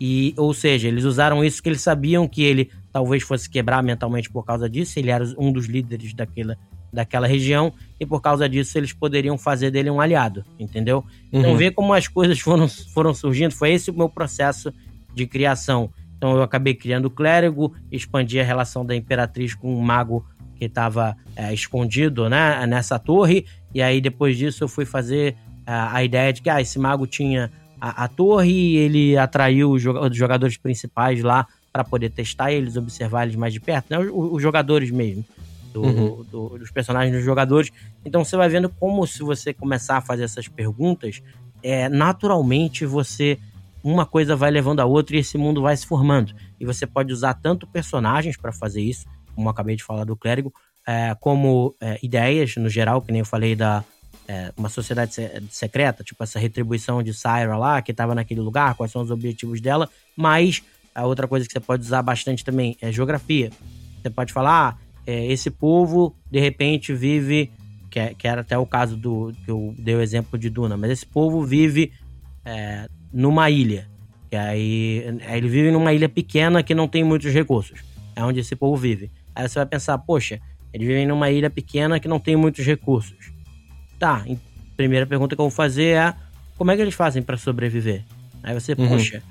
E, 0.00 0.32
ou 0.36 0.54
seja, 0.54 0.86
eles 0.86 1.02
usaram 1.02 1.44
isso 1.44 1.60
que 1.60 1.70
eles 1.70 1.80
sabiam 1.80 2.28
que 2.28 2.44
ele 2.44 2.70
talvez 2.92 3.24
fosse 3.24 3.50
quebrar 3.50 3.82
mentalmente 3.82 4.30
por 4.30 4.44
causa 4.44 4.70
disso. 4.70 4.96
Ele 4.96 5.10
era 5.10 5.24
um 5.36 5.50
dos 5.50 5.66
líderes 5.66 6.14
daquela, 6.14 6.56
daquela 6.94 7.26
região 7.26 7.72
e 7.98 8.06
por 8.06 8.22
causa 8.22 8.48
disso 8.48 8.78
eles 8.78 8.92
poderiam 8.92 9.36
fazer 9.36 9.70
dele 9.70 9.90
um 9.90 10.00
aliado, 10.00 10.44
entendeu? 10.58 11.04
Então, 11.32 11.50
uhum. 11.50 11.56
Ver 11.56 11.72
como 11.72 11.92
as 11.92 12.08
coisas 12.08 12.38
foram, 12.40 12.68
foram 12.68 13.12
surgindo, 13.12 13.52
foi 13.52 13.72
esse 13.72 13.90
o 13.90 13.94
meu 13.94 14.08
processo 14.08 14.72
de 15.12 15.26
criação. 15.26 15.90
Então 16.16 16.36
eu 16.36 16.42
acabei 16.42 16.74
criando 16.74 17.06
o 17.06 17.10
clérigo, 17.10 17.74
expandi 17.90 18.40
a 18.40 18.44
relação 18.44 18.86
da 18.86 18.94
imperatriz 18.94 19.54
com 19.54 19.74
um 19.74 19.80
mago 19.80 20.24
que 20.56 20.66
estava 20.66 21.16
é, 21.36 21.52
escondido 21.52 22.28
né, 22.28 22.64
nessa 22.66 22.98
torre, 22.98 23.44
e 23.74 23.82
aí 23.82 24.00
depois 24.00 24.38
disso 24.38 24.64
eu 24.64 24.68
fui 24.68 24.84
fazer 24.84 25.36
a, 25.66 25.96
a 25.96 26.04
ideia 26.04 26.32
de 26.32 26.40
que 26.40 26.48
ah, 26.48 26.60
esse 26.60 26.78
mago 26.78 27.06
tinha 27.06 27.50
a, 27.80 28.04
a 28.04 28.08
torre 28.08 28.52
e 28.52 28.76
ele 28.76 29.18
atraiu 29.18 29.72
os 29.72 29.82
jogadores 30.16 30.56
principais 30.56 31.22
lá 31.22 31.46
para 31.72 31.82
poder 31.82 32.10
testar 32.10 32.52
eles, 32.52 32.76
observar 32.76 33.24
eles 33.24 33.34
mais 33.34 33.52
de 33.52 33.60
perto, 33.60 33.86
né, 33.90 33.98
os, 33.98 34.34
os 34.34 34.40
jogadores 34.40 34.90
mesmo 34.90 35.24
do, 35.74 35.82
uhum. 35.82 36.24
do, 36.30 36.58
dos 36.58 36.70
personagens 36.70 37.14
dos 37.14 37.24
jogadores. 37.24 37.70
Então 38.04 38.24
você 38.24 38.36
vai 38.36 38.48
vendo 38.48 38.68
como 38.68 39.04
se 39.06 39.22
você 39.22 39.52
começar 39.52 39.96
a 39.96 40.00
fazer 40.00 40.22
essas 40.22 40.46
perguntas, 40.46 41.20
é, 41.62 41.88
naturalmente 41.88 42.86
você 42.86 43.38
uma 43.82 44.06
coisa 44.06 44.34
vai 44.34 44.50
levando 44.50 44.80
a 44.80 44.86
outra 44.86 45.16
e 45.16 45.18
esse 45.18 45.36
mundo 45.36 45.60
vai 45.60 45.76
se 45.76 45.86
formando. 45.86 46.32
E 46.58 46.64
você 46.64 46.86
pode 46.86 47.12
usar 47.12 47.34
tanto 47.34 47.66
personagens 47.66 48.34
para 48.36 48.50
fazer 48.50 48.80
isso, 48.80 49.06
como 49.34 49.48
acabei 49.50 49.76
de 49.76 49.84
falar 49.84 50.04
do 50.04 50.16
clérigo, 50.16 50.54
é, 50.86 51.14
como 51.20 51.74
é, 51.80 51.98
ideias 52.02 52.56
no 52.56 52.70
geral, 52.70 53.02
que 53.02 53.12
nem 53.12 53.18
eu 53.18 53.26
falei 53.26 53.54
da 53.54 53.84
é, 54.26 54.52
uma 54.56 54.70
sociedade 54.70 55.12
secreta, 55.50 56.02
tipo 56.02 56.22
essa 56.22 56.38
retribuição 56.38 57.02
de 57.02 57.12
Syra 57.12 57.58
lá, 57.58 57.82
que 57.82 57.90
estava 57.90 58.14
naquele 58.14 58.40
lugar, 58.40 58.74
quais 58.74 58.90
são 58.90 59.02
os 59.02 59.10
objetivos 59.10 59.60
dela, 59.60 59.90
mas 60.16 60.62
a 60.94 61.04
outra 61.04 61.28
coisa 61.28 61.44
que 61.46 61.52
você 61.52 61.60
pode 61.60 61.82
usar 61.82 62.00
bastante 62.00 62.42
também 62.42 62.78
é 62.80 62.90
geografia. 62.90 63.50
Você 64.00 64.08
pode 64.08 64.32
falar, 64.32 64.68
ah, 64.68 64.83
é, 65.06 65.26
esse 65.26 65.50
povo, 65.50 66.16
de 66.30 66.40
repente, 66.40 66.92
vive, 66.92 67.50
que, 67.90 67.98
é, 67.98 68.14
que, 68.14 68.26
era 68.26 68.40
até 68.40 68.56
o 68.56 68.66
caso 68.66 68.96
do 68.96 69.32
que 69.44 69.50
eu 69.50 69.74
dei 69.78 69.94
o 69.94 70.00
exemplo 70.00 70.38
de 70.38 70.50
Duna, 70.50 70.76
mas 70.76 70.90
esse 70.90 71.06
povo 71.06 71.44
vive 71.44 71.92
é, 72.44 72.88
numa 73.12 73.50
ilha. 73.50 73.88
Que 74.30 74.36
aí, 74.36 75.04
ele 75.30 75.48
vive 75.48 75.70
numa 75.70 75.92
ilha 75.92 76.08
pequena 76.08 76.62
que 76.62 76.74
não 76.74 76.88
tem 76.88 77.04
muitos 77.04 77.32
recursos. 77.32 77.80
É 78.16 78.24
onde 78.24 78.40
esse 78.40 78.56
povo 78.56 78.76
vive. 78.76 79.10
Aí 79.34 79.48
você 79.48 79.58
vai 79.58 79.66
pensar, 79.66 79.98
poxa, 79.98 80.40
eles 80.72 80.86
vivem 80.86 81.06
numa 81.06 81.30
ilha 81.30 81.50
pequena 81.50 82.00
que 82.00 82.08
não 82.08 82.18
tem 82.18 82.36
muitos 82.36 82.64
recursos. 82.64 83.32
Tá, 83.98 84.24
primeira 84.76 85.06
pergunta 85.06 85.36
que 85.36 85.40
eu 85.40 85.44
vou 85.44 85.54
fazer 85.54 85.96
é 85.96 86.14
como 86.56 86.70
é 86.70 86.76
que 86.76 86.82
eles 86.82 86.94
fazem 86.94 87.22
para 87.22 87.36
sobreviver? 87.36 88.04
Aí 88.42 88.54
você, 88.54 88.72
uhum. 88.72 88.88
poxa, 88.88 89.22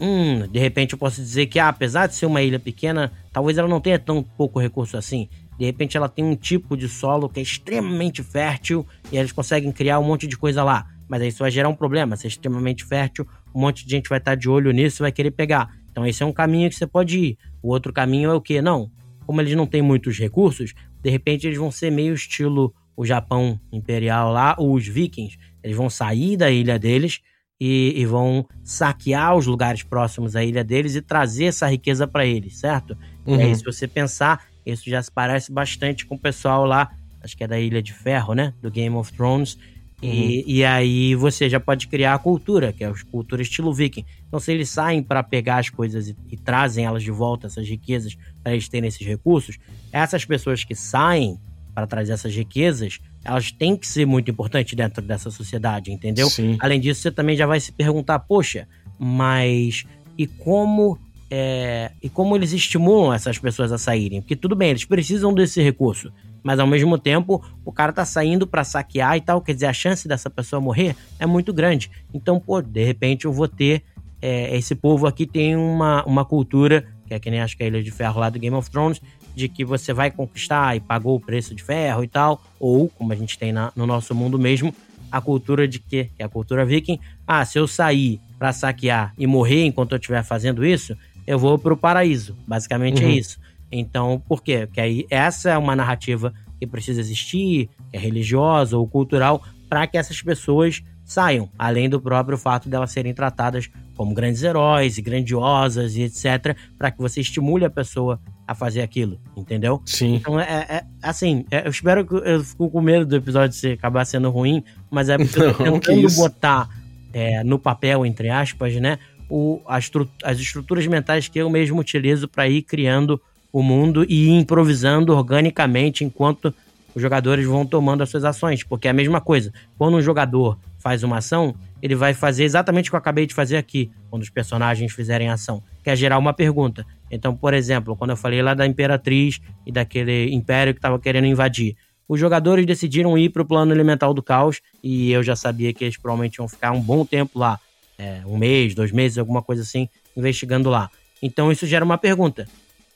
hum, 0.00 0.46
de 0.46 0.58
repente 0.58 0.92
eu 0.92 0.98
posso 0.98 1.20
dizer 1.20 1.46
que, 1.46 1.58
ah, 1.58 1.68
apesar 1.68 2.06
de 2.06 2.14
ser 2.14 2.26
uma 2.26 2.42
ilha 2.42 2.58
pequena, 2.58 3.12
talvez 3.32 3.58
ela 3.58 3.68
não 3.68 3.80
tenha 3.80 3.98
tão 3.98 4.22
pouco 4.22 4.60
recurso 4.60 4.96
assim. 4.96 5.28
De 5.58 5.64
repente 5.64 5.96
ela 5.96 6.08
tem 6.08 6.24
um 6.24 6.36
tipo 6.36 6.76
de 6.76 6.88
solo 6.88 7.28
que 7.28 7.40
é 7.40 7.42
extremamente 7.42 8.22
fértil 8.22 8.86
e 9.10 9.16
eles 9.16 9.32
conseguem 9.32 9.72
criar 9.72 9.98
um 9.98 10.04
monte 10.04 10.26
de 10.26 10.36
coisa 10.36 10.62
lá. 10.62 10.86
Mas 11.08 11.22
isso 11.22 11.38
vai 11.38 11.50
gerar 11.50 11.68
um 11.68 11.74
problema. 11.74 12.16
Se 12.16 12.26
é 12.26 12.28
extremamente 12.28 12.84
fértil, 12.84 13.26
um 13.54 13.60
monte 13.60 13.84
de 13.84 13.90
gente 13.90 14.08
vai 14.08 14.18
estar 14.18 14.34
de 14.34 14.48
olho 14.48 14.70
nisso 14.70 15.02
e 15.02 15.04
vai 15.04 15.12
querer 15.12 15.32
pegar. 15.32 15.74
Então 15.90 16.06
esse 16.06 16.22
é 16.22 16.26
um 16.26 16.32
caminho 16.32 16.68
que 16.68 16.76
você 16.76 16.86
pode 16.86 17.18
ir. 17.18 17.38
O 17.62 17.70
outro 17.70 17.92
caminho 17.92 18.30
é 18.30 18.34
o 18.34 18.40
que? 18.40 18.62
Não. 18.62 18.90
Como 19.26 19.40
eles 19.40 19.54
não 19.56 19.66
têm 19.66 19.82
muitos 19.82 20.18
recursos, 20.18 20.74
de 21.02 21.10
repente 21.10 21.46
eles 21.46 21.58
vão 21.58 21.70
ser 21.70 21.90
meio 21.90 22.14
estilo 22.14 22.72
o 22.96 23.04
Japão 23.04 23.60
imperial 23.72 24.32
lá, 24.32 24.56
ou 24.58 24.74
os 24.74 24.86
vikings. 24.86 25.38
Eles 25.62 25.76
vão 25.76 25.88
sair 25.88 26.36
da 26.36 26.50
ilha 26.50 26.78
deles 26.78 27.20
e, 27.60 27.94
e 27.96 28.06
vão 28.06 28.46
saquear 28.62 29.36
os 29.36 29.46
lugares 29.46 29.82
próximos 29.82 30.36
à 30.36 30.44
ilha 30.44 30.62
deles 30.62 30.94
e 30.94 31.02
trazer 31.02 31.46
essa 31.46 31.66
riqueza 31.66 32.06
para 32.06 32.24
eles, 32.24 32.56
certo? 32.56 32.96
Uhum. 33.26 33.36
E 33.36 33.42
aí, 33.42 33.54
se 33.54 33.64
você 33.64 33.88
pensar, 33.88 34.44
isso 34.64 34.88
já 34.88 35.02
se 35.02 35.10
parece 35.10 35.50
bastante 35.50 36.06
com 36.06 36.14
o 36.14 36.18
pessoal 36.18 36.64
lá, 36.64 36.90
acho 37.20 37.36
que 37.36 37.44
é 37.44 37.48
da 37.48 37.58
Ilha 37.58 37.82
de 37.82 37.92
Ferro, 37.92 38.34
né? 38.34 38.54
Do 38.62 38.70
Game 38.70 38.94
of 38.94 39.12
Thrones. 39.12 39.58
Uhum. 40.00 40.10
E, 40.10 40.58
e 40.58 40.64
aí 40.64 41.16
você 41.16 41.48
já 41.48 41.58
pode 41.58 41.88
criar 41.88 42.14
a 42.14 42.18
cultura, 42.18 42.72
que 42.72 42.84
é 42.84 42.86
a 42.86 42.94
cultura 43.10 43.42
estilo 43.42 43.74
viking. 43.74 44.04
Então, 44.28 44.38
se 44.38 44.52
eles 44.52 44.68
saem 44.68 45.02
para 45.02 45.22
pegar 45.24 45.58
as 45.58 45.68
coisas 45.68 46.08
e, 46.08 46.16
e, 46.30 46.36
trazem 46.36 46.84
elas 46.84 47.02
de 47.02 47.10
volta, 47.10 47.48
essas 47.48 47.68
riquezas, 47.68 48.16
para 48.42 48.52
eles 48.52 48.68
terem 48.68 48.86
esses 48.86 49.04
recursos, 49.04 49.58
essas 49.90 50.24
pessoas 50.24 50.62
que 50.62 50.74
saem 50.74 51.36
para 51.74 51.86
trazer 51.86 52.12
essas 52.12 52.34
riquezas, 52.34 53.00
elas 53.24 53.50
têm 53.50 53.76
que 53.76 53.86
ser 53.86 54.06
muito 54.06 54.30
importantes 54.30 54.74
dentro 54.74 55.02
dessa 55.02 55.30
sociedade, 55.30 55.92
entendeu? 55.92 56.28
Sim. 56.28 56.56
Além 56.60 56.80
disso, 56.80 57.02
você 57.02 57.10
também 57.10 57.36
já 57.36 57.46
vai 57.46 57.60
se 57.60 57.72
perguntar, 57.72 58.18
poxa, 58.20 58.66
mas 58.98 59.84
e 60.16 60.26
como 60.26 60.98
é, 61.30 61.92
e 62.02 62.08
como 62.08 62.34
eles 62.34 62.52
estimulam 62.52 63.12
essas 63.12 63.38
pessoas 63.38 63.70
a 63.70 63.78
saírem? 63.78 64.20
Porque 64.20 64.34
tudo 64.36 64.56
bem, 64.56 64.70
eles 64.70 64.84
precisam 64.84 65.34
desse 65.34 65.62
recurso, 65.62 66.12
mas 66.42 66.58
ao 66.58 66.66
mesmo 66.66 66.96
tempo 66.96 67.44
o 67.64 67.72
cara 67.72 67.92
tá 67.92 68.04
saindo 68.04 68.46
para 68.46 68.64
saquear 68.64 69.16
e 69.16 69.20
tal, 69.20 69.40
quer 69.40 69.54
dizer, 69.54 69.66
a 69.66 69.72
chance 69.72 70.08
dessa 70.08 70.30
pessoa 70.30 70.60
morrer 70.60 70.96
é 71.18 71.26
muito 71.26 71.52
grande. 71.52 71.90
Então, 72.14 72.40
pô, 72.40 72.62
de 72.62 72.84
repente 72.84 73.26
eu 73.26 73.32
vou 73.32 73.46
ter 73.46 73.82
é, 74.20 74.56
esse 74.56 74.74
povo 74.74 75.06
aqui 75.06 75.26
tem 75.26 75.54
uma, 75.54 76.02
uma 76.04 76.24
cultura 76.24 76.86
que 77.08 77.14
é 77.14 77.18
que 77.18 77.30
nem 77.30 77.40
acho 77.40 77.56
que 77.56 77.62
é 77.62 77.66
a 77.66 77.68
Ilha 77.68 77.82
de 77.82 77.90
Ferro 77.90 78.20
lá 78.20 78.28
do 78.28 78.38
Game 78.38 78.54
of 78.54 78.70
Thrones, 78.70 79.00
de 79.38 79.48
que 79.48 79.64
você 79.64 79.92
vai 79.92 80.10
conquistar 80.10 80.76
e 80.76 80.80
pagou 80.80 81.14
o 81.16 81.20
preço 81.20 81.54
de 81.54 81.62
ferro 81.62 82.02
e 82.02 82.08
tal, 82.08 82.42
ou, 82.58 82.88
como 82.88 83.12
a 83.12 83.16
gente 83.16 83.38
tem 83.38 83.52
na, 83.52 83.72
no 83.76 83.86
nosso 83.86 84.12
mundo 84.14 84.36
mesmo, 84.36 84.74
a 85.12 85.20
cultura 85.20 85.68
de 85.68 85.78
que, 85.78 86.04
que 86.04 86.22
é 86.22 86.24
a 86.24 86.28
cultura 86.28 86.66
viking, 86.66 86.98
ah, 87.24 87.44
se 87.44 87.56
eu 87.56 87.68
sair 87.68 88.20
para 88.36 88.52
saquear 88.52 89.14
e 89.16 89.26
morrer 89.26 89.64
enquanto 89.64 89.92
eu 89.92 89.98
estiver 89.98 90.24
fazendo 90.24 90.66
isso, 90.66 90.96
eu 91.24 91.38
vou 91.38 91.56
pro 91.56 91.76
paraíso. 91.76 92.36
Basicamente 92.46 93.00
é 93.00 93.06
uhum. 93.06 93.12
é 93.12 93.14
isso. 93.14 93.38
Então, 93.70 94.20
por 94.28 94.42
quê? 94.42 94.66
Porque 94.66 94.80
aí 94.80 95.06
essa 95.08 95.50
é 95.50 95.56
uma 95.56 95.76
narrativa 95.76 96.34
que 96.58 96.66
precisa 96.66 97.00
existir, 97.00 97.68
que 97.90 97.96
é 97.96 97.98
religiosa 97.98 98.76
ou 98.76 98.88
cultural, 98.88 99.42
para 99.68 99.86
que 99.86 99.96
essas 99.96 100.20
pessoas 100.20 100.82
saiam, 101.04 101.48
além 101.56 101.88
do 101.88 102.00
próprio 102.00 102.36
fato 102.36 102.68
delas 102.68 102.90
serem 102.90 103.14
tratadas 103.14 103.70
como 103.96 104.14
grandes 104.14 104.42
heróis 104.42 104.98
e 104.98 105.02
grandiosas 105.02 105.96
e 105.96 106.02
etc, 106.02 106.56
para 106.76 106.90
que 106.90 106.98
você 106.98 107.20
estimule 107.20 107.64
a 107.64 107.70
pessoa 107.70 108.20
a 108.48 108.54
fazer 108.54 108.80
aquilo, 108.80 109.20
entendeu? 109.36 109.82
Sim. 109.84 110.14
Então 110.14 110.40
é, 110.40 110.66
é 110.70 110.84
assim, 111.02 111.44
é, 111.50 111.66
eu 111.66 111.70
espero 111.70 112.06
que 112.06 112.14
eu 112.14 112.42
fico 112.42 112.70
com 112.70 112.80
medo 112.80 113.04
do 113.04 113.14
episódio 113.14 113.54
ser, 113.54 113.72
acabar 113.72 114.06
sendo 114.06 114.30
ruim, 114.30 114.64
mas 114.90 115.10
é 115.10 115.18
porque 115.18 115.38
eu 115.38 115.52
tô 115.52 115.64
tentando 115.64 116.10
botar 116.16 116.66
é, 117.12 117.44
no 117.44 117.58
papel, 117.58 118.06
entre 118.06 118.30
aspas, 118.30 118.74
né, 118.76 118.98
o, 119.28 119.60
as, 119.66 119.90
as 120.24 120.40
estruturas 120.40 120.86
mentais 120.86 121.28
que 121.28 121.38
eu 121.38 121.50
mesmo 121.50 121.78
utilizo 121.78 122.26
para 122.26 122.48
ir 122.48 122.62
criando 122.62 123.20
o 123.52 123.62
mundo 123.62 124.02
e 124.08 124.28
ir 124.28 124.38
improvisando 124.38 125.14
organicamente 125.14 126.02
enquanto 126.02 126.54
os 126.94 127.02
jogadores 127.02 127.44
vão 127.44 127.66
tomando 127.66 128.02
as 128.02 128.08
suas 128.08 128.24
ações, 128.24 128.62
porque 128.62 128.88
é 128.88 128.90
a 128.90 128.94
mesma 128.94 129.20
coisa. 129.20 129.52
Quando 129.76 129.98
um 129.98 130.02
jogador 130.02 130.58
faz 130.78 131.02
uma 131.02 131.18
ação, 131.18 131.54
ele 131.82 131.94
vai 131.94 132.14
fazer 132.14 132.44
exatamente 132.44 132.88
o 132.88 132.92
que 132.92 132.96
eu 132.96 132.98
acabei 132.98 133.26
de 133.26 133.34
fazer 133.34 133.58
aqui, 133.58 133.90
quando 134.08 134.22
os 134.22 134.30
personagens 134.30 134.90
fizerem 134.92 135.28
ação, 135.28 135.62
que 135.84 135.90
é 135.90 135.94
gerar 135.94 136.16
uma 136.16 136.32
pergunta. 136.32 136.86
Então, 137.10 137.34
por 137.34 137.54
exemplo, 137.54 137.96
quando 137.96 138.10
eu 138.10 138.16
falei 138.16 138.42
lá 138.42 138.54
da 138.54 138.66
Imperatriz 138.66 139.40
e 139.66 139.72
daquele 139.72 140.32
império 140.32 140.74
que 140.74 140.78
estava 140.78 140.98
querendo 140.98 141.26
invadir, 141.26 141.76
os 142.08 142.18
jogadores 142.18 142.64
decidiram 142.64 143.16
ir 143.18 143.28
para 143.28 143.42
o 143.42 143.44
plano 143.44 143.72
elemental 143.72 144.14
do 144.14 144.22
caos 144.22 144.60
e 144.82 145.12
eu 145.12 145.22
já 145.22 145.36
sabia 145.36 145.72
que 145.72 145.84
eles 145.84 145.96
provavelmente 145.96 146.36
iam 146.36 146.48
ficar 146.48 146.72
um 146.72 146.80
bom 146.80 147.04
tempo 147.04 147.38
lá, 147.38 147.60
é, 147.98 148.22
um 148.24 148.38
mês, 148.38 148.74
dois 148.74 148.90
meses, 148.90 149.18
alguma 149.18 149.42
coisa 149.42 149.62
assim, 149.62 149.88
investigando 150.16 150.70
lá. 150.70 150.90
Então 151.22 151.52
isso 151.52 151.66
gera 151.66 151.84
uma 151.84 151.98
pergunta: 151.98 152.48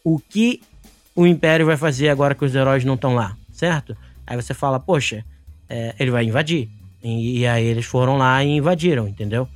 o 0.03 0.19
que 0.19 0.63
o 1.15 1.27
Império 1.27 1.67
vai 1.67 1.77
fazer 1.77 2.09
agora 2.09 2.35
que 2.35 2.45
os 2.45 2.55
heróis 2.55 2.85
não 2.85 2.95
estão 2.95 3.15
lá, 3.15 3.37
certo? 3.53 3.97
Aí 4.27 4.37
você 4.37 4.55
fala, 4.55 4.81
poxa, 4.81 5.25
é, 5.69 5.95
ele 5.99 6.11
vai 6.11 6.25
invadir. 6.25 6.69
E, 7.03 7.41
e, 7.41 7.47
aí 7.47 7.67
eles 7.67 7.85
foram 7.85 8.17
lá 8.17 8.43
e 8.45 8.49
invadiram, 8.49 9.09
entendeu? 9.09 9.49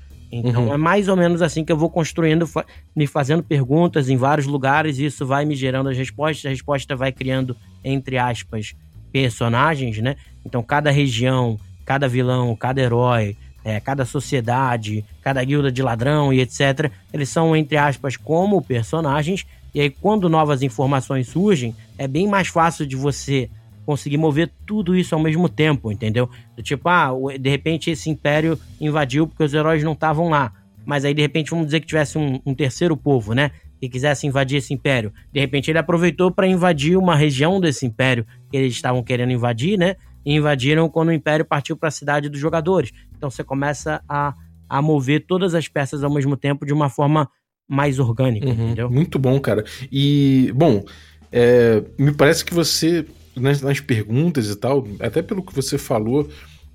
Então 0.45 0.66
uhum. 0.66 0.74
é 0.74 0.76
mais 0.76 1.09
ou 1.09 1.16
menos 1.16 1.43
assim 1.43 1.64
que 1.64 1.72
eu 1.72 1.76
vou 1.76 1.91
construindo, 1.91 2.49
me 2.95 3.07
fazendo 3.07 3.43
perguntas 3.43 4.09
em 4.09 4.16
vários 4.16 4.47
lugares, 4.47 4.99
e 4.99 5.07
isso 5.07 5.26
vai 5.26 5.45
me 5.45 5.55
gerando 5.55 5.89
as 5.89 5.97
respostas, 5.97 6.47
a 6.47 6.49
resposta 6.51 6.95
vai 6.97 7.12
criando, 7.12 7.57
entre 7.84 8.18
aspas, 8.18 8.74
personagens, 9.12 9.99
né? 9.99 10.16
Então 10.45 10.62
cada 10.62 10.91
região, 10.91 11.59
cada 11.84 12.09
vilão, 12.09 12.55
cada 12.57 12.80
herói, 12.80 13.37
é, 13.64 13.80
cada 13.80 14.05
sociedade, 14.05 15.05
cada 15.22 15.43
guilda 15.43 15.72
de 15.72 15.82
ladrão 15.82 16.32
e 16.32 16.41
etc., 16.41 16.91
eles 17.12 17.28
são, 17.28 17.57
entre 17.57 17.76
aspas, 17.76 18.16
como 18.16 18.62
personagens, 18.62 19.45
e 19.74 19.80
aí 19.80 19.91
quando 19.91 20.28
novas 20.28 20.62
informações 20.62 21.28
surgem, 21.28 21.74
é 21.99 22.07
bem 22.07 22.28
mais 22.28 22.49
fácil 22.49 22.87
de 22.87 22.95
você 22.95 23.51
conseguir 23.87 24.18
mover 24.18 24.51
tudo 24.66 24.97
isso 24.97 25.14
ao 25.14 25.20
mesmo 25.22 25.49
tempo, 25.49 25.93
entendeu? 25.93 26.28
Tipo, 26.62 26.89
ah, 26.89 27.11
de 27.41 27.49
repente 27.49 27.89
esse 27.89 28.11
império 28.11 28.59
invadiu 28.80 29.28
porque 29.28 29.45
os 29.45 29.55
heróis 29.55 29.84
não 29.84 29.93
estavam 29.93 30.28
lá. 30.28 30.53
Mas 30.84 31.05
aí, 31.05 31.14
de 31.14 31.22
repente, 31.22 31.51
vamos 31.51 31.66
dizer 31.66 31.80
que 31.80 31.87
tivesse 31.87 32.18
um, 32.18 32.41
um 32.45 32.55
terceiro 32.55 32.97
povo, 32.97 33.32
né? 33.32 33.53
Que 33.80 33.89
quisesse 33.89 34.26
invadir 34.26 34.59
esse 34.59 34.74
império. 34.74 35.12
De 35.32 35.41
repente, 35.41 35.70
ele 35.70 35.78
aproveitou 35.78 36.30
para 36.30 36.47
invadir 36.47 36.97
uma 36.97 37.16
região 37.16 37.61
desse 37.61 37.87
império 37.87 38.26
que 38.51 38.57
eles 38.57 38.72
estavam 38.72 39.03
querendo 39.03 39.32
invadir, 39.32 39.78
né? 39.78 39.97
E 40.24 40.34
invadiram 40.34 40.89
quando 40.89 41.09
o 41.09 41.12
império 41.12 41.45
partiu 41.45 41.76
para 41.76 41.89
a 41.89 41.93
cidade 41.93 42.28
dos 42.28 42.41
jogadores. 42.41 42.93
Então, 43.16 43.30
você 43.30 43.43
começa 43.43 44.01
a, 44.09 44.34
a 44.68 44.82
mover 44.82 45.24
todas 45.26 45.55
as 45.55 45.66
peças 45.66 46.05
ao 46.05 46.12
mesmo 46.12 46.37
tempo 46.37 46.64
de 46.64 46.72
uma 46.72 46.89
forma 46.89 47.28
mais 47.68 47.99
orgânica, 47.99 48.47
uhum, 48.47 48.53
entendeu? 48.53 48.89
Muito 48.89 49.18
bom, 49.18 49.41
cara. 49.41 49.64
E, 49.91 50.53
bom, 50.55 50.84
é, 51.32 51.82
me 51.99 52.12
parece 52.12 52.45
que 52.45 52.55
você 52.55 53.05
nas, 53.37 53.61
nas, 53.61 53.80
perguntas 53.80 54.49
e 54.49 54.57
tal, 54.57 54.87
até 55.01 55.22
pelo 55.22 55.43
que 55.43 55.55
você 55.55 55.78
falou, 55.78 56.28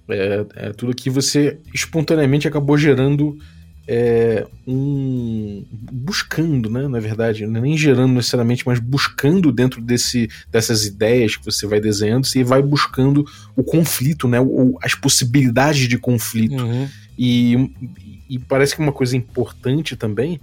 é, 0.10 0.46
é, 0.56 0.74
tudo 0.74 0.92
aqui 0.92 1.10
você 1.10 1.60
espontaneamente 1.74 2.48
acabou 2.48 2.78
gerando 2.78 3.38
é, 3.88 4.48
um. 4.68 5.66
buscando, 5.72 6.70
né? 6.70 6.88
Na 6.88 7.00
verdade, 7.00 7.44
é 7.44 7.48
nem 7.48 7.78
gerando 7.78 8.14
necessariamente, 8.14 8.66
mas 8.66 8.80
buscando 8.80 9.52
dentro 9.52 9.82
desse, 9.82 10.30
dessas 10.50 10.86
ideias 10.86 11.36
que 11.36 11.44
você 11.44 11.66
vai 11.66 11.82
desenhando, 11.82 12.26
você 12.26 12.44
vai 12.44 12.62
buscando 12.62 13.26
o 13.56 13.64
conflito, 13.64 14.28
né? 14.28 14.40
O, 14.40 14.78
as 14.82 14.96
possibilidades 14.96 15.88
de 15.88 15.98
conflito. 15.98 16.64
Uhum. 16.64 16.88
E, 17.18 17.72
e 18.30 18.40
parece 18.40 18.76
que 18.76 18.82
uma 18.82 18.94
coisa 18.94 19.18
importante 19.18 19.96
também 19.96 20.40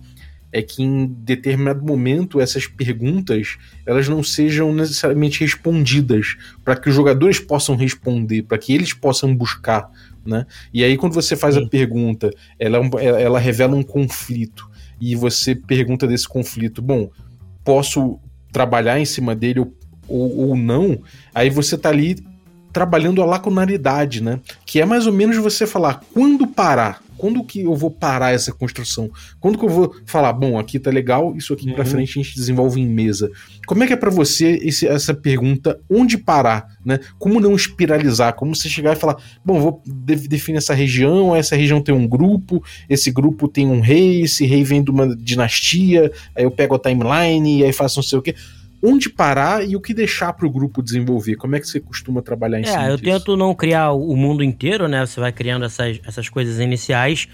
é 0.53 0.63
que 0.63 0.83
em 0.83 1.07
determinado 1.07 1.85
momento 1.85 2.41
essas 2.41 2.67
perguntas 2.67 3.59
elas 3.85 4.09
não 4.09 4.23
sejam 4.23 4.73
necessariamente 4.73 5.41
respondidas 5.41 6.37
para 6.65 6.77
que 6.77 6.89
os 6.89 6.95
jogadores 6.95 7.39
possam 7.39 7.77
responder, 7.77 8.43
para 8.43 8.59
que 8.59 8.73
eles 8.73 8.93
possam 8.93 9.35
buscar, 9.35 9.91
né? 10.25 10.47
E 10.73 10.83
aí 10.83 10.97
quando 10.97 11.15
você 11.15 11.37
faz 11.37 11.55
Sim. 11.55 11.65
a 11.65 11.69
pergunta, 11.69 12.31
ela, 12.59 12.79
é 12.99 13.23
ela 13.23 13.39
revela 13.39 13.77
um 13.77 13.83
conflito 13.83 14.69
e 15.01 15.15
você 15.15 15.55
pergunta 15.55 16.07
desse 16.07 16.27
conflito, 16.27 16.83
bom, 16.83 17.11
posso 17.63 18.19
trabalhar 18.51 18.99
em 18.99 19.05
cima 19.05 19.35
dele 19.35 19.61
ou, 19.61 19.75
ou, 20.09 20.49
ou 20.49 20.57
não? 20.57 20.99
Aí 21.35 21.51
você 21.51 21.77
tá 21.77 21.91
ali 21.91 22.17
trabalhando 22.73 23.23
a 23.23 23.27
lacunaridade, 23.27 24.23
né? 24.23 24.41
Que 24.65 24.81
é 24.81 24.85
mais 24.85 25.07
ou 25.07 25.13
menos 25.13 25.37
você 25.37 25.67
falar 25.67 26.03
quando 26.13 26.47
parar, 26.47 27.03
quando 27.19 27.45
que 27.45 27.63
eu 27.63 27.75
vou 27.75 27.91
parar 27.91 28.33
essa 28.33 28.53
construção? 28.53 29.11
Quando 29.41 29.59
que 29.59 29.65
eu 29.65 29.69
vou 29.69 29.95
falar, 30.07 30.33
bom, 30.33 30.59
aqui 30.59 30.79
tá 30.79 30.91
legal, 30.91 31.37
isso 31.37 31.53
aqui 31.53 31.69
uhum. 31.69 31.75
para 31.75 31.85
frente 31.85 32.19
a 32.19 32.23
gente 32.23 32.35
desenvolve 32.35 32.81
em 32.81 32.87
mesa? 32.87 33.31
Como 33.67 33.83
é 33.83 33.87
que 33.87 33.93
é 33.93 33.97
para 33.97 34.11
você 34.11 34.59
esse, 34.63 34.87
essa 34.87 35.13
pergunta, 35.13 35.79
onde 35.91 36.17
parar, 36.17 36.69
né? 36.85 37.01
Como 37.19 37.41
não 37.41 37.55
espiralizar? 37.55 38.35
Como 38.35 38.55
você 38.55 38.69
chegar 38.69 38.97
e 38.97 38.97
falar, 38.97 39.17
bom, 39.45 39.61
vou 39.61 39.83
de 39.85 40.29
definir 40.29 40.59
essa 40.59 40.73
região, 40.73 41.35
essa 41.35 41.57
região 41.57 41.81
tem 41.81 41.95
um 41.95 42.07
grupo, 42.07 42.63
esse 42.89 43.11
grupo 43.11 43.49
tem 43.49 43.67
um 43.67 43.81
rei, 43.81 44.23
esse 44.23 44.47
rei 44.47 44.63
vem 44.63 44.83
de 44.83 44.91
uma 44.91 45.15
dinastia, 45.15 46.11
aí 46.35 46.45
eu 46.45 46.51
pego 46.51 46.77
a 46.77 46.79
timeline 46.79 47.59
e 47.59 47.65
aí 47.65 47.73
faço 47.73 47.99
não 47.99 48.05
sei 48.05 48.19
o 48.19 48.23
quê 48.23 48.35
onde 48.83 49.11
parar 49.11 49.67
e 49.67 49.77
o 49.77 49.81
que 49.81 49.93
deixar 49.93 50.33
para 50.33 50.47
o 50.47 50.51
grupo 50.51 50.83
desenvolver? 50.83 51.37
Como 51.37 51.57
é 51.57 51.61
que 51.61 51.67
você 51.67 51.81
costuma 51.81 52.23
trabalhar 52.23 52.59
em 52.59 52.63
é, 52.63 52.67
cima 52.67 52.85
É, 52.85 52.91
eu 52.91 52.97
disso? 52.97 53.19
tento 53.19 53.37
não 53.37 53.55
criar 53.55 53.93
o 53.93 54.17
mundo 54.17 54.43
inteiro, 54.43 54.87
né? 54.89 55.05
Você 55.05 55.21
vai 55.21 55.33
criando 55.33 55.65
essas, 55.65 56.01
essas 56.07 56.29
coisas 56.29 56.59
iniciais. 56.61 57.29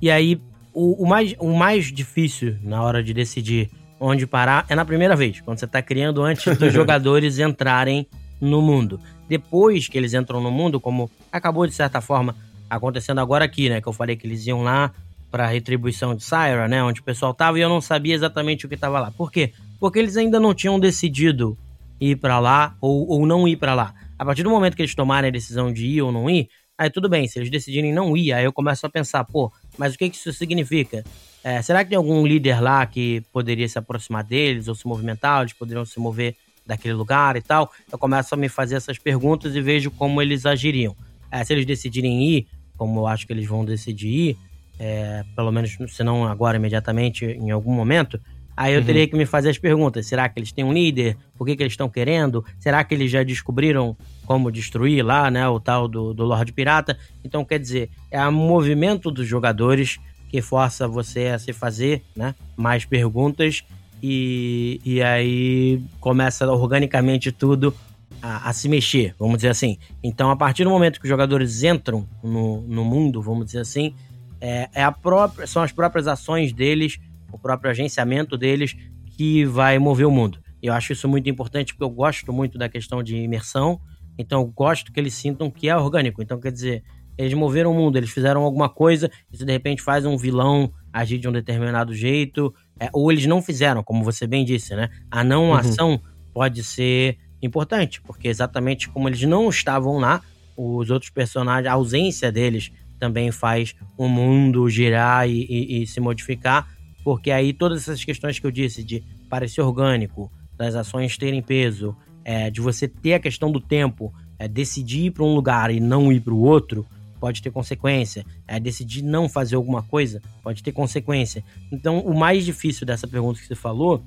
E 0.00 0.10
aí, 0.10 0.40
o, 0.72 1.04
o, 1.04 1.08
mais, 1.08 1.34
o 1.38 1.56
mais 1.56 1.86
difícil 1.92 2.56
na 2.62 2.82
hora 2.82 3.02
de 3.02 3.14
decidir 3.14 3.70
onde 4.00 4.26
parar 4.26 4.64
é 4.68 4.74
na 4.74 4.84
primeira 4.84 5.16
vez, 5.16 5.40
quando 5.40 5.58
você 5.58 5.64
está 5.64 5.82
criando 5.82 6.22
antes 6.22 6.56
dos 6.56 6.72
jogadores 6.74 7.38
entrarem 7.38 8.06
no 8.40 8.62
mundo. 8.62 9.00
Depois 9.28 9.88
que 9.88 9.98
eles 9.98 10.14
entram 10.14 10.40
no 10.40 10.50
mundo, 10.50 10.80
como 10.80 11.10
acabou 11.30 11.66
de 11.66 11.74
certa 11.74 12.00
forma 12.00 12.34
acontecendo 12.70 13.20
agora 13.20 13.44
aqui, 13.44 13.68
né? 13.68 13.80
Que 13.80 13.88
eu 13.88 13.92
falei 13.92 14.16
que 14.16 14.26
eles 14.26 14.46
iam 14.46 14.62
lá 14.62 14.92
para 15.30 15.44
a 15.44 15.48
retribuição 15.48 16.14
de 16.14 16.24
Syra, 16.24 16.66
né? 16.68 16.82
Onde 16.82 17.00
o 17.00 17.04
pessoal 17.04 17.34
tava 17.34 17.58
e 17.58 17.62
eu 17.62 17.68
não 17.68 17.80
sabia 17.80 18.14
exatamente 18.14 18.64
o 18.66 18.68
que 18.68 18.74
estava 18.74 18.98
lá. 19.00 19.10
Por 19.10 19.30
quê? 19.30 19.52
Porque 19.78 19.98
eles 19.98 20.16
ainda 20.16 20.40
não 20.40 20.54
tinham 20.54 20.78
decidido 20.78 21.56
ir 22.00 22.16
para 22.16 22.38
lá 22.38 22.76
ou, 22.80 23.06
ou 23.08 23.26
não 23.26 23.46
ir 23.46 23.56
para 23.56 23.74
lá. 23.74 23.94
A 24.18 24.24
partir 24.24 24.42
do 24.42 24.50
momento 24.50 24.76
que 24.76 24.82
eles 24.82 24.94
tomarem 24.94 25.28
a 25.28 25.32
decisão 25.32 25.72
de 25.72 25.86
ir 25.86 26.02
ou 26.02 26.10
não 26.10 26.28
ir, 26.28 26.48
aí 26.76 26.90
tudo 26.90 27.08
bem. 27.08 27.26
Se 27.28 27.38
eles 27.38 27.50
decidirem 27.50 27.92
não 27.92 28.16
ir, 28.16 28.32
aí 28.32 28.44
eu 28.44 28.52
começo 28.52 28.86
a 28.86 28.90
pensar, 28.90 29.24
pô, 29.24 29.52
mas 29.76 29.94
o 29.94 29.98
que, 29.98 30.08
que 30.10 30.16
isso 30.16 30.32
significa? 30.32 31.04
É, 31.42 31.62
será 31.62 31.84
que 31.84 31.90
tem 31.90 31.96
algum 31.96 32.26
líder 32.26 32.60
lá 32.60 32.84
que 32.86 33.22
poderia 33.32 33.68
se 33.68 33.78
aproximar 33.78 34.24
deles 34.24 34.68
ou 34.68 34.74
se 34.74 34.86
movimentar? 34.86 35.42
Eles 35.42 35.52
poderiam 35.52 35.84
se 35.84 35.98
mover 36.00 36.36
daquele 36.66 36.94
lugar 36.94 37.36
e 37.36 37.40
tal? 37.40 37.72
Eu 37.90 37.98
começo 37.98 38.34
a 38.34 38.36
me 38.36 38.48
fazer 38.48 38.76
essas 38.76 38.98
perguntas 38.98 39.54
e 39.56 39.60
vejo 39.60 39.90
como 39.90 40.20
eles 40.20 40.44
agiriam. 40.44 40.94
É, 41.30 41.42
se 41.44 41.52
eles 41.52 41.64
decidirem 41.64 42.22
ir, 42.22 42.46
como 42.76 43.00
eu 43.00 43.06
acho 43.06 43.26
que 43.26 43.32
eles 43.32 43.46
vão 43.46 43.64
decidir 43.64 44.08
ir, 44.08 44.38
é, 44.78 45.24
pelo 45.34 45.50
menos 45.50 45.76
se 45.88 46.04
não 46.04 46.26
agora 46.26 46.56
imediatamente, 46.56 47.24
em 47.24 47.50
algum 47.50 47.72
momento, 47.72 48.20
aí 48.58 48.74
eu 48.74 48.80
uhum. 48.80 48.86
teria 48.86 49.06
que 49.06 49.16
me 49.16 49.24
fazer 49.24 49.50
as 49.50 49.56
perguntas. 49.56 50.04
Será 50.06 50.28
que 50.28 50.36
eles 50.40 50.50
têm 50.50 50.64
um 50.64 50.72
líder? 50.72 51.16
Por 51.36 51.46
que, 51.46 51.54
que 51.54 51.62
eles 51.62 51.74
estão 51.74 51.88
querendo? 51.88 52.44
Será 52.58 52.82
que 52.82 52.92
eles 52.92 53.08
já 53.08 53.22
descobriram 53.22 53.96
como 54.26 54.50
destruir 54.50 55.04
lá, 55.04 55.30
né, 55.30 55.48
o 55.48 55.60
tal 55.60 55.86
do, 55.86 56.12
do 56.12 56.24
Lorde 56.24 56.52
Pirata? 56.52 56.98
Então, 57.24 57.44
quer 57.44 57.60
dizer, 57.60 57.88
é 58.10 58.20
o 58.26 58.32
movimento 58.32 59.12
dos 59.12 59.28
jogadores 59.28 60.00
que 60.28 60.42
força 60.42 60.88
você 60.88 61.28
a 61.28 61.38
se 61.38 61.52
fazer 61.52 62.02
né, 62.16 62.34
mais 62.56 62.84
perguntas 62.84 63.62
e, 64.02 64.80
e 64.84 65.00
aí 65.00 65.80
começa 66.00 66.44
organicamente 66.50 67.30
tudo 67.30 67.72
a, 68.20 68.50
a, 68.50 68.52
se 68.52 68.68
mexer, 68.68 69.14
vamos 69.16 69.36
dizer 69.36 69.50
assim. 69.50 69.78
Então, 70.02 70.32
a 70.32 70.36
partir 70.36 70.64
do 70.64 70.70
momento 70.70 70.98
que 70.98 71.06
os 71.06 71.08
jogadores 71.08 71.62
entram 71.62 72.08
no, 72.24 72.62
no 72.62 72.84
mundo, 72.84 73.22
vamos 73.22 73.46
dizer 73.46 73.60
assim, 73.60 73.94
é, 74.40 74.68
é 74.74 74.82
a 74.82 74.90
própria, 74.90 75.46
são 75.46 75.62
as 75.62 75.70
próprias 75.70 76.08
ações 76.08 76.52
deles, 76.52 76.98
o 77.32 77.38
próprio 77.38 77.70
agenciamento 77.70 78.36
deles 78.36 78.76
que 79.16 79.44
vai 79.44 79.78
mover 79.78 80.06
o 80.06 80.10
mundo. 80.10 80.38
Eu 80.62 80.72
acho 80.72 80.92
isso 80.92 81.08
muito 81.08 81.28
importante 81.28 81.72
porque 81.72 81.84
eu 81.84 81.90
gosto 81.90 82.32
muito 82.32 82.58
da 82.58 82.68
questão 82.68 83.02
de 83.02 83.16
imersão, 83.16 83.80
então 84.16 84.40
eu 84.40 84.46
gosto 84.46 84.92
que 84.92 84.98
eles 84.98 85.14
sintam 85.14 85.50
que 85.50 85.68
é 85.68 85.76
orgânico. 85.76 86.22
Então, 86.22 86.40
quer 86.40 86.50
dizer, 86.50 86.82
eles 87.16 87.34
moveram 87.34 87.72
o 87.72 87.74
mundo, 87.74 87.96
eles 87.96 88.10
fizeram 88.10 88.42
alguma 88.42 88.68
coisa, 88.68 89.10
isso 89.32 89.44
de 89.44 89.52
repente 89.52 89.82
faz 89.82 90.04
um 90.04 90.16
vilão 90.16 90.72
agir 90.92 91.18
de 91.18 91.28
um 91.28 91.32
determinado 91.32 91.94
jeito, 91.94 92.54
é, 92.78 92.88
ou 92.92 93.10
eles 93.10 93.26
não 93.26 93.42
fizeram, 93.42 93.82
como 93.82 94.04
você 94.04 94.26
bem 94.26 94.44
disse, 94.44 94.74
né? 94.74 94.88
A 95.10 95.22
não 95.22 95.48
uhum. 95.48 95.54
ação 95.54 96.00
pode 96.32 96.62
ser 96.62 97.18
importante, 97.42 98.00
porque 98.02 98.28
exatamente 98.28 98.88
como 98.88 99.08
eles 99.08 99.22
não 99.22 99.48
estavam 99.48 99.98
lá, 99.98 100.22
os 100.56 100.90
outros 100.90 101.10
personagens, 101.10 101.70
a 101.70 101.74
ausência 101.74 102.32
deles 102.32 102.72
também 102.98 103.30
faz 103.30 103.74
o 103.96 104.08
mundo 104.08 104.68
girar 104.68 105.28
e, 105.28 105.46
e, 105.48 105.82
e 105.82 105.86
se 105.86 106.00
modificar, 106.00 106.68
porque 107.04 107.30
aí 107.30 107.52
todas 107.52 107.82
essas 107.82 108.04
questões 108.04 108.38
que 108.38 108.46
eu 108.46 108.50
disse 108.50 108.82
de 108.82 109.02
parecer 109.28 109.60
orgânico, 109.60 110.30
das 110.56 110.74
ações 110.74 111.16
terem 111.16 111.42
peso, 111.42 111.96
é, 112.24 112.50
de 112.50 112.60
você 112.60 112.88
ter 112.88 113.14
a 113.14 113.20
questão 113.20 113.50
do 113.50 113.60
tempo, 113.60 114.12
é, 114.38 114.46
decidir 114.48 115.06
ir 115.06 115.10
para 115.12 115.24
um 115.24 115.34
lugar 115.34 115.70
e 115.70 115.80
não 115.80 116.12
ir 116.12 116.20
para 116.20 116.34
o 116.34 116.40
outro, 116.40 116.86
pode 117.20 117.42
ter 117.42 117.50
consequência. 117.50 118.24
É, 118.46 118.58
decidir 118.60 119.02
não 119.02 119.28
fazer 119.28 119.56
alguma 119.56 119.82
coisa 119.82 120.22
pode 120.42 120.62
ter 120.62 120.72
consequência. 120.72 121.44
Então, 121.70 122.00
o 122.00 122.16
mais 122.16 122.44
difícil 122.44 122.86
dessa 122.86 123.06
pergunta 123.06 123.40
que 123.40 123.46
você 123.46 123.54
falou 123.54 124.02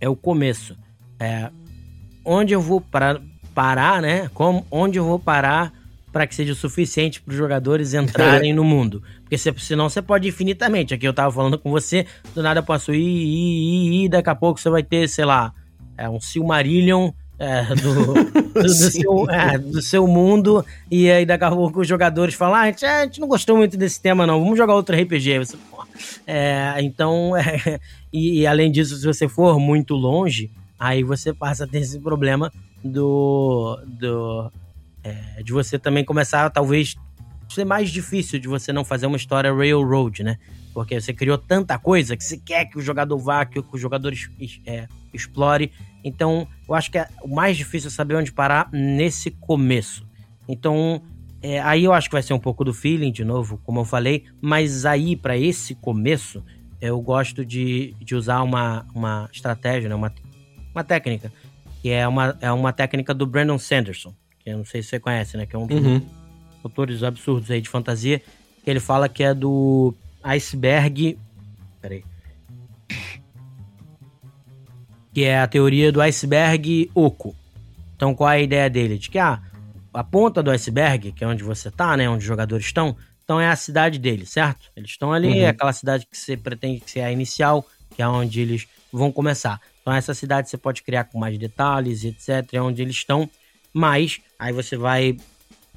é 0.00 0.08
o 0.08 0.16
começo. 0.16 0.76
É, 1.18 1.50
onde 2.24 2.52
eu 2.52 2.60
vou 2.60 2.80
para, 2.80 3.20
parar, 3.54 4.02
né? 4.02 4.28
Como, 4.34 4.66
onde 4.70 4.98
eu 4.98 5.04
vou 5.04 5.18
parar 5.18 5.72
para 6.14 6.28
que 6.28 6.34
seja 6.36 6.52
o 6.52 6.56
suficiente 6.56 7.20
para 7.20 7.32
os 7.32 7.36
jogadores 7.36 7.92
entrarem 7.92 8.52
no 8.54 8.62
mundo. 8.62 9.02
Porque 9.22 9.36
se, 9.36 9.52
senão 9.58 9.88
você 9.88 10.00
pode 10.00 10.28
infinitamente. 10.28 10.94
Aqui 10.94 11.08
eu 11.08 11.12
tava 11.12 11.32
falando 11.32 11.58
com 11.58 11.72
você, 11.72 12.06
do 12.32 12.40
nada 12.40 12.60
eu 12.60 12.64
posso 12.64 12.94
ir, 12.94 13.00
ir, 13.00 13.02
ir, 13.02 14.04
ir, 14.04 14.08
daqui 14.08 14.30
a 14.30 14.34
pouco 14.36 14.60
você 14.60 14.70
vai 14.70 14.84
ter, 14.84 15.08
sei 15.08 15.24
lá, 15.24 15.52
é, 15.98 16.08
um 16.08 16.20
Silmarillion 16.20 17.10
é, 17.36 17.64
do, 17.74 18.14
do, 18.62 18.68
seu, 18.68 19.28
é, 19.28 19.58
do, 19.58 19.82
seu, 19.82 20.06
mundo, 20.06 20.64
e 20.88 21.10
aí 21.10 21.26
daqui 21.26 21.42
a 21.42 21.50
pouco 21.50 21.80
os 21.80 21.88
jogadores 21.88 22.36
falam: 22.36 22.54
ah, 22.54 22.60
a, 22.60 22.66
gente, 22.66 22.86
a 22.86 23.04
gente 23.06 23.20
não 23.20 23.26
gostou 23.26 23.56
muito 23.56 23.76
desse 23.76 24.00
tema, 24.00 24.24
não, 24.24 24.38
vamos 24.38 24.56
jogar 24.56 24.76
outro 24.76 24.94
RPG. 24.96 25.40
Você, 25.40 25.56
é, 26.28 26.76
então, 26.78 27.34
é, 27.36 27.80
e, 28.12 28.42
e, 28.42 28.46
além 28.46 28.70
disso, 28.70 28.94
se 28.94 29.04
você 29.04 29.26
for 29.26 29.58
muito 29.58 29.96
longe, 29.96 30.48
aí 30.78 31.02
você 31.02 31.34
passa 31.34 31.64
a 31.64 31.66
ter 31.66 31.78
esse 31.78 31.98
problema 31.98 32.52
do. 32.84 33.80
do 33.84 34.52
é, 35.04 35.42
de 35.42 35.52
você 35.52 35.78
também 35.78 36.04
começar, 36.04 36.50
talvez, 36.50 36.96
ser 37.48 37.64
mais 37.64 37.90
difícil 37.90 38.38
de 38.40 38.48
você 38.48 38.72
não 38.72 38.84
fazer 38.84 39.06
uma 39.06 39.16
história 39.16 39.54
railroad, 39.54 40.24
né? 40.24 40.38
Porque 40.72 41.00
você 41.00 41.12
criou 41.12 41.38
tanta 41.38 41.78
coisa 41.78 42.16
que 42.16 42.24
você 42.24 42.36
quer 42.36 42.64
que 42.64 42.76
o 42.76 42.80
jogador 42.80 43.16
vá, 43.18 43.44
que 43.44 43.60
o 43.60 43.78
jogador 43.78 44.12
é, 44.66 44.88
explore. 45.12 45.70
Então, 46.02 46.48
eu 46.68 46.74
acho 46.74 46.90
que 46.90 46.98
é 46.98 47.08
o 47.22 47.32
mais 47.32 47.56
difícil 47.56 47.88
é 47.88 47.92
saber 47.92 48.16
onde 48.16 48.32
parar 48.32 48.68
nesse 48.72 49.30
começo. 49.30 50.04
Então, 50.48 51.00
é, 51.40 51.60
aí 51.60 51.84
eu 51.84 51.92
acho 51.92 52.08
que 52.08 52.14
vai 52.14 52.22
ser 52.22 52.34
um 52.34 52.40
pouco 52.40 52.64
do 52.64 52.74
feeling, 52.74 53.12
de 53.12 53.24
novo, 53.24 53.60
como 53.64 53.80
eu 53.80 53.84
falei. 53.84 54.24
Mas 54.40 54.84
aí, 54.84 55.14
para 55.14 55.36
esse 55.36 55.74
começo, 55.74 56.42
eu 56.80 57.00
gosto 57.00 57.44
de, 57.44 57.94
de 58.00 58.14
usar 58.16 58.42
uma, 58.42 58.84
uma 58.94 59.28
estratégia, 59.32 59.88
né? 59.88 59.94
uma, 59.94 60.12
uma 60.74 60.82
técnica. 60.82 61.32
Que 61.80 61.90
é 61.90 62.08
uma, 62.08 62.36
é 62.40 62.50
uma 62.50 62.72
técnica 62.72 63.14
do 63.14 63.26
Brandon 63.26 63.58
Sanderson. 63.58 64.14
Que 64.44 64.50
eu 64.50 64.58
não 64.58 64.64
sei 64.64 64.82
se 64.82 64.90
você 64.90 65.00
conhece, 65.00 65.36
né? 65.36 65.46
Que 65.46 65.56
é 65.56 65.58
um 65.58 65.66
dos 65.66 65.80
uhum. 65.80 66.06
autores 66.62 67.02
absurdos 67.02 67.50
aí 67.50 67.60
de 67.60 67.68
fantasia. 67.68 68.20
Que 68.62 68.70
ele 68.70 68.80
fala 68.80 69.08
que 69.08 69.24
é 69.24 69.32
do 69.32 69.94
iceberg. 70.22 71.18
Peraí. 71.80 72.04
Que 75.12 75.24
é 75.24 75.40
a 75.40 75.46
teoria 75.46 75.90
do 75.90 76.00
iceberg 76.02 76.90
oco. 76.94 77.34
Então, 77.96 78.14
qual 78.14 78.30
é 78.30 78.36
a 78.36 78.40
ideia 78.40 78.68
dele? 78.68 78.98
De 78.98 79.08
que 79.08 79.18
ah, 79.18 79.40
a 79.94 80.04
ponta 80.04 80.42
do 80.42 80.50
iceberg, 80.50 81.12
que 81.12 81.24
é 81.24 81.26
onde 81.26 81.42
você 81.42 81.70
tá, 81.70 81.96
né? 81.96 82.08
Onde 82.08 82.18
os 82.18 82.24
jogadores 82.24 82.66
estão, 82.66 82.96
então 83.24 83.40
é 83.40 83.48
a 83.48 83.56
cidade 83.56 83.98
dele, 83.98 84.26
certo? 84.26 84.70
Eles 84.76 84.90
estão 84.90 85.12
ali, 85.12 85.28
uhum. 85.28 85.36
é 85.36 85.48
aquela 85.48 85.72
cidade 85.72 86.06
que 86.06 86.18
você 86.18 86.36
pretende 86.36 86.80
que 86.80 86.90
seja 86.90 87.06
a 87.06 87.12
inicial, 87.12 87.64
que 87.94 88.02
é 88.02 88.08
onde 88.08 88.40
eles 88.40 88.66
vão 88.92 89.10
começar. 89.10 89.60
Então, 89.80 89.94
essa 89.94 90.12
cidade 90.12 90.50
você 90.50 90.58
pode 90.58 90.82
criar 90.82 91.04
com 91.04 91.18
mais 91.18 91.38
detalhes, 91.38 92.04
etc., 92.04 92.52
é 92.52 92.60
onde 92.60 92.82
eles 92.82 92.96
estão. 92.96 93.30
Mas 93.74 94.20
aí 94.38 94.52
você 94.52 94.76
vai 94.76 95.16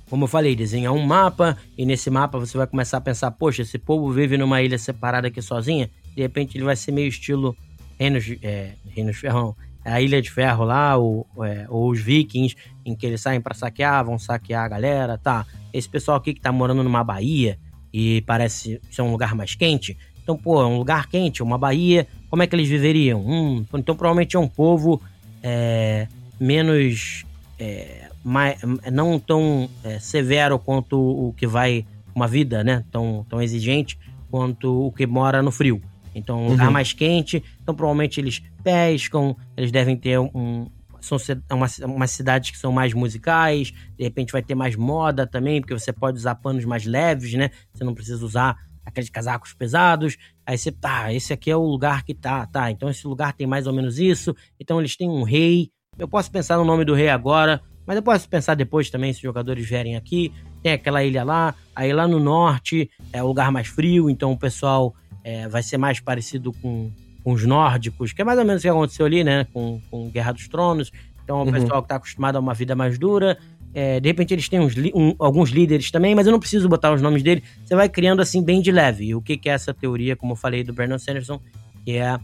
como 0.09 0.23
eu 0.23 0.27
falei, 0.27 0.55
desenhar 0.55 0.93
um 0.93 1.05
mapa 1.05 1.57
e 1.77 1.85
nesse 1.85 2.09
mapa 2.09 2.39
você 2.39 2.57
vai 2.57 2.65
começar 2.65 2.97
a 2.97 3.01
pensar, 3.01 3.29
poxa, 3.31 3.61
esse 3.61 3.77
povo 3.77 4.09
vive 4.09 4.37
numa 4.37 4.61
ilha 4.61 4.77
separada 4.77 5.27
aqui 5.27 5.41
sozinha, 5.41 5.89
de 6.15 6.21
repente 6.21 6.57
ele 6.57 6.63
vai 6.63 6.77
ser 6.77 6.93
meio 6.93 7.09
estilo 7.09 7.55
Reinos, 7.99 8.25
é, 8.41 8.71
Reinos 8.89 9.17
Ferro, 9.17 9.57
a 9.83 10.01
Ilha 10.01 10.21
de 10.21 10.31
Ferro 10.31 10.63
lá, 10.63 10.95
ou, 10.95 11.27
é, 11.43 11.65
ou 11.69 11.89
os 11.89 11.99
Vikings, 11.99 12.55
em 12.85 12.95
que 12.95 13.05
eles 13.05 13.21
saem 13.21 13.41
para 13.41 13.53
saquear, 13.53 14.05
vão 14.05 14.17
saquear 14.17 14.63
a 14.63 14.67
galera, 14.67 15.17
tá? 15.17 15.45
Esse 15.73 15.89
pessoal 15.89 16.17
aqui 16.17 16.33
que 16.33 16.41
tá 16.41 16.51
morando 16.51 16.83
numa 16.83 17.03
baía 17.03 17.57
e 17.91 18.21
parece 18.21 18.79
ser 18.89 19.01
um 19.01 19.11
lugar 19.11 19.35
mais 19.35 19.55
quente, 19.55 19.97
então, 20.21 20.37
pô, 20.37 20.61
é 20.61 20.65
um 20.65 20.77
lugar 20.77 21.07
quente, 21.07 21.41
uma 21.41 21.57
baía, 21.57 22.05
como 22.29 22.43
é 22.43 22.47
que 22.47 22.53
eles 22.53 22.67
viveriam? 22.67 23.21
Hum, 23.25 23.65
então 23.73 23.95
provavelmente 23.95 24.35
é 24.35 24.39
um 24.39 24.47
povo 24.47 25.01
é, 25.41 26.05
menos 26.37 27.25
é, 27.59 28.09
mais, 28.23 28.59
não 28.91 29.19
tão 29.19 29.69
é, 29.83 29.99
severo 29.99 30.59
quanto 30.59 30.97
o 30.99 31.33
que 31.33 31.47
vai 31.47 31.85
uma 32.15 32.27
vida, 32.27 32.63
né, 32.63 32.83
tão, 32.91 33.25
tão 33.29 33.41
exigente 33.41 33.97
quanto 34.29 34.87
o 34.87 34.91
que 34.91 35.05
mora 35.05 35.41
no 35.41 35.51
frio. 35.51 35.81
Então, 36.15 36.45
um 36.45 36.49
lugar 36.49 36.67
uhum. 36.67 36.73
mais 36.73 36.93
quente, 36.93 37.43
então 37.61 37.75
provavelmente 37.75 38.19
eles 38.19 38.41
pescam, 38.63 39.35
eles 39.55 39.71
devem 39.71 39.95
ter 39.95 40.19
um, 40.19 40.67
são 40.99 41.17
uma, 41.51 41.67
umas 41.85 42.11
cidades 42.11 42.51
que 42.51 42.57
são 42.57 42.71
mais 42.71 42.93
musicais, 42.93 43.71
de 43.97 44.03
repente 44.03 44.31
vai 44.31 44.41
ter 44.41 44.55
mais 44.55 44.75
moda 44.75 45.25
também, 45.25 45.61
porque 45.61 45.73
você 45.73 45.93
pode 45.93 46.17
usar 46.17 46.35
panos 46.35 46.65
mais 46.65 46.85
leves, 46.85 47.33
né? 47.33 47.51
Você 47.73 47.83
não 47.83 47.93
precisa 47.93 48.23
usar 48.25 48.57
aqueles 48.85 49.09
casacos 49.09 49.53
pesados. 49.53 50.17
Aí 50.45 50.57
você, 50.57 50.71
tá, 50.71 51.13
esse 51.13 51.33
aqui 51.33 51.51
é 51.51 51.55
o 51.55 51.63
lugar 51.63 52.03
que 52.03 52.13
tá, 52.13 52.45
tá. 52.45 52.71
Então 52.71 52.89
esse 52.89 53.05
lugar 53.07 53.33
tem 53.33 53.45
mais 53.45 53.67
ou 53.67 53.73
menos 53.73 53.99
isso. 53.99 54.35
Então 54.59 54.79
eles 54.79 54.95
têm 54.95 55.09
um 55.09 55.23
rei. 55.23 55.69
Eu 55.97 56.07
posso 56.07 56.31
pensar 56.31 56.57
no 56.57 56.65
nome 56.65 56.85
do 56.85 56.93
rei 56.93 57.09
agora, 57.09 57.61
mas 57.85 57.95
eu 57.95 58.03
posso 58.03 58.27
pensar 58.29 58.55
depois 58.55 58.89
também 58.89 59.13
se 59.13 59.19
os 59.19 59.23
jogadores 59.23 59.67
vierem 59.67 59.95
aqui. 59.95 60.31
Tem 60.61 60.73
aquela 60.73 61.03
ilha 61.03 61.23
lá, 61.23 61.55
aí 61.75 61.93
lá 61.93 62.07
no 62.07 62.19
norte 62.19 62.89
é 63.13 63.23
o 63.23 63.27
lugar 63.27 63.51
mais 63.51 63.67
frio, 63.67 64.09
então 64.09 64.31
o 64.31 64.37
pessoal 64.37 64.93
é, 65.23 65.47
vai 65.47 65.63
ser 65.63 65.77
mais 65.77 65.99
parecido 65.99 66.51
com, 66.53 66.91
com, 67.23 67.33
os 67.33 67.45
nórdicos, 67.45 68.13
que 68.13 68.21
é 68.21 68.25
mais 68.25 68.37
ou 68.37 68.45
menos 68.45 68.61
o 68.61 68.63
que 68.63 68.69
aconteceu 68.69 69.05
ali, 69.05 69.23
né? 69.23 69.45
Com, 69.53 69.81
com 69.89 70.09
Guerra 70.09 70.33
dos 70.33 70.47
Tronos. 70.47 70.91
Então 71.23 71.41
o 71.41 71.45
uhum. 71.45 71.51
pessoal 71.51 71.81
que 71.81 71.85
está 71.85 71.95
acostumado 71.95 72.35
a 72.35 72.39
uma 72.39 72.53
vida 72.53 72.75
mais 72.75 72.97
dura. 72.97 73.37
É, 73.73 73.99
de 73.99 74.09
repente 74.09 74.33
eles 74.33 74.47
têm 74.49 74.59
uns, 74.59 74.75
um, 74.93 75.13
alguns 75.19 75.49
líderes 75.49 75.91
também, 75.91 76.15
mas 76.15 76.25
eu 76.25 76.31
não 76.31 76.39
preciso 76.39 76.67
botar 76.67 76.93
os 76.93 77.01
nomes 77.01 77.21
dele. 77.21 77.43
Você 77.63 77.75
vai 77.75 77.87
criando 77.87 78.21
assim 78.21 78.43
bem 78.43 78.61
de 78.61 78.71
leve. 78.71 79.05
E 79.05 79.15
o 79.15 79.21
que, 79.21 79.37
que 79.37 79.49
é 79.49 79.53
essa 79.53 79.73
teoria, 79.73 80.15
como 80.15 80.33
eu 80.33 80.35
falei, 80.35 80.63
do 80.63 80.73
Brandon 80.73 80.97
Sanderson, 80.97 81.39
que 81.85 81.91
é 81.91 82.17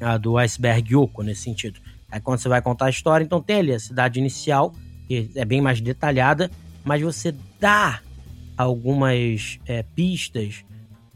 a 0.00 0.16
do 0.16 0.38
iceberg 0.38 0.94
Yoko 0.94 1.22
nesse 1.22 1.42
sentido. 1.42 1.80
Aí 2.10 2.20
quando 2.20 2.38
você 2.38 2.48
vai 2.48 2.60
contar 2.60 2.86
a 2.86 2.90
história, 2.90 3.24
então 3.24 3.40
tem 3.40 3.56
ali 3.56 3.72
a 3.72 3.80
cidade 3.80 4.18
inicial, 4.18 4.74
que 5.06 5.30
é 5.34 5.44
bem 5.44 5.60
mais 5.60 5.80
detalhada, 5.80 6.50
mas 6.84 7.02
você 7.02 7.34
dá 7.58 8.00
algumas 8.56 9.58
é, 9.66 9.82
pistas 9.82 10.64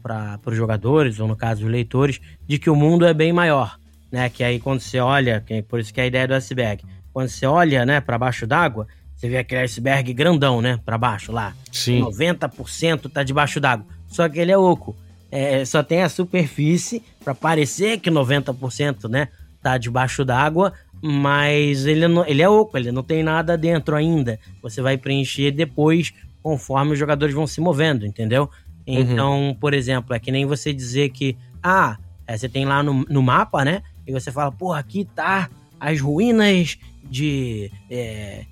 para 0.01 0.39
os 0.45 0.55
jogadores, 0.55 1.19
ou 1.19 1.27
no 1.27 1.35
caso 1.35 1.65
os 1.65 1.71
leitores, 1.71 2.19
de 2.47 2.59
que 2.59 2.69
o 2.69 2.75
mundo 2.75 3.05
é 3.05 3.13
bem 3.13 3.33
maior. 3.33 3.79
Né? 4.11 4.29
Que 4.29 4.43
aí 4.43 4.59
quando 4.59 4.79
você 4.79 4.99
olha, 4.99 5.41
que, 5.41 5.61
por 5.61 5.79
isso 5.79 5.93
que 5.93 5.99
é 5.99 6.03
a 6.03 6.07
ideia 6.07 6.27
do 6.27 6.35
iceberg, 6.35 6.83
quando 7.11 7.29
você 7.29 7.45
olha 7.45 7.85
né, 7.85 7.99
para 7.99 8.17
baixo 8.17 8.45
d'água, 8.45 8.87
você 9.15 9.29
vê 9.29 9.37
aquele 9.37 9.61
iceberg 9.61 10.13
grandão, 10.13 10.61
né? 10.61 10.77
Para 10.85 10.97
baixo 10.97 11.31
lá. 11.31 11.55
Sim. 11.71 12.01
90% 12.01 13.09
tá 13.09 13.23
debaixo 13.23 13.59
d'água. 13.59 13.85
Só 14.07 14.27
que 14.27 14.37
ele 14.39 14.51
é 14.51 14.57
oco. 14.57 14.95
É, 15.31 15.63
só 15.65 15.81
tem 15.81 16.03
a 16.03 16.09
superfície 16.09 17.01
para 17.23 17.33
parecer 17.33 17.99
que 17.99 18.11
90%, 18.11 19.09
né? 19.09 19.29
Tá 19.61 19.77
debaixo 19.77 20.23
d'água, 20.23 20.73
mas 21.07 21.85
ele, 21.85 22.07
não, 22.07 22.25
ele 22.25 22.41
é 22.41 22.49
oco, 22.49 22.75
ele 22.75 22.91
não 22.91 23.03
tem 23.03 23.21
nada 23.21 23.55
dentro 23.55 23.95
ainda. 23.95 24.39
Você 24.59 24.81
vai 24.81 24.97
preencher 24.97 25.51
depois, 25.51 26.11
conforme 26.41 26.93
os 26.93 26.99
jogadores 26.99 27.35
vão 27.35 27.45
se 27.45 27.61
movendo, 27.61 28.07
entendeu? 28.07 28.49
Uhum. 28.87 28.99
Então, 28.99 29.47
uhum. 29.49 29.53
por 29.53 29.75
exemplo, 29.75 30.15
é 30.15 30.19
que 30.19 30.31
nem 30.31 30.47
você 30.47 30.73
dizer 30.73 31.09
que, 31.09 31.37
ah, 31.61 31.99
é, 32.25 32.35
você 32.35 32.49
tem 32.49 32.65
lá 32.65 32.81
no, 32.81 33.05
no 33.07 33.21
mapa, 33.21 33.63
né? 33.63 33.83
E 34.07 34.11
você 34.11 34.31
fala, 34.31 34.51
pô, 34.51 34.73
aqui 34.73 35.05
tá 35.05 35.47
as 35.79 36.01
ruínas 36.01 36.79
de 37.03 37.71
é, 37.87 38.43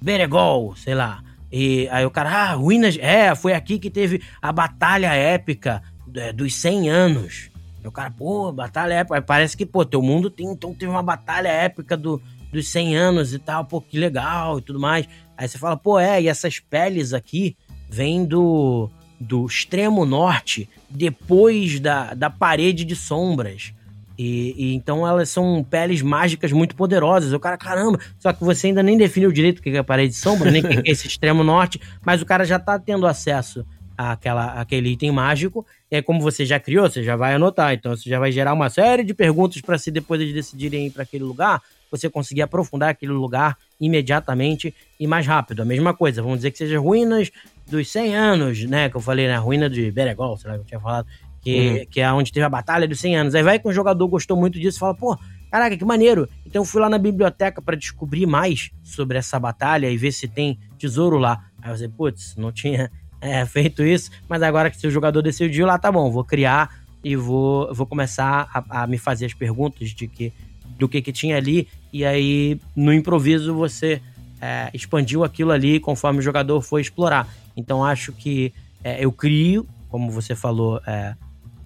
Beregol, 0.00 0.74
sei 0.74 0.96
lá. 0.96 1.22
E 1.52 1.86
aí 1.92 2.04
o 2.04 2.10
cara, 2.10 2.28
ah, 2.28 2.54
ruínas. 2.54 2.98
É, 2.98 3.36
foi 3.36 3.52
aqui 3.52 3.78
que 3.78 3.88
teve 3.88 4.20
a 4.40 4.50
batalha 4.50 5.14
épica 5.14 5.80
é, 6.12 6.32
dos 6.32 6.56
100 6.56 6.90
anos. 6.90 7.51
E 7.82 7.88
o 7.88 7.92
cara, 7.92 8.10
pô, 8.10 8.52
batalha 8.52 8.94
épica. 8.94 9.20
Parece 9.20 9.56
que, 9.56 9.66
pô, 9.66 9.84
teu 9.84 10.00
mundo 10.00 10.30
tem, 10.30 10.46
então 10.46 10.72
teve 10.72 10.90
uma 10.90 11.02
batalha 11.02 11.48
épica 11.48 11.96
do, 11.96 12.22
dos 12.52 12.68
100 12.68 12.96
anos 12.96 13.34
e 13.34 13.38
tal, 13.38 13.64
pô, 13.64 13.80
que 13.80 13.98
legal 13.98 14.58
e 14.58 14.62
tudo 14.62 14.78
mais. 14.78 15.08
Aí 15.36 15.48
você 15.48 15.58
fala, 15.58 15.76
pô, 15.76 15.98
é, 15.98 16.22
e 16.22 16.28
essas 16.28 16.60
peles 16.60 17.12
aqui 17.12 17.56
vêm 17.90 18.24
do, 18.24 18.88
do 19.18 19.44
extremo 19.46 20.04
norte, 20.04 20.68
depois 20.88 21.80
da, 21.80 22.14
da 22.14 22.30
parede 22.30 22.84
de 22.84 22.94
sombras. 22.94 23.74
E, 24.16 24.54
e, 24.56 24.74
então 24.74 25.06
elas 25.06 25.30
são 25.30 25.64
peles 25.68 26.02
mágicas 26.02 26.52
muito 26.52 26.76
poderosas. 26.76 27.32
O 27.32 27.40
cara, 27.40 27.56
caramba, 27.56 27.98
só 28.18 28.32
que 28.32 28.44
você 28.44 28.68
ainda 28.68 28.82
nem 28.82 28.96
definiu 28.96 29.32
direito 29.32 29.58
o 29.58 29.62
que 29.62 29.70
é 29.70 29.78
a 29.78 29.84
parede 29.84 30.12
de 30.12 30.18
sombra, 30.18 30.50
nem 30.50 30.62
o 30.62 30.68
que 30.68 30.88
é 30.88 30.92
esse 30.92 31.06
extremo 31.08 31.42
norte, 31.42 31.80
mas 32.04 32.22
o 32.22 32.26
cara 32.26 32.44
já 32.44 32.58
tá 32.58 32.78
tendo 32.78 33.06
acesso 33.06 33.66
àquela, 33.96 34.60
àquele 34.60 34.90
item 34.90 35.12
mágico. 35.12 35.66
E 35.90 35.96
aí, 35.96 36.02
como 36.02 36.20
você 36.20 36.44
já 36.44 36.58
criou, 36.58 36.88
você 36.88 37.02
já 37.02 37.16
vai 37.16 37.34
anotar. 37.34 37.72
Então 37.74 37.94
você 37.94 38.08
já 38.08 38.18
vai 38.18 38.32
gerar 38.32 38.52
uma 38.52 38.68
série 38.70 39.04
de 39.04 39.14
perguntas 39.14 39.60
para 39.60 39.78
se 39.78 39.90
depois 39.90 40.20
eles 40.20 40.34
decidirem 40.34 40.86
ir 40.86 40.90
para 40.90 41.02
aquele 41.02 41.24
lugar, 41.24 41.60
você 41.90 42.08
conseguir 42.08 42.42
aprofundar 42.42 42.90
aquele 42.90 43.12
lugar 43.12 43.56
imediatamente 43.80 44.74
e 44.98 45.06
mais 45.06 45.26
rápido. 45.26 45.62
A 45.62 45.64
mesma 45.64 45.92
coisa, 45.94 46.22
vamos 46.22 46.38
dizer 46.38 46.50
que 46.50 46.58
seja 46.58 46.78
ruínas 46.78 47.30
dos 47.66 47.90
100 47.90 48.16
anos, 48.16 48.64
né? 48.64 48.88
Que 48.88 48.96
eu 48.96 49.00
falei, 49.00 49.26
né? 49.26 49.36
Ruína 49.36 49.68
de 49.68 49.90
Beregol, 49.90 50.36
sei 50.36 50.50
lá 50.50 50.56
que 50.56 50.62
eu 50.62 50.66
tinha 50.66 50.80
falado 50.80 51.06
que, 51.42 51.68
uhum. 51.68 51.86
que 51.90 52.00
é 52.00 52.10
onde 52.12 52.32
teve 52.32 52.46
a 52.46 52.48
Batalha 52.48 52.86
dos 52.88 53.00
100 53.00 53.16
anos. 53.16 53.34
Aí 53.34 53.42
vai 53.42 53.58
que 53.58 53.68
um 53.68 53.72
jogador 53.72 54.06
gostou 54.06 54.36
muito 54.36 54.58
disso 54.58 54.78
e 54.78 54.80
fala, 54.80 54.94
pô, 54.94 55.18
caraca, 55.50 55.76
que 55.76 55.84
maneiro. 55.84 56.28
Então 56.46 56.62
eu 56.62 56.64
fui 56.64 56.80
lá 56.80 56.88
na 56.88 56.98
biblioteca 56.98 57.60
para 57.60 57.76
descobrir 57.76 58.24
mais 58.26 58.70
sobre 58.82 59.18
essa 59.18 59.38
batalha 59.38 59.90
e 59.90 59.96
ver 59.96 60.12
se 60.12 60.28
tem 60.28 60.58
tesouro 60.78 61.18
lá. 61.18 61.44
Aí 61.60 61.76
você, 61.76 61.88
putz, 61.88 62.36
não 62.36 62.52
tinha 62.52 62.90
é, 63.22 63.46
feito 63.46 63.84
isso, 63.84 64.10
mas 64.28 64.42
agora 64.42 64.68
que 64.68 64.86
o 64.86 64.90
jogador 64.90 65.22
decidiu 65.22 65.64
lá, 65.64 65.78
tá 65.78 65.90
bom, 65.90 66.10
vou 66.10 66.24
criar 66.24 66.82
e 67.04 67.14
vou, 67.14 67.72
vou 67.72 67.86
começar 67.86 68.48
a, 68.52 68.82
a 68.82 68.86
me 68.86 68.98
fazer 68.98 69.26
as 69.26 69.32
perguntas 69.32 69.90
de 69.90 70.08
que, 70.08 70.32
do 70.76 70.88
que, 70.88 71.00
que 71.00 71.12
tinha 71.12 71.36
ali. 71.36 71.68
E 71.92 72.04
aí, 72.04 72.60
no 72.74 72.92
improviso, 72.92 73.54
você 73.54 74.02
é, 74.40 74.70
expandiu 74.74 75.22
aquilo 75.22 75.52
ali 75.52 75.78
conforme 75.78 76.18
o 76.18 76.22
jogador 76.22 76.60
foi 76.60 76.80
explorar. 76.80 77.28
Então 77.56 77.84
acho 77.84 78.12
que 78.12 78.52
é, 78.82 79.04
eu 79.04 79.12
crio, 79.12 79.66
como 79.88 80.10
você 80.10 80.34
falou, 80.34 80.80
é, 80.84 81.14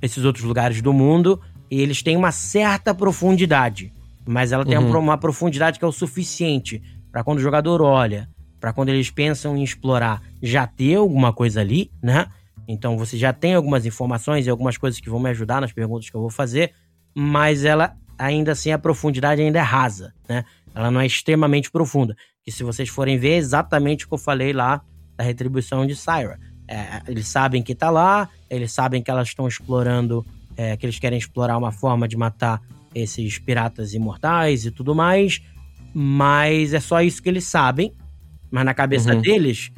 esses 0.03 0.25
outros 0.25 0.45
lugares 0.45 0.83
do 0.83 0.93
mundo, 0.93 1.41
e 1.71 1.81
eles 1.81 2.03
têm 2.03 2.17
uma 2.17 2.33
certa 2.33 2.95
profundidade, 2.95 3.93
mas 4.27 4.53
ela 4.53 4.65
tem 4.65 4.77
uhum. 4.77 4.99
uma 4.99 5.17
profundidade 5.17 5.79
que 5.79 5.85
é 5.85 5.89
o 5.89 5.93
suficiente 5.93 6.83
para 7.11 7.25
quando 7.25 7.39
o 7.39 7.43
jogador 7.43 7.81
olha, 7.81 8.29
para 8.67 8.73
quando 8.73 8.89
eles 8.89 9.13
pensam 9.13 9.57
em 9.57 9.63
explorar, 9.63 10.21
já 10.43 10.67
ter 10.67 10.97
alguma 10.97 11.33
coisa 11.33 11.61
ali, 11.61 11.89
né? 12.03 12.27
Então 12.67 12.99
você 12.99 13.17
já 13.17 13.33
tem 13.33 13.55
algumas 13.55 13.87
informações 13.87 14.45
e 14.45 14.51
algumas 14.51 14.77
coisas 14.77 14.99
que 14.99 15.09
vão 15.09 15.21
me 15.21 15.31
ajudar 15.31 15.61
nas 15.61 15.73
perguntas 15.73 16.11
que 16.11 16.17
eu 16.17 16.21
vou 16.21 16.31
fazer, 16.31 16.73
mas 17.15 17.65
ela 17.65 17.95
ainda 18.19 18.51
assim 18.51 18.73
a 18.73 18.79
profundidade 18.79 19.41
ainda 19.41 19.61
é 19.61 19.63
rasa, 19.63 20.13
né? 20.29 20.45
Ela 20.75 20.91
não 20.91 21.01
é 21.01 21.07
extremamente 21.07 21.71
profunda. 21.71 22.17
Que 22.43 22.51
se 22.51 22.65
vocês 22.65 22.89
forem 22.89 23.17
ver 23.17 23.35
é 23.35 23.37
exatamente 23.37 24.05
o 24.05 24.09
que 24.09 24.15
eu 24.15 24.19
falei 24.19 24.53
lá 24.53 24.83
da 25.17 25.23
retribuição 25.23 25.87
de 25.87 25.95
Syra. 25.95 26.37
É, 26.67 27.03
eles 27.07 27.29
sabem 27.29 27.63
que 27.63 27.73
tá 27.73 27.89
lá, 27.89 28.29
eles 28.51 28.73
sabem 28.73 29.01
que 29.01 29.13
elas 29.13 29.29
estão 29.29 29.47
explorando, 29.47 30.27
é, 30.57 30.77
que 30.77 30.85
eles 30.85 30.99
querem 30.99 31.21
explorar 31.21 31.57
uma 31.57 31.71
forma 31.71 32.09
de 32.09 32.17
matar 32.17 32.61
esses 32.93 33.39
piratas 33.39 33.95
imortais 33.95 34.67
e 34.67 34.73
tudo 34.73 34.93
mais, 34.93 35.41
mas 35.95 36.75
é 36.75 36.81
só 36.81 37.01
isso 37.01 37.23
que 37.23 37.29
eles 37.29 37.45
sabem. 37.45 37.93
Mas 38.51 38.65
na 38.65 38.75
cabeça 38.75 39.15
uhum. 39.15 39.21
deles, 39.21 39.71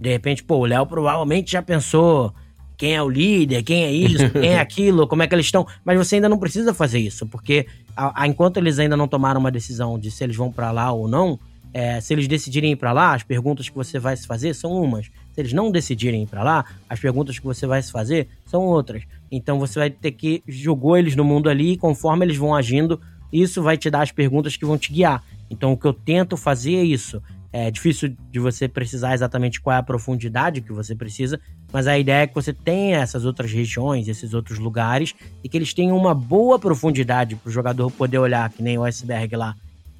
de 0.00 0.10
repente, 0.10 0.42
pô, 0.42 0.58
o 0.58 0.66
Léo 0.66 0.86
provavelmente 0.86 1.52
já 1.52 1.62
pensou 1.62 2.34
quem 2.76 2.94
é 2.94 3.02
o 3.02 3.08
líder, 3.08 3.62
quem 3.62 3.84
é 3.84 3.92
isso, 3.92 4.30
quem 4.32 4.50
é 4.50 4.58
aquilo, 4.58 5.06
como 5.06 5.22
é 5.22 5.26
que 5.26 5.34
eles 5.34 5.46
estão. 5.46 5.66
Mas 5.84 5.98
você 5.98 6.16
ainda 6.16 6.28
não 6.28 6.38
precisa 6.38 6.72
fazer 6.72 6.98
isso, 6.98 7.26
porque 7.26 7.66
a, 7.94 8.22
a, 8.22 8.26
enquanto 8.26 8.56
eles 8.56 8.78
ainda 8.78 8.96
não 8.96 9.06
tomaram 9.06 9.38
uma 9.38 9.50
decisão 9.50 9.98
de 9.98 10.10
se 10.10 10.24
eles 10.24 10.36
vão 10.36 10.50
para 10.50 10.70
lá 10.70 10.90
ou 10.90 11.06
não, 11.06 11.38
é, 11.72 12.00
se 12.00 12.12
eles 12.14 12.26
decidirem 12.26 12.72
ir 12.72 12.76
para 12.76 12.92
lá, 12.92 13.14
as 13.14 13.22
perguntas 13.22 13.68
que 13.68 13.74
você 13.74 13.98
vai 13.98 14.16
se 14.16 14.26
fazer 14.26 14.54
são 14.54 14.72
umas. 14.72 15.06
Se 15.32 15.40
eles 15.40 15.52
não 15.52 15.70
decidirem 15.70 16.22
ir 16.22 16.26
para 16.26 16.42
lá, 16.42 16.64
as 16.88 16.98
perguntas 16.98 17.38
que 17.38 17.44
você 17.44 17.66
vai 17.66 17.82
se 17.82 17.92
fazer 17.92 18.28
são 18.46 18.62
outras. 18.62 19.02
Então 19.30 19.58
você 19.58 19.78
vai 19.78 19.90
ter 19.90 20.12
que 20.12 20.42
jogou 20.48 20.96
eles 20.96 21.14
no 21.14 21.24
mundo 21.24 21.48
ali, 21.48 21.72
e 21.72 21.76
conforme 21.76 22.24
eles 22.24 22.36
vão 22.36 22.54
agindo, 22.54 23.00
isso 23.32 23.62
vai 23.62 23.76
te 23.76 23.88
dar 23.90 24.02
as 24.02 24.10
perguntas 24.10 24.56
que 24.56 24.64
vão 24.64 24.76
te 24.76 24.92
guiar. 24.92 25.22
Então 25.50 25.72
o 25.72 25.76
que 25.76 25.86
eu 25.86 25.92
tento 25.92 26.36
fazer 26.36 26.76
é 26.76 26.82
isso. 26.82 27.22
É 27.52 27.70
difícil 27.70 28.14
de 28.30 28.38
você 28.38 28.68
precisar 28.68 29.12
exatamente 29.12 29.60
qual 29.60 29.74
é 29.74 29.78
a 29.80 29.82
profundidade 29.82 30.60
que 30.60 30.72
você 30.72 30.94
precisa, 30.94 31.40
mas 31.72 31.88
a 31.88 31.98
ideia 31.98 32.22
é 32.22 32.26
que 32.26 32.34
você 32.34 32.52
tenha 32.52 32.98
essas 32.98 33.24
outras 33.24 33.50
regiões, 33.50 34.06
esses 34.06 34.34
outros 34.34 34.58
lugares, 34.58 35.14
e 35.42 35.48
que 35.48 35.56
eles 35.56 35.74
tenham 35.74 35.96
uma 35.96 36.14
boa 36.14 36.58
profundidade 36.60 37.34
para 37.34 37.48
o 37.48 37.52
jogador 37.52 37.90
poder 37.90 38.18
olhar, 38.18 38.48
que 38.50 38.62
nem 38.62 38.78
o 38.78 38.84
iceberg 38.84 39.34
lá, 39.34 39.56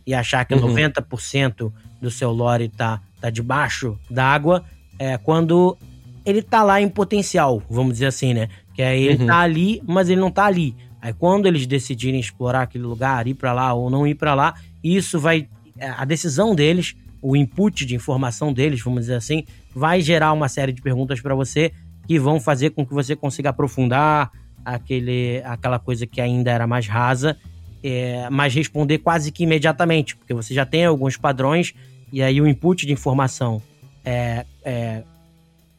e 0.07 0.14
achar 0.14 0.44
que 0.44 0.55
uhum. 0.55 0.74
90% 0.74 1.72
do 2.01 2.11
seu 2.11 2.30
lore 2.30 2.68
tá, 2.68 3.01
tá 3.20 3.30
debaixo 3.30 3.98
d'água, 4.09 4.64
é 4.98 5.18
quando 5.18 5.76
ele 6.24 6.42
tá 6.42 6.62
lá 6.62 6.80
em 6.80 6.88
potencial, 6.88 7.62
vamos 7.68 7.94
dizer 7.94 8.07
assim, 8.07 8.32
né? 8.32 8.48
Que 8.74 8.82
é 8.82 8.98
ele 8.98 9.22
uhum. 9.22 9.26
tá 9.26 9.40
ali, 9.40 9.82
mas 9.86 10.09
ele 10.09 10.20
não 10.20 10.30
tá 10.30 10.44
ali. 10.44 10.76
Aí 11.03 11.12
quando 11.12 11.46
eles 11.46 11.66
decidirem 11.66 12.20
explorar 12.20 12.62
aquele 12.62 12.84
lugar, 12.84 13.26
ir 13.26 13.34
para 13.34 13.53
lá 13.53 13.72
ou 13.72 13.90
não 13.90 14.07
ir 14.07 14.14
para 14.14 14.34
lá, 14.34 14.55
isso 14.84 15.18
vai 15.18 15.48
é, 15.78 15.88
a 15.88 16.05
decisão 16.05 16.55
deles, 16.55 16.94
o 17.23 17.37
input 17.37 17.85
de 17.85 17.95
informação 17.95 18.53
deles, 18.53 18.81
vamos 18.83 19.03
dizer 19.03 19.14
assim, 19.14 19.45
vai 19.75 20.01
gerar 20.01 20.33
uma 20.33 20.49
série 20.49 20.73
de 20.73 20.81
perguntas 20.81 21.21
para 21.21 21.35
você 21.35 21.73
que 22.07 22.18
vão 22.18 22.41
fazer 22.41 22.71
com 22.71 22.85
que 22.85 22.95
você 22.95 23.14
consiga 23.14 23.51
aprofundar 23.51 24.31
aquele, 24.64 25.43
aquela 25.45 25.79
coisa 25.79 26.07
que 26.07 26.21
ainda 26.21 26.51
era 26.51 26.66
mais 26.66 26.87
rasa 26.87 27.37
é, 27.83 28.29
mas 28.31 28.55
responder 28.55 28.99
quase 28.99 29.33
que 29.33 29.45
imediatamente, 29.45 30.16
porque 30.16 30.35
você 30.35 30.53
já 30.53 30.66
tem 30.66 30.85
alguns 30.85 31.16
padrões 31.16 31.75
e 32.12 32.23
aí 32.23 32.41
o 32.41 32.47
input 32.47 32.87
de 32.87 32.93
informação 32.93 33.62
é, 34.05 34.45
é, 34.64 35.03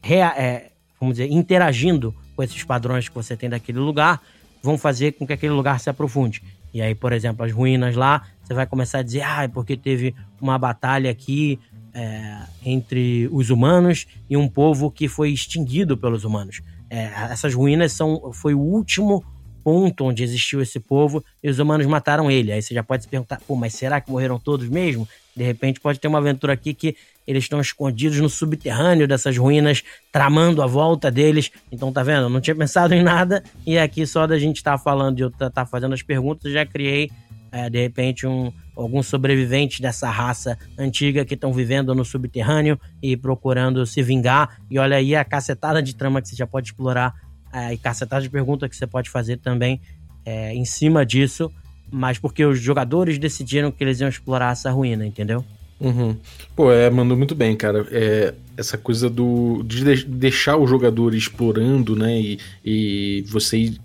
é, 0.04 0.72
vamos 1.00 1.18
dizer, 1.18 1.32
interagindo 1.32 2.16
com 2.36 2.44
esses 2.44 2.64
padrões 2.64 3.08
que 3.08 3.16
você 3.16 3.36
tem 3.36 3.50
daquele 3.50 3.80
lugar, 3.80 4.22
vão 4.64 4.78
fazer 4.78 5.14
com 5.14 5.28
que 5.28 5.34
aquele 5.34 5.54
lugar 5.54 5.80
se 5.80 5.90
aprofunde. 5.90 6.42
E 6.74 6.82
aí, 6.82 6.96
por 6.96 7.12
exemplo, 7.12 7.46
as 7.46 7.52
ruínas 7.52 7.96
lá, 7.96 8.24
você 8.52 8.56
vai 8.56 8.68
começar 8.68 9.00
a 9.00 9.02
dizer, 9.02 9.22
ah, 9.22 9.44
é 9.44 9.48
porque 9.48 9.78
teve 9.78 10.14
uma 10.42 10.58
batalha 10.58 11.10
aqui 11.10 11.58
é, 11.94 12.38
entre 12.66 13.30
os 13.32 13.50
humanos 13.50 14.06
e 14.30 14.36
um 14.36 14.48
povo 14.48 14.92
que 14.92 15.08
foi 15.08 15.32
extinguido 15.32 15.98
pelos 15.98 16.26
humanos. 16.26 16.62
É, 16.90 17.06
essas 17.32 17.54
ruínas 17.54 17.94
são, 17.94 18.34
foi 18.34 18.54
o 18.54 18.60
último 18.60 19.24
ponto 19.64 20.04
onde 20.04 20.24
existiu 20.24 20.62
esse 20.62 20.80
povo 20.80 21.24
e 21.42 21.50
os 21.50 21.60
humanos 21.60 21.88
mataram 21.88 22.30
ele. 22.30 22.52
Aí 22.52 22.62
você 22.62 22.74
já 22.74 22.84
pode 22.84 23.04
se 23.04 23.10
perguntar, 23.10 23.40
pô, 23.48 23.56
mas 23.56 23.74
será 23.74 24.02
que 24.02 24.12
morreram 24.12 24.38
todos 24.38 24.68
mesmo? 24.68 25.08
De 25.34 25.44
repente 25.44 25.80
pode 25.80 25.98
ter 25.98 26.10
uma 26.10 26.18
aventura 26.18 26.52
aqui 26.52 26.74
que 26.74 26.98
eles 27.26 27.46
estão 27.46 27.62
escondidos 27.62 28.20
no 28.20 28.30
subterrâneo 28.30 29.08
dessas 29.08 29.38
ruínas, 29.38 29.82
tramando 30.12 30.62
a 30.62 30.68
volta 30.68 31.10
deles. 31.10 31.52
Então, 31.72 31.94
tá 31.94 32.04
vendo? 32.04 32.24
Eu 32.24 32.30
não 32.30 32.42
tinha 32.42 32.56
pensado 32.58 32.94
em 32.94 33.02
nada 33.02 33.42
e 33.66 33.78
aqui 33.78 34.06
só 34.06 34.28
da 34.28 34.38
gente 34.38 34.58
estar 34.58 34.74
tá 34.74 34.78
falando 34.78 35.20
e 35.20 35.22
eu 35.22 35.30
estar 35.30 35.50
tá, 35.50 35.64
tá 35.64 35.66
fazendo 35.66 35.94
as 35.94 36.02
perguntas, 36.02 36.52
já 36.52 36.66
criei, 36.66 37.10
é, 37.52 37.70
de 37.70 37.82
repente, 37.82 38.26
um, 38.26 38.52
alguns 38.76 39.08
sobreviventes 39.08 39.80
dessa 39.80 40.10
raça 40.10 40.58
antiga 40.78 41.26
que 41.26 41.34
estão 41.34 41.52
vivendo 41.52 41.94
no 41.94 42.06
subterrâneo 42.06 42.80
e 43.02 43.18
procurando 43.18 43.86
se 43.86 44.02
vingar. 44.02 44.58
E 44.70 44.80
olha 44.80 44.98
aí 44.98 45.16
a 45.16 45.26
cacetada 45.26 45.82
de 45.84 45.96
trama 45.96 46.22
que 46.22 46.30
você 46.30 46.36
já 46.36 46.48
pode 46.48 46.68
explorar 46.68 47.14
é, 47.54 47.74
e 47.74 47.78
cacetada 47.78 48.22
de 48.22 48.30
perguntas 48.30 48.70
que 48.70 48.76
você 48.76 48.88
pode 48.88 49.10
fazer 49.10 49.38
também 49.38 49.82
é, 50.26 50.54
em 50.54 50.66
cima 50.66 51.06
disso, 51.06 51.52
mas 51.92 52.18
porque 52.18 52.46
os 52.46 52.60
jogadores 52.60 53.18
decidiram 53.18 53.72
que 53.72 53.84
eles 53.84 54.00
iam 54.00 54.10
explorar 54.10 54.54
essa 54.54 54.72
ruína, 54.72 55.06
entendeu? 55.06 55.44
Uhum. 55.80 56.16
Pô, 56.56 56.72
é, 56.72 56.90
mandou 56.90 57.18
muito 57.18 57.34
bem, 57.34 57.56
cara. 57.56 57.86
É, 57.92 58.34
essa 58.56 58.78
coisa 58.78 59.10
do 59.10 59.64
de 59.64 60.06
deixar 60.06 60.56
o 60.58 60.68
jogador 60.68 61.16
explorando, 61.16 61.96
né? 61.96 62.20
E, 62.20 62.40
e 62.64 63.26
você 63.28 63.58
ir 63.58 63.82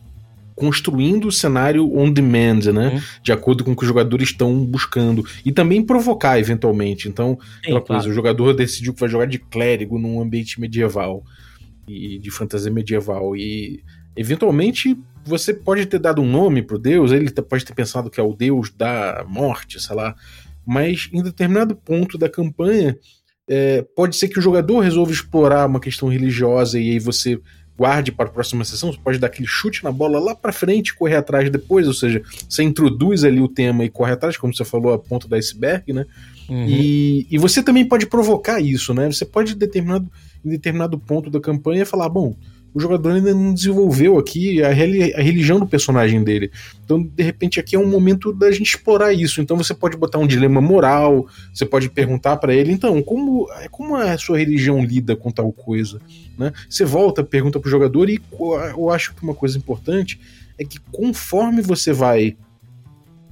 construindo 0.56 1.28
o 1.28 1.32
cenário 1.32 1.96
on 1.96 2.10
demand, 2.10 2.72
né? 2.72 2.88
Uhum. 2.94 3.00
De 3.22 3.30
acordo 3.30 3.62
com 3.62 3.72
o 3.72 3.76
que 3.76 3.82
os 3.82 3.88
jogadores 3.88 4.30
estão 4.30 4.64
buscando. 4.64 5.24
E 5.44 5.52
também 5.52 5.80
provocar, 5.80 6.38
eventualmente. 6.38 7.08
Então, 7.08 7.38
Sim, 7.40 7.58
aquela 7.58 7.80
coisa, 7.80 8.02
claro. 8.02 8.10
o 8.10 8.14
jogador 8.14 8.52
decidiu 8.54 8.92
que 8.92 9.00
vai 9.00 9.08
jogar 9.08 9.26
de 9.26 9.38
clérigo 9.38 9.98
num 9.98 10.20
ambiente 10.20 10.60
medieval. 10.60 11.22
E 11.86 12.18
de 12.18 12.30
fantasia 12.32 12.72
medieval. 12.72 13.36
E 13.36 13.84
eventualmente 14.16 14.98
você 15.24 15.54
pode 15.54 15.86
ter 15.86 15.98
dado 15.98 16.22
um 16.22 16.28
nome 16.28 16.62
pro 16.62 16.78
deus, 16.78 17.12
ele 17.12 17.30
pode 17.30 17.64
ter 17.64 17.74
pensado 17.74 18.10
que 18.10 18.18
é 18.18 18.22
o 18.22 18.32
deus 18.32 18.70
da 18.70 19.24
morte, 19.28 19.80
sei 19.80 19.94
lá 19.94 20.14
mas 20.66 21.08
em 21.12 21.22
determinado 21.22 21.76
ponto 21.76 22.18
da 22.18 22.28
campanha 22.28 22.98
é, 23.48 23.82
pode 23.94 24.16
ser 24.16 24.26
que 24.26 24.40
o 24.40 24.42
jogador 24.42 24.80
resolva 24.80 25.12
explorar 25.12 25.66
uma 25.66 25.78
questão 25.78 26.08
religiosa 26.08 26.80
e 26.80 26.90
aí 26.90 26.98
você 26.98 27.40
guarde 27.76 28.10
para 28.10 28.26
a 28.26 28.32
próxima 28.32 28.64
sessão, 28.64 28.90
você 28.90 28.98
pode 28.98 29.18
dar 29.18 29.26
aquele 29.26 29.46
chute 29.46 29.84
na 29.84 29.92
bola 29.92 30.18
lá 30.18 30.34
para 30.34 30.52
frente 30.52 30.88
e 30.88 30.94
correr 30.94 31.16
atrás 31.16 31.50
depois, 31.50 31.86
ou 31.86 31.94
seja, 31.94 32.22
você 32.48 32.62
introduz 32.62 33.22
ali 33.22 33.40
o 33.40 33.48
tema 33.48 33.84
e 33.84 33.90
corre 33.90 34.12
atrás, 34.12 34.36
como 34.36 34.54
você 34.54 34.64
falou, 34.64 34.92
a 34.94 34.98
ponta 34.98 35.28
da 35.28 35.36
iceberg, 35.36 35.92
né? 35.92 36.06
Uhum. 36.48 36.64
E, 36.66 37.26
e 37.30 37.38
você 37.38 37.62
também 37.62 37.84
pode 37.84 38.06
provocar 38.06 38.60
isso, 38.60 38.94
né? 38.94 39.10
Você 39.10 39.24
pode, 39.24 39.54
determinado, 39.54 40.10
em 40.44 40.50
determinado 40.50 40.98
ponto 40.98 41.28
da 41.28 41.40
campanha, 41.40 41.84
falar, 41.84 42.08
bom, 42.08 42.34
o 42.76 42.80
jogador 42.80 43.12
ainda 43.12 43.34
não 43.34 43.54
desenvolveu 43.54 44.18
aqui 44.18 44.62
a, 44.62 44.68
a, 44.68 44.72
religião 45.22 45.58
do 45.58 45.66
personagem 45.66 46.22
dele. 46.22 46.50
Então, 46.84 47.02
de 47.02 47.22
repente, 47.22 47.58
aqui 47.58 47.74
é 47.74 47.78
um 47.78 47.88
momento 47.88 48.34
da 48.34 48.50
gente 48.50 48.66
explorar 48.66 49.14
isso. 49.14 49.40
Então, 49.40 49.56
você 49.56 49.72
pode 49.72 49.96
botar 49.96 50.18
um 50.18 50.26
dilema 50.26 50.60
moral, 50.60 51.26
você 51.54 51.64
pode 51.64 51.88
perguntar 51.88 52.36
para 52.36 52.54
ele, 52.54 52.70
então, 52.70 53.02
como, 53.02 53.48
como 53.70 53.96
a 53.96 54.18
sua 54.18 54.36
religião 54.36 54.84
lida 54.84 55.16
com 55.16 55.30
tal 55.30 55.50
coisa? 55.50 56.02
Né? 56.36 56.52
Você 56.68 56.84
volta, 56.84 57.24
pergunta 57.24 57.58
pro 57.58 57.70
jogador, 57.70 58.10
e 58.10 58.20
eu 58.76 58.90
acho 58.90 59.14
que 59.14 59.22
uma 59.22 59.34
coisa 59.34 59.56
importante 59.56 60.20
é 60.58 60.62
que 60.62 60.78
conforme 60.92 61.62
você 61.62 61.94
vai 61.94 62.36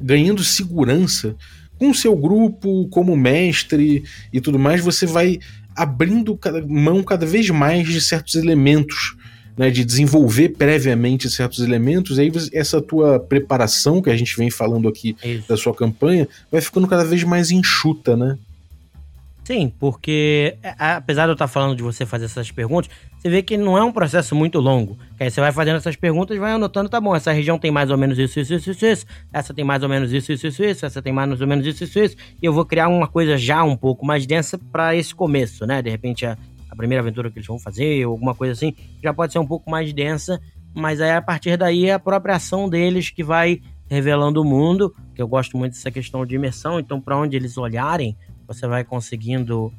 ganhando 0.00 0.42
segurança 0.42 1.36
com 1.78 1.90
o 1.90 1.94
seu 1.94 2.16
grupo, 2.16 2.88
como 2.88 3.14
mestre 3.14 4.04
e 4.32 4.40
tudo 4.40 4.58
mais, 4.58 4.80
você 4.80 5.04
vai 5.04 5.38
abrindo 5.76 6.38
mão 6.66 7.02
cada 7.02 7.26
vez 7.26 7.50
mais 7.50 7.86
de 7.86 8.00
certos 8.00 8.36
elementos 8.36 9.18
né, 9.56 9.70
de 9.70 9.84
desenvolver 9.84 10.50
previamente 10.50 11.30
certos 11.30 11.60
elementos, 11.60 12.18
e 12.18 12.22
aí 12.22 12.32
essa 12.52 12.80
tua 12.80 13.18
preparação 13.20 14.02
que 14.02 14.10
a 14.10 14.16
gente 14.16 14.36
vem 14.36 14.50
falando 14.50 14.88
aqui 14.88 15.16
Isso. 15.24 15.48
da 15.48 15.56
sua 15.56 15.74
campanha 15.74 16.28
vai 16.50 16.60
ficando 16.60 16.88
cada 16.88 17.04
vez 17.04 17.22
mais 17.24 17.50
enxuta, 17.50 18.16
né? 18.16 18.36
Sim, 19.44 19.70
porque 19.78 20.56
é, 20.62 20.74
apesar 20.78 21.24
de 21.24 21.28
eu 21.28 21.34
estar 21.34 21.46
falando 21.46 21.76
de 21.76 21.82
você 21.82 22.06
fazer 22.06 22.24
essas 22.24 22.50
perguntas, 22.50 22.90
você 23.18 23.28
vê 23.28 23.42
que 23.42 23.58
não 23.58 23.76
é 23.76 23.84
um 23.84 23.92
processo 23.92 24.34
muito 24.34 24.58
longo. 24.58 24.98
Que 25.18 25.24
aí 25.24 25.30
você 25.30 25.38
vai 25.38 25.52
fazendo 25.52 25.76
essas 25.76 25.96
perguntas 25.96 26.38
vai 26.38 26.52
anotando, 26.52 26.88
tá 26.88 26.98
bom, 26.98 27.14
essa 27.14 27.30
região 27.30 27.58
tem 27.58 27.70
mais 27.70 27.90
ou 27.90 27.98
menos 27.98 28.18
isso, 28.18 28.40
isso, 28.40 28.54
isso, 28.54 28.70
isso, 28.70 28.86
isso, 28.86 29.06
essa 29.30 29.52
tem 29.52 29.62
mais 29.62 29.82
ou 29.82 29.88
menos 29.88 30.10
isso, 30.10 30.32
isso, 30.32 30.46
isso, 30.46 30.64
isso, 30.64 30.86
essa 30.86 31.02
tem 31.02 31.12
mais 31.12 31.42
ou 31.42 31.46
menos 31.46 31.66
isso, 31.66 31.84
isso, 31.84 31.98
isso, 31.98 32.16
e 32.40 32.46
eu 32.46 32.54
vou 32.54 32.64
criar 32.64 32.88
uma 32.88 33.06
coisa 33.06 33.36
já 33.36 33.62
um 33.62 33.76
pouco 33.76 34.06
mais 34.06 34.26
densa 34.26 34.58
para 34.72 34.96
esse 34.96 35.14
começo, 35.14 35.66
né? 35.66 35.82
De 35.82 35.90
repente 35.90 36.24
a, 36.24 36.38
a 36.74 36.76
primeira 36.76 37.02
aventura 37.02 37.30
que 37.30 37.38
eles 37.38 37.46
vão 37.46 37.58
fazer, 37.58 38.04
ou 38.04 38.12
alguma 38.12 38.34
coisa 38.34 38.52
assim, 38.52 38.74
já 39.02 39.14
pode 39.14 39.32
ser 39.32 39.38
um 39.38 39.46
pouco 39.46 39.70
mais 39.70 39.92
densa, 39.92 40.40
mas 40.74 41.00
aí 41.00 41.12
a 41.12 41.22
partir 41.22 41.56
daí 41.56 41.86
é 41.86 41.92
a 41.92 41.98
própria 41.98 42.34
ação 42.34 42.68
deles 42.68 43.10
que 43.10 43.22
vai 43.22 43.62
revelando 43.88 44.42
o 44.42 44.44
mundo, 44.44 44.94
que 45.14 45.22
eu 45.22 45.28
gosto 45.28 45.56
muito 45.56 45.72
dessa 45.72 45.90
questão 45.90 46.26
de 46.26 46.34
imersão, 46.34 46.80
então 46.80 47.00
para 47.00 47.16
onde 47.16 47.36
eles 47.36 47.56
olharem, 47.56 48.16
você 48.46 48.66
vai 48.66 48.82
conseguindo 48.82 49.72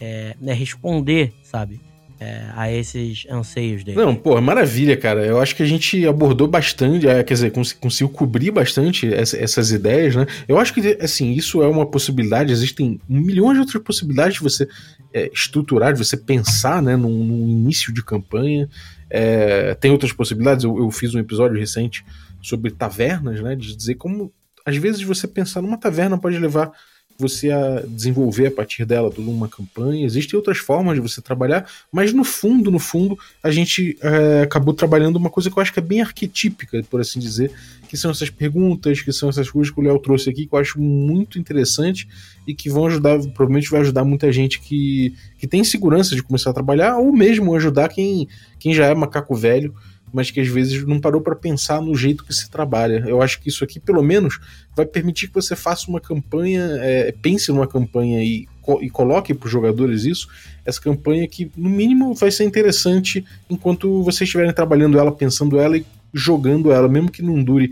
é, 0.00 0.34
né, 0.40 0.52
responder, 0.52 1.34
sabe? 1.42 1.80
É, 2.20 2.46
a 2.56 2.72
esses 2.72 3.26
anseios 3.30 3.84
dele. 3.84 3.96
Não, 3.96 4.12
pô, 4.12 4.40
maravilha, 4.40 4.96
cara. 4.96 5.24
Eu 5.24 5.40
acho 5.40 5.54
que 5.54 5.62
a 5.62 5.66
gente 5.66 6.04
abordou 6.04 6.48
bastante, 6.48 7.06
é, 7.06 7.22
quer 7.22 7.34
dizer, 7.34 7.52
cons 7.52 7.72
conseguiu 7.72 8.08
cobrir 8.08 8.50
bastante 8.50 9.12
essa, 9.14 9.36
essas 9.36 9.70
ideias, 9.70 10.16
né? 10.16 10.26
Eu 10.48 10.58
acho 10.58 10.74
que, 10.74 10.98
assim, 11.00 11.32
isso 11.32 11.62
é 11.62 11.68
uma 11.68 11.86
possibilidade, 11.86 12.52
existem 12.52 13.00
milhões 13.08 13.54
de 13.54 13.60
outras 13.60 13.80
possibilidades 13.80 14.34
de 14.34 14.40
você 14.42 14.66
é, 15.14 15.30
estruturar, 15.32 15.92
de 15.92 16.04
você 16.04 16.16
pensar, 16.16 16.82
né, 16.82 16.96
num, 16.96 17.24
num 17.24 17.48
início 17.48 17.94
de 17.94 18.02
campanha. 18.02 18.68
É, 19.08 19.74
tem 19.74 19.92
outras 19.92 20.12
possibilidades, 20.12 20.64
eu, 20.64 20.76
eu 20.76 20.90
fiz 20.90 21.14
um 21.14 21.20
episódio 21.20 21.56
recente 21.56 22.04
sobre 22.42 22.72
tavernas, 22.72 23.40
né, 23.40 23.54
de 23.54 23.76
dizer 23.76 23.94
como, 23.94 24.32
às 24.66 24.76
vezes, 24.76 25.02
você 25.02 25.28
pensar 25.28 25.62
numa 25.62 25.78
taverna 25.78 26.18
pode 26.18 26.36
levar 26.36 26.72
você 27.18 27.50
a 27.50 27.82
desenvolver 27.86 28.46
a 28.46 28.50
partir 28.50 28.84
dela 28.84 29.10
toda 29.10 29.28
uma 29.28 29.48
campanha. 29.48 30.06
Existem 30.06 30.36
outras 30.36 30.58
formas 30.58 30.94
de 30.94 31.00
você 31.00 31.20
trabalhar, 31.20 31.68
mas 31.90 32.12
no 32.12 32.22
fundo, 32.22 32.70
no 32.70 32.78
fundo, 32.78 33.18
a 33.42 33.50
gente 33.50 33.98
é, 34.00 34.42
acabou 34.42 34.72
trabalhando 34.72 35.16
uma 35.16 35.28
coisa 35.28 35.50
que 35.50 35.58
eu 35.58 35.60
acho 35.60 35.72
que 35.72 35.80
é 35.80 35.82
bem 35.82 36.00
arquetípica, 36.00 36.80
por 36.88 37.00
assim 37.00 37.18
dizer, 37.18 37.50
que 37.88 37.96
são 37.96 38.12
essas 38.12 38.30
perguntas, 38.30 39.02
que 39.02 39.12
são 39.12 39.28
essas 39.28 39.50
coisas 39.50 39.72
que 39.72 39.80
o 39.80 39.82
Léo 39.82 39.98
trouxe 39.98 40.30
aqui, 40.30 40.46
que 40.46 40.54
eu 40.54 40.58
acho 40.60 40.80
muito 40.80 41.40
interessante 41.40 42.06
e 42.46 42.54
que 42.54 42.70
vão 42.70 42.86
ajudar, 42.86 43.18
provavelmente 43.18 43.68
vai 43.68 43.80
ajudar 43.80 44.04
muita 44.04 44.30
gente 44.30 44.60
que, 44.60 45.12
que 45.38 45.46
tem 45.48 45.64
segurança 45.64 46.14
de 46.14 46.22
começar 46.22 46.50
a 46.50 46.54
trabalhar, 46.54 46.98
ou 46.98 47.12
mesmo 47.12 47.52
ajudar 47.56 47.88
quem, 47.88 48.28
quem 48.60 48.72
já 48.72 48.86
é 48.86 48.94
macaco 48.94 49.34
velho 49.34 49.74
mas 50.12 50.30
que 50.30 50.40
às 50.40 50.48
vezes 50.48 50.84
não 50.86 51.00
parou 51.00 51.20
para 51.20 51.36
pensar 51.36 51.80
no 51.80 51.94
jeito 51.94 52.24
que 52.24 52.34
se 52.34 52.50
trabalha. 52.50 53.04
Eu 53.06 53.20
acho 53.22 53.40
que 53.40 53.48
isso 53.48 53.64
aqui, 53.64 53.78
pelo 53.78 54.02
menos, 54.02 54.38
vai 54.76 54.86
permitir 54.86 55.28
que 55.28 55.34
você 55.34 55.54
faça 55.54 55.88
uma 55.88 56.00
campanha, 56.00 56.62
é, 56.80 57.12
pense 57.22 57.50
numa 57.50 57.66
campanha 57.66 58.22
e, 58.22 58.46
e 58.80 58.90
coloque 58.90 59.34
para 59.34 59.46
os 59.46 59.52
jogadores 59.52 60.04
isso, 60.04 60.28
essa 60.64 60.80
campanha 60.80 61.26
que, 61.26 61.50
no 61.56 61.68
mínimo, 61.68 62.14
vai 62.14 62.30
ser 62.30 62.44
interessante 62.44 63.24
enquanto 63.48 64.02
vocês 64.02 64.28
estiverem 64.28 64.52
trabalhando 64.52 64.98
ela, 64.98 65.12
pensando 65.12 65.58
ela 65.58 65.76
e 65.76 65.84
jogando 66.12 66.72
ela, 66.72 66.88
mesmo 66.88 67.10
que 67.10 67.22
não 67.22 67.42
dure 67.42 67.70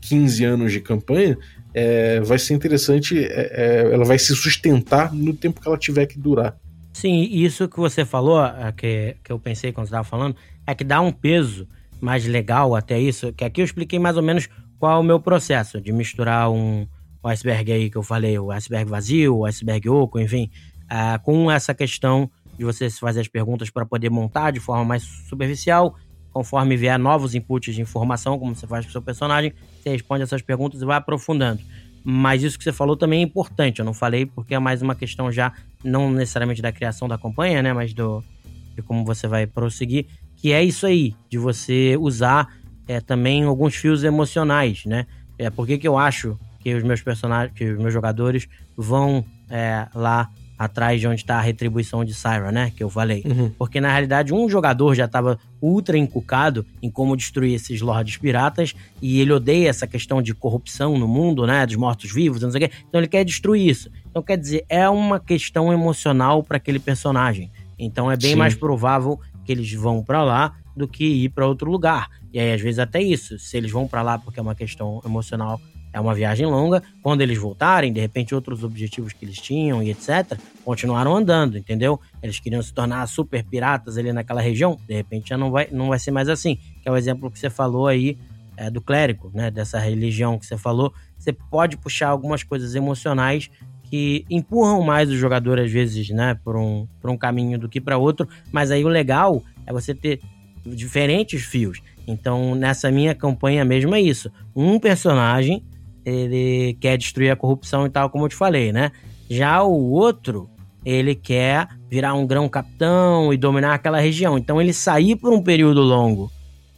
15 0.00 0.44
anos 0.44 0.72
de 0.72 0.80
campanha, 0.80 1.38
é, 1.74 2.20
vai 2.20 2.38
ser 2.38 2.54
interessante, 2.54 3.18
é, 3.18 3.50
é, 3.52 3.92
ela 3.92 4.04
vai 4.04 4.18
se 4.18 4.34
sustentar 4.34 5.12
no 5.14 5.32
tempo 5.32 5.60
que 5.60 5.66
ela 5.66 5.78
tiver 5.78 6.06
que 6.06 6.18
durar. 6.18 6.56
Sim, 6.92 7.22
isso 7.22 7.68
que 7.68 7.78
você 7.78 8.04
falou, 8.04 8.44
é, 8.44 8.70
que, 8.72 9.16
que 9.24 9.32
eu 9.32 9.38
pensei 9.38 9.72
quando 9.72 9.86
você 9.86 9.94
estava 9.94 10.04
falando, 10.04 10.36
é 10.66 10.74
que 10.74 10.84
dá 10.84 11.00
um 11.00 11.10
peso 11.10 11.66
mais 12.00 12.26
legal 12.26 12.74
até 12.74 13.00
isso, 13.00 13.32
que 13.32 13.44
aqui 13.44 13.60
eu 13.60 13.64
expliquei 13.64 13.98
mais 13.98 14.16
ou 14.16 14.22
menos 14.22 14.48
qual 14.78 14.96
é 14.96 14.98
o 14.98 15.02
meu 15.02 15.20
processo 15.20 15.80
de 15.80 15.92
misturar 15.92 16.50
um 16.50 16.86
iceberg 17.24 17.72
aí 17.72 17.90
que 17.90 17.96
eu 17.96 18.02
falei, 18.02 18.38
o 18.38 18.50
iceberg 18.50 18.90
vazio, 18.90 19.36
o 19.38 19.46
iceberg 19.46 19.88
oco, 19.88 20.18
enfim, 20.18 20.50
uh, 20.84 21.22
com 21.22 21.50
essa 21.50 21.72
questão 21.72 22.28
de 22.58 22.64
você 22.64 22.90
fazer 22.90 23.20
as 23.20 23.28
perguntas 23.28 23.70
para 23.70 23.86
poder 23.86 24.10
montar 24.10 24.50
de 24.50 24.60
forma 24.60 24.84
mais 24.84 25.02
superficial, 25.02 25.96
conforme 26.32 26.76
vier 26.76 26.98
novos 26.98 27.34
inputs 27.34 27.74
de 27.74 27.80
informação, 27.80 28.38
como 28.38 28.54
você 28.54 28.66
faz 28.66 28.84
com 28.84 28.88
o 28.88 28.92
seu 28.92 29.02
personagem, 29.02 29.52
você 29.80 29.90
responde 29.90 30.22
essas 30.22 30.42
perguntas 30.42 30.82
e 30.82 30.84
vai 30.84 30.96
aprofundando. 30.96 31.60
Mas 32.04 32.42
isso 32.42 32.58
que 32.58 32.64
você 32.64 32.72
falou 32.72 32.96
também 32.96 33.20
é 33.20 33.22
importante, 33.22 33.78
eu 33.78 33.84
não 33.84 33.94
falei 33.94 34.26
porque 34.26 34.54
é 34.54 34.58
mais 34.58 34.82
uma 34.82 34.94
questão 34.94 35.30
já, 35.30 35.52
não 35.84 36.10
necessariamente 36.10 36.60
da 36.60 36.72
criação 36.72 37.06
da 37.06 37.16
campanha, 37.16 37.62
né, 37.62 37.72
mas 37.72 37.94
do, 37.94 38.24
de 38.74 38.82
como 38.82 39.04
você 39.04 39.28
vai 39.28 39.46
prosseguir, 39.46 40.06
que 40.36 40.52
é 40.52 40.62
isso 40.62 40.86
aí, 40.86 41.14
de 41.30 41.38
você 41.38 41.96
usar 41.98 42.48
é, 42.88 43.00
também 43.00 43.44
alguns 43.44 43.76
fios 43.76 44.02
emocionais, 44.02 44.84
né? 44.84 45.06
É, 45.38 45.48
por 45.50 45.66
que, 45.66 45.78
eu 45.86 45.96
acho 45.96 46.36
que 46.60 46.74
os 46.74 46.82
meus 46.82 47.00
personagens, 47.00 47.56
que 47.56 47.64
os 47.64 47.78
meus 47.78 47.92
jogadores 47.92 48.48
vão 48.76 49.24
é, 49.48 49.86
lá 49.94 50.28
atrás 50.64 51.00
de 51.00 51.06
onde 51.06 51.22
está 51.22 51.36
a 51.36 51.40
retribuição 51.40 52.04
de 52.04 52.14
Syra, 52.14 52.52
né? 52.52 52.72
Que 52.74 52.82
eu 52.82 52.90
falei. 52.90 53.22
Uhum. 53.24 53.50
Porque 53.58 53.80
na 53.80 53.90
realidade 53.90 54.32
um 54.32 54.48
jogador 54.48 54.94
já 54.94 55.06
estava 55.06 55.38
ultra 55.60 55.96
encucado 55.98 56.64
em 56.82 56.90
como 56.90 57.16
destruir 57.16 57.54
esses 57.54 57.80
lords 57.80 58.16
piratas 58.16 58.74
e 59.00 59.20
ele 59.20 59.32
odeia 59.32 59.68
essa 59.68 59.86
questão 59.86 60.22
de 60.22 60.34
corrupção 60.34 60.98
no 60.98 61.08
mundo, 61.08 61.46
né? 61.46 61.66
Dos 61.66 61.76
mortos-vivos, 61.76 62.42
não 62.42 62.50
sei 62.50 62.64
o 62.64 62.68
quê. 62.68 62.74
Então 62.88 63.00
ele 63.00 63.08
quer 63.08 63.24
destruir 63.24 63.68
isso. 63.68 63.90
Então 64.10 64.22
quer 64.22 64.36
dizer, 64.36 64.64
é 64.68 64.88
uma 64.88 65.18
questão 65.18 65.72
emocional 65.72 66.42
para 66.42 66.56
aquele 66.56 66.78
personagem. 66.78 67.50
Então 67.78 68.10
é 68.10 68.16
bem 68.16 68.32
Sim. 68.32 68.36
mais 68.36 68.54
provável 68.54 69.18
que 69.44 69.52
eles 69.52 69.72
vão 69.72 70.02
para 70.02 70.22
lá 70.22 70.54
do 70.76 70.88
que 70.88 71.04
ir 71.04 71.28
para 71.30 71.46
outro 71.46 71.70
lugar. 71.70 72.08
E 72.32 72.38
aí, 72.38 72.52
às 72.52 72.60
vezes, 72.60 72.78
até 72.78 73.00
isso. 73.02 73.38
Se 73.38 73.56
eles 73.56 73.70
vão 73.70 73.86
para 73.86 74.02
lá 74.02 74.18
porque 74.18 74.40
é 74.40 74.42
uma 74.42 74.54
questão 74.54 75.02
emocional, 75.04 75.60
é 75.92 76.00
uma 76.00 76.14
viagem 76.14 76.46
longa. 76.46 76.82
Quando 77.02 77.20
eles 77.20 77.38
voltarem, 77.38 77.92
de 77.92 78.00
repente, 78.00 78.34
outros 78.34 78.64
objetivos 78.64 79.12
que 79.12 79.24
eles 79.24 79.38
tinham 79.38 79.82
e 79.82 79.90
etc., 79.90 80.38
continuaram 80.64 81.14
andando, 81.14 81.58
entendeu? 81.58 82.00
Eles 82.22 82.40
queriam 82.40 82.62
se 82.62 82.72
tornar 82.72 83.06
super 83.06 83.44
piratas 83.44 83.98
ali 83.98 84.12
naquela 84.12 84.40
região, 84.40 84.78
de 84.86 84.94
repente 84.94 85.30
já 85.30 85.36
não 85.36 85.50
vai, 85.50 85.68
não 85.70 85.88
vai 85.88 85.98
ser 85.98 86.10
mais 86.10 86.28
assim. 86.28 86.56
Que 86.82 86.88
é 86.88 86.92
o 86.92 86.96
exemplo 86.96 87.30
que 87.30 87.38
você 87.38 87.50
falou 87.50 87.86
aí 87.86 88.16
é, 88.56 88.70
do 88.70 88.80
clérigo, 88.80 89.30
né? 89.34 89.50
Dessa 89.50 89.78
religião 89.78 90.38
que 90.38 90.46
você 90.46 90.56
falou. 90.56 90.92
Você 91.18 91.32
pode 91.32 91.76
puxar 91.76 92.08
algumas 92.08 92.42
coisas 92.42 92.74
emocionais 92.74 93.50
que 93.84 94.24
empurram 94.30 94.80
mais 94.80 95.10
o 95.10 95.16
jogador, 95.16 95.60
às 95.60 95.70
vezes, 95.70 96.08
né, 96.08 96.34
por 96.42 96.56
um, 96.56 96.88
por 96.98 97.10
um 97.10 97.16
caminho 97.16 97.58
do 97.58 97.68
que 97.68 97.78
para 97.78 97.98
outro. 97.98 98.26
Mas 98.50 98.70
aí 98.70 98.82
o 98.86 98.88
legal 98.88 99.42
é 99.66 99.72
você 99.72 99.94
ter 99.94 100.18
diferentes 100.64 101.42
fios. 101.42 101.82
Então, 102.06 102.54
nessa 102.54 102.90
minha 102.90 103.14
campanha 103.14 103.64
mesmo 103.66 103.94
é 103.94 104.00
isso. 104.00 104.32
Um 104.56 104.78
personagem, 104.78 105.62
ele 106.04 106.76
quer 106.80 106.96
destruir 106.96 107.30
a 107.30 107.36
corrupção 107.36 107.86
e 107.86 107.90
tal, 107.90 108.10
como 108.10 108.24
eu 108.24 108.28
te 108.28 108.34
falei, 108.34 108.72
né? 108.72 108.92
Já 109.30 109.62
o 109.62 109.90
outro, 109.90 110.48
ele 110.84 111.14
quer 111.14 111.68
virar 111.90 112.14
um 112.14 112.26
grão 112.26 112.48
capitão 112.48 113.32
e 113.32 113.36
dominar 113.36 113.74
aquela 113.74 114.00
região. 114.00 114.36
Então, 114.36 114.60
ele 114.60 114.72
sair 114.72 115.16
por 115.16 115.32
um 115.32 115.42
período 115.42 115.80
longo 115.80 116.30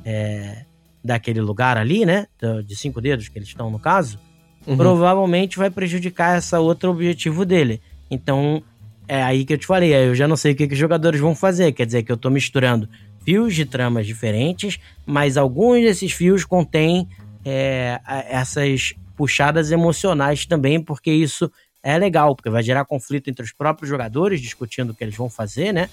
é, 0.05 0.65
daquele 1.03 1.41
lugar 1.41 1.77
ali, 1.77 2.05
né? 2.05 2.27
De 2.67 2.77
cinco 2.77 3.01
dedos 3.01 3.29
que 3.29 3.39
eles 3.39 3.49
estão 3.49 3.71
no 3.71 3.79
caso, 3.79 4.19
uhum. 4.67 4.77
provavelmente 4.77 5.59
vai 5.59 5.71
prejudicar 5.71 6.39
esse 6.39 6.57
outro 6.57 6.91
objetivo 6.91 7.45
dele. 7.45 7.81
Então, 8.11 8.63
é 9.09 9.23
aí 9.23 9.45
que 9.45 9.55
eu 9.55 9.59
te 9.59 9.67
falei, 9.67 9.95
eu 9.95 10.15
já 10.15 10.29
não 10.29 10.37
sei 10.37 10.53
o 10.53 10.55
que, 10.57 10.67
que 10.67 10.75
os 10.75 10.79
jogadores 10.79 11.21
vão 11.21 11.35
fazer. 11.35 11.73
Quer 11.73 11.87
dizer 11.87 12.03
que 12.03 12.13
eu 12.13 12.17
tô 12.17 12.31
misturando 12.31 12.89
fios 13.25 13.55
de 13.55 13.65
tramas 13.65 14.07
diferentes, 14.07 14.79
mas 15.07 15.37
alguns 15.37 15.81
desses 15.81 16.13
fios 16.13 16.45
contêm 16.45 17.09
é, 17.45 18.01
essas 18.29 18.95
puxadas 19.17 19.71
emocionais 19.71 20.47
também, 20.47 20.81
porque 20.81 21.11
isso 21.11 21.51
é 21.83 21.99
legal, 21.99 22.35
porque 22.35 22.51
vai 22.51 22.63
gerar 22.63 22.85
conflito 22.85 23.29
entre 23.29 23.45
os 23.45 23.53
próprios 23.53 23.89
jogadores 23.89 24.41
discutindo 24.41 24.91
o 24.91 24.95
que 24.95 25.05
eles 25.05 25.17
vão 25.17 25.29
fazer, 25.29 25.73
né? 25.73 25.91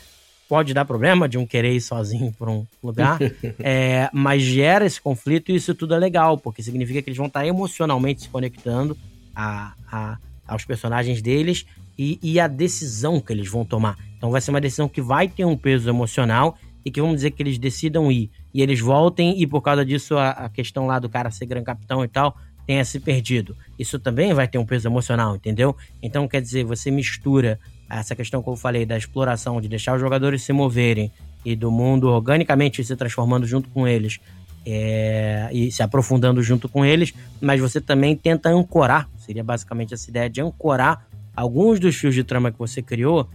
Pode 0.47 0.73
dar 0.73 0.83
problema 0.85 1.29
de 1.29 1.37
um 1.37 1.45
querer 1.45 1.73
ir 1.73 1.81
sozinho 1.81 2.33
por 2.37 2.49
um 2.49 2.65
lugar, 2.83 3.19
é, 3.59 4.09
mas 4.13 4.41
gera 4.41 4.85
esse 4.85 4.99
conflito 4.99 5.51
e 5.51 5.55
isso 5.55 5.73
tudo 5.75 5.93
é 5.93 5.97
legal, 5.97 6.37
porque 6.37 6.61
significa 6.63 7.01
que 7.01 7.09
eles 7.09 7.17
vão 7.17 7.27
estar 7.27 7.45
emocionalmente 7.45 8.23
se 8.23 8.29
conectando 8.29 8.97
a, 9.35 9.73
a 9.89 10.17
aos 10.51 10.65
personagens 10.65 11.21
deles 11.21 11.65
e, 11.97 12.19
e 12.21 12.39
a 12.39 12.47
decisão 12.47 13.21
que 13.21 13.31
eles 13.31 13.49
vão 13.49 13.63
tomar. 13.63 13.97
Então 14.17 14.31
vai 14.31 14.41
ser 14.41 14.51
uma 14.51 14.61
decisão 14.61 14.89
que 14.89 15.01
vai 15.01 15.27
ter 15.27 15.45
um 15.45 15.55
peso 15.55 15.89
emocional 15.89 16.57
e 16.83 16.91
que 16.91 16.99
vamos 16.99 17.17
dizer 17.17 17.31
que 17.31 17.41
eles 17.41 17.57
decidam 17.57 18.11
ir 18.11 18.29
e 18.53 18.61
eles 18.61 18.79
voltem 18.79 19.39
e 19.41 19.47
por 19.47 19.61
causa 19.61 19.85
disso 19.85 20.17
a, 20.17 20.31
a 20.31 20.49
questão 20.49 20.87
lá 20.87 20.99
do 20.99 21.07
cara 21.07 21.31
ser 21.31 21.45
grande 21.45 21.65
capitão 21.65 22.03
e 22.03 22.07
tal 22.07 22.35
tenha 22.71 22.85
se 22.85 23.01
perdido. 23.01 23.57
Isso 23.77 23.99
também 23.99 24.33
vai 24.33 24.47
ter 24.47 24.57
um 24.57 24.65
peso 24.65 24.87
emocional, 24.87 25.35
entendeu? 25.35 25.75
Então 26.01 26.25
quer 26.25 26.41
dizer, 26.41 26.63
você 26.63 26.89
mistura 26.89 27.59
essa 27.89 28.15
questão 28.15 28.41
que 28.41 28.47
eu 28.47 28.55
falei 28.55 28.85
da 28.85 28.97
exploração, 28.97 29.59
de 29.59 29.67
deixar 29.67 29.93
os 29.93 29.99
jogadores 29.99 30.41
se 30.43 30.53
moverem 30.53 31.11
e 31.43 31.53
do 31.53 31.69
mundo 31.69 32.07
organicamente 32.07 32.81
se 32.81 32.95
transformando 32.95 33.45
junto 33.45 33.67
com 33.71 33.85
eles 33.85 34.21
é, 34.65 35.49
e 35.51 35.69
se 35.69 35.83
aprofundando 35.83 36.41
junto 36.41 36.69
com 36.69 36.85
eles, 36.85 37.13
mas 37.41 37.59
você 37.59 37.81
também 37.81 38.15
tenta 38.15 38.47
ancorar, 38.47 39.09
seria 39.17 39.43
basicamente 39.43 39.93
essa 39.93 40.09
ideia 40.09 40.29
de 40.29 40.39
ancorar 40.39 41.05
alguns 41.35 41.77
dos 41.77 41.97
fios 41.97 42.15
de 42.15 42.23
trama 42.23 42.53
que 42.53 42.57
você 42.57 42.81
criou 42.81 43.29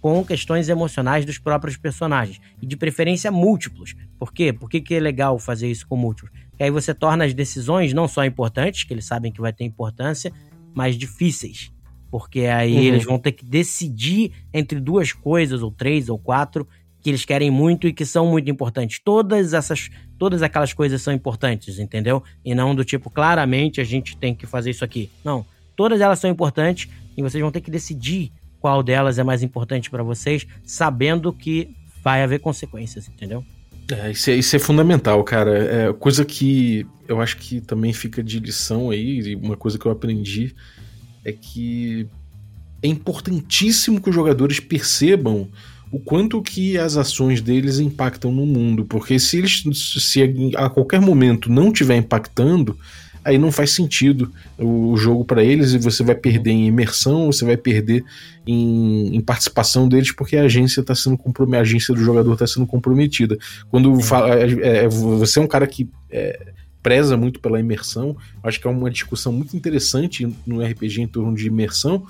com 0.00 0.24
questões 0.24 0.70
emocionais 0.70 1.26
dos 1.26 1.36
próprios 1.36 1.76
personagens. 1.76 2.40
E 2.62 2.66
de 2.66 2.76
preferência 2.76 3.30
múltiplos. 3.30 3.94
Por 4.18 4.32
quê? 4.32 4.50
Por 4.50 4.70
que, 4.70 4.80
que 4.80 4.94
é 4.94 5.00
legal 5.00 5.38
fazer 5.38 5.68
isso 5.68 5.86
com 5.86 5.96
múltiplos? 5.96 6.47
Porque 6.58 6.64
aí 6.64 6.70
você 6.72 6.92
torna 6.92 7.24
as 7.24 7.32
decisões 7.32 7.92
não 7.92 8.08
só 8.08 8.24
importantes, 8.24 8.82
que 8.82 8.92
eles 8.92 9.04
sabem 9.04 9.30
que 9.30 9.40
vai 9.40 9.52
ter 9.52 9.62
importância, 9.62 10.32
mas 10.74 10.96
difíceis. 10.96 11.70
Porque 12.10 12.46
aí 12.46 12.74
uhum. 12.74 12.82
eles 12.82 13.04
vão 13.04 13.16
ter 13.16 13.30
que 13.30 13.44
decidir 13.44 14.32
entre 14.52 14.80
duas 14.80 15.12
coisas, 15.12 15.62
ou 15.62 15.70
três, 15.70 16.08
ou 16.08 16.18
quatro, 16.18 16.66
que 17.00 17.10
eles 17.10 17.24
querem 17.24 17.48
muito 17.48 17.86
e 17.86 17.92
que 17.92 18.04
são 18.04 18.26
muito 18.26 18.50
importantes. 18.50 18.98
Todas 18.98 19.54
essas, 19.54 19.88
todas 20.18 20.42
aquelas 20.42 20.72
coisas 20.72 21.00
são 21.00 21.14
importantes, 21.14 21.78
entendeu? 21.78 22.24
E 22.44 22.56
não 22.56 22.74
do 22.74 22.84
tipo, 22.84 23.08
claramente 23.08 23.80
a 23.80 23.84
gente 23.84 24.16
tem 24.16 24.34
que 24.34 24.44
fazer 24.44 24.70
isso 24.70 24.84
aqui. 24.84 25.08
Não. 25.24 25.46
Todas 25.76 26.00
elas 26.00 26.18
são 26.18 26.28
importantes 26.28 26.90
e 27.16 27.22
vocês 27.22 27.40
vão 27.40 27.52
ter 27.52 27.60
que 27.60 27.70
decidir 27.70 28.32
qual 28.58 28.82
delas 28.82 29.16
é 29.16 29.22
mais 29.22 29.44
importante 29.44 29.88
para 29.88 30.02
vocês, 30.02 30.44
sabendo 30.64 31.32
que 31.32 31.72
vai 32.02 32.24
haver 32.24 32.40
consequências, 32.40 33.06
entendeu? 33.06 33.44
É, 33.90 34.10
isso, 34.10 34.30
é, 34.30 34.34
isso 34.34 34.54
é 34.54 34.58
fundamental, 34.58 35.22
cara. 35.24 35.88
É 35.88 35.92
coisa 35.92 36.24
que 36.24 36.86
eu 37.06 37.20
acho 37.20 37.38
que 37.38 37.60
também 37.60 37.92
fica 37.92 38.22
de 38.22 38.38
lição 38.38 38.90
aí, 38.90 39.34
uma 39.36 39.56
coisa 39.56 39.78
que 39.78 39.86
eu 39.86 39.92
aprendi 39.92 40.54
é 41.24 41.32
que 41.32 42.06
é 42.82 42.88
importantíssimo 42.88 44.00
que 44.00 44.08
os 44.08 44.14
jogadores 44.14 44.60
percebam 44.60 45.48
o 45.90 45.98
quanto 45.98 46.42
que 46.42 46.76
as 46.76 46.96
ações 46.96 47.40
deles 47.40 47.78
impactam 47.78 48.30
no 48.30 48.44
mundo, 48.44 48.84
porque 48.84 49.18
se 49.18 49.38
eles 49.38 49.64
se 49.74 50.52
a 50.54 50.68
qualquer 50.68 51.00
momento 51.00 51.50
não 51.50 51.68
estiver 51.68 51.96
impactando, 51.96 52.78
aí 53.28 53.38
não 53.38 53.52
faz 53.52 53.72
sentido 53.72 54.32
o 54.58 54.96
jogo 54.96 55.24
para 55.24 55.44
eles 55.44 55.72
e 55.72 55.78
você 55.78 56.02
vai 56.02 56.14
perder 56.14 56.50
em 56.50 56.66
imersão, 56.66 57.26
você 57.26 57.44
vai 57.44 57.58
perder 57.58 58.02
em, 58.46 59.14
em 59.14 59.20
participação 59.20 59.86
deles 59.86 60.12
porque 60.12 60.36
a 60.36 60.44
agência 60.44 60.80
está 60.80 60.94
sendo 60.94 61.18
comprometida, 61.18 61.58
a 61.58 61.60
agência 61.60 61.94
do 61.94 62.02
jogador 62.02 62.32
está 62.32 62.46
sendo 62.46 62.66
comprometida. 62.66 63.36
Quando 63.70 64.00
fala, 64.00 64.34
é, 64.34 64.84
é, 64.84 64.88
você 64.88 65.38
é 65.38 65.42
um 65.42 65.46
cara 65.46 65.66
que 65.66 65.88
é, 66.10 66.52
preza 66.82 67.16
muito 67.18 67.38
pela 67.38 67.60
imersão, 67.60 68.16
acho 68.42 68.58
que 68.58 68.66
é 68.66 68.70
uma 68.70 68.90
discussão 68.90 69.30
muito 69.30 69.54
interessante 69.54 70.26
no 70.46 70.64
RPG 70.64 71.02
em 71.02 71.06
torno 71.06 71.36
de 71.36 71.46
imersão, 71.46 72.06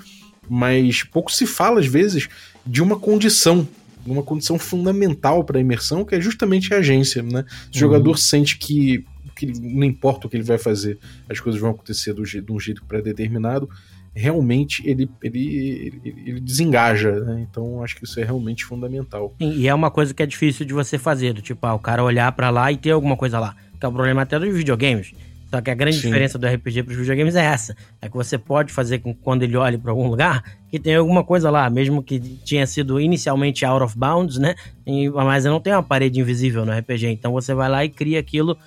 mas 0.48 1.02
pouco 1.02 1.32
se 1.32 1.46
fala 1.46 1.80
às 1.80 1.86
vezes 1.86 2.28
de 2.64 2.80
uma 2.80 2.96
condição 2.96 3.66
uma 4.06 4.22
condição 4.22 4.58
fundamental 4.58 5.44
para 5.44 5.58
a 5.58 5.60
imersão, 5.60 6.02
que 6.02 6.14
é 6.14 6.20
justamente 6.20 6.72
a 6.72 6.78
agência, 6.78 7.22
né? 7.22 7.44
Se 7.70 7.84
o 7.84 7.86
uhum. 7.86 7.92
jogador 7.92 8.16
sente 8.16 8.56
que 8.56 9.04
que 9.38 9.46
não 9.60 9.84
importa 9.84 10.26
o 10.26 10.30
que 10.30 10.36
ele 10.36 10.44
vai 10.44 10.58
fazer, 10.58 10.98
as 11.28 11.38
coisas 11.38 11.60
vão 11.60 11.70
acontecer 11.70 12.12
do, 12.12 12.24
de 12.24 12.52
um 12.52 12.58
jeito 12.58 12.84
pré-determinado, 12.84 13.68
realmente 14.14 14.82
ele, 14.84 15.08
ele, 15.22 16.00
ele, 16.02 16.14
ele 16.26 16.40
desengaja, 16.40 17.12
né? 17.20 17.46
Então 17.48 17.82
acho 17.82 17.96
que 17.96 18.04
isso 18.04 18.18
é 18.18 18.24
realmente 18.24 18.64
fundamental. 18.64 19.34
E 19.38 19.68
é 19.68 19.74
uma 19.74 19.90
coisa 19.90 20.12
que 20.12 20.22
é 20.22 20.26
difícil 20.26 20.66
de 20.66 20.74
você 20.74 20.98
fazer, 20.98 21.32
do 21.32 21.40
tipo, 21.40 21.64
ah, 21.64 21.74
o 21.74 21.78
cara 21.78 22.02
olhar 22.02 22.30
para 22.32 22.50
lá 22.50 22.72
e 22.72 22.76
ter 22.76 22.90
alguma 22.90 23.16
coisa 23.16 23.38
lá. 23.38 23.54
Que 23.78 23.86
é 23.86 23.88
o 23.88 23.92
problema 23.92 24.22
até 24.22 24.38
dos 24.38 24.52
videogames. 24.52 25.12
Só 25.50 25.62
que 25.62 25.70
a 25.70 25.74
grande 25.74 25.96
Sim. 25.96 26.08
diferença 26.08 26.36
do 26.36 26.46
RPG 26.46 26.82
para 26.82 26.92
os 26.92 26.98
videogames 26.98 27.34
é 27.34 27.44
essa: 27.44 27.74
é 28.02 28.08
que 28.08 28.14
você 28.14 28.36
pode 28.36 28.72
fazer 28.72 28.98
com 28.98 29.14
quando 29.14 29.44
ele 29.44 29.56
olhe 29.56 29.78
para 29.78 29.92
algum 29.92 30.08
lugar 30.08 30.42
que 30.70 30.78
tem 30.78 30.96
alguma 30.96 31.24
coisa 31.24 31.48
lá, 31.50 31.70
mesmo 31.70 32.02
que 32.02 32.18
tinha 32.18 32.66
sido 32.66 33.00
inicialmente 33.00 33.64
out 33.64 33.82
of 33.82 33.96
bounds, 33.96 34.36
né? 34.36 34.54
E, 34.86 35.08
mas 35.08 35.44
não 35.44 35.60
tem 35.60 35.72
uma 35.72 35.82
parede 35.82 36.20
invisível 36.20 36.66
no 36.66 36.72
RPG. 36.72 37.06
Então 37.06 37.32
você 37.32 37.54
vai 37.54 37.68
lá 37.68 37.84
e 37.84 37.88
cria 37.88 38.20
aquilo 38.20 38.58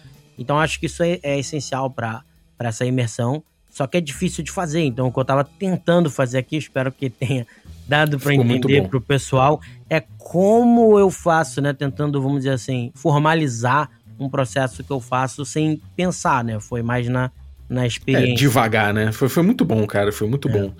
então 0.42 0.60
acho 0.60 0.80
que 0.80 0.88
isso 0.88 1.04
é, 1.04 1.20
é 1.22 1.40
essencial 1.40 1.90
para 1.90 2.24
essa 2.60 2.86
imersão. 2.86 3.44
Só 3.70 3.88
que 3.88 3.96
é 3.98 4.02
difícil 4.02 4.44
de 4.44 4.52
fazer. 4.52 4.82
Então 4.84 5.08
o 5.08 5.12
que 5.14 5.18
eu 5.18 5.22
estava 5.22 5.46
tentando 5.46 6.10
fazer 6.10 6.40
aqui, 6.40 6.58
espero 6.58 6.92
que 6.92 7.10
tenha 7.10 7.48
dado 7.88 8.20
para 8.20 8.34
entender 8.34 8.88
para 8.88 8.98
o 8.98 9.02
pessoal, 9.02 9.62
é 9.90 10.02
como 10.18 11.00
eu 11.00 11.10
faço, 11.10 11.62
né? 11.62 11.74
Tentando, 11.74 12.22
vamos 12.22 12.40
dizer 12.40 12.52
assim, 12.52 12.92
formalizar 12.96 13.90
um 14.20 14.30
processo 14.30 14.84
que 14.84 14.92
eu 14.92 15.00
faço 15.00 15.46
sem 15.46 15.82
pensar, 15.96 16.44
né? 16.44 16.60
Foi 16.60 16.82
mais 16.82 17.08
na, 17.08 17.32
na 17.70 17.88
experiência. 17.88 18.34
É, 18.34 18.36
devagar, 18.36 18.94
né? 18.94 19.12
Foi, 19.12 19.30
foi 19.30 19.44
muito 19.44 19.64
bom, 19.64 19.86
cara. 19.88 20.12
Foi 20.12 20.28
muito 20.28 20.50
é. 20.50 20.52
bom. 20.52 20.74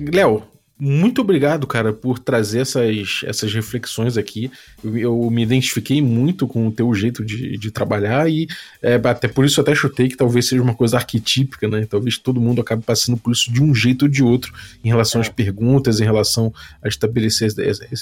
Léo, 0.00 0.42
muito 0.80 1.20
obrigado, 1.20 1.66
cara, 1.66 1.92
por 1.92 2.18
trazer 2.20 2.60
essas, 2.60 3.22
essas 3.24 3.52
reflexões 3.52 4.16
aqui. 4.16 4.50
Eu, 4.82 4.96
eu 4.96 5.30
me 5.30 5.42
identifiquei 5.42 6.00
muito 6.00 6.46
com 6.46 6.68
o 6.68 6.72
teu 6.72 6.94
jeito 6.94 7.24
de, 7.24 7.56
de 7.56 7.70
trabalhar 7.70 8.30
e 8.30 8.46
é, 8.80 8.94
até 8.94 9.26
por 9.26 9.44
isso 9.44 9.60
até 9.60 9.74
chutei 9.74 10.08
que 10.08 10.16
talvez 10.16 10.46
seja 10.46 10.62
uma 10.62 10.74
coisa 10.74 10.96
arquetípica, 10.96 11.66
né? 11.66 11.84
Talvez 11.84 12.16
todo 12.16 12.40
mundo 12.40 12.60
acabe 12.60 12.84
passando 12.84 13.18
por 13.18 13.32
isso 13.32 13.52
de 13.52 13.60
um 13.60 13.74
jeito 13.74 14.02
ou 14.02 14.08
de 14.08 14.22
outro 14.22 14.52
em 14.84 14.88
relação 14.88 15.20
é. 15.20 15.24
às 15.24 15.28
perguntas, 15.28 16.00
em 16.00 16.04
relação 16.04 16.54
a 16.80 16.86
estabelecer 16.86 17.50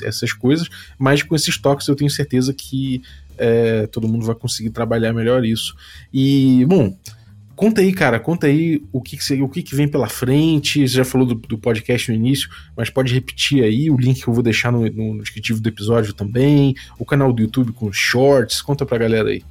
essas 0.04 0.32
coisas, 0.34 0.68
mas 0.98 1.22
com 1.22 1.34
esses 1.34 1.56
toques 1.56 1.88
eu 1.88 1.96
tenho 1.96 2.10
certeza 2.10 2.52
que 2.52 3.00
é, 3.38 3.86
todo 3.86 4.08
mundo 4.08 4.26
vai 4.26 4.34
conseguir 4.34 4.70
trabalhar 4.70 5.12
melhor 5.12 5.44
isso. 5.44 5.74
E, 6.12 6.64
bom, 6.66 6.94
Conta 7.56 7.80
aí, 7.80 7.90
cara, 7.90 8.20
conta 8.20 8.46
aí 8.48 8.82
o 8.92 9.00
que, 9.00 9.16
que, 9.16 9.42
o 9.42 9.48
que, 9.48 9.62
que 9.62 9.74
vem 9.74 9.88
pela 9.88 10.10
frente. 10.10 10.86
Você 10.86 10.94
já 10.94 11.06
falou 11.06 11.26
do, 11.26 11.34
do, 11.34 11.56
podcast 11.56 12.10
no 12.10 12.14
início, 12.14 12.50
mas 12.76 12.90
pode 12.90 13.14
repetir 13.14 13.64
aí 13.64 13.90
o 13.90 13.96
link 13.96 14.22
que 14.22 14.28
eu 14.28 14.34
vou 14.34 14.42
deixar 14.42 14.70
no, 14.70 14.86
no 14.90 15.22
descritivo 15.22 15.58
do 15.58 15.66
episódio 15.66 16.12
também, 16.12 16.74
o 16.98 17.04
canal 17.04 17.32
do 17.32 17.40
YouTube 17.40 17.72
com 17.72 17.90
shorts. 17.90 18.60
Conta 18.60 18.84
pra 18.84 18.98
galera 18.98 19.30
aí. 19.30 19.42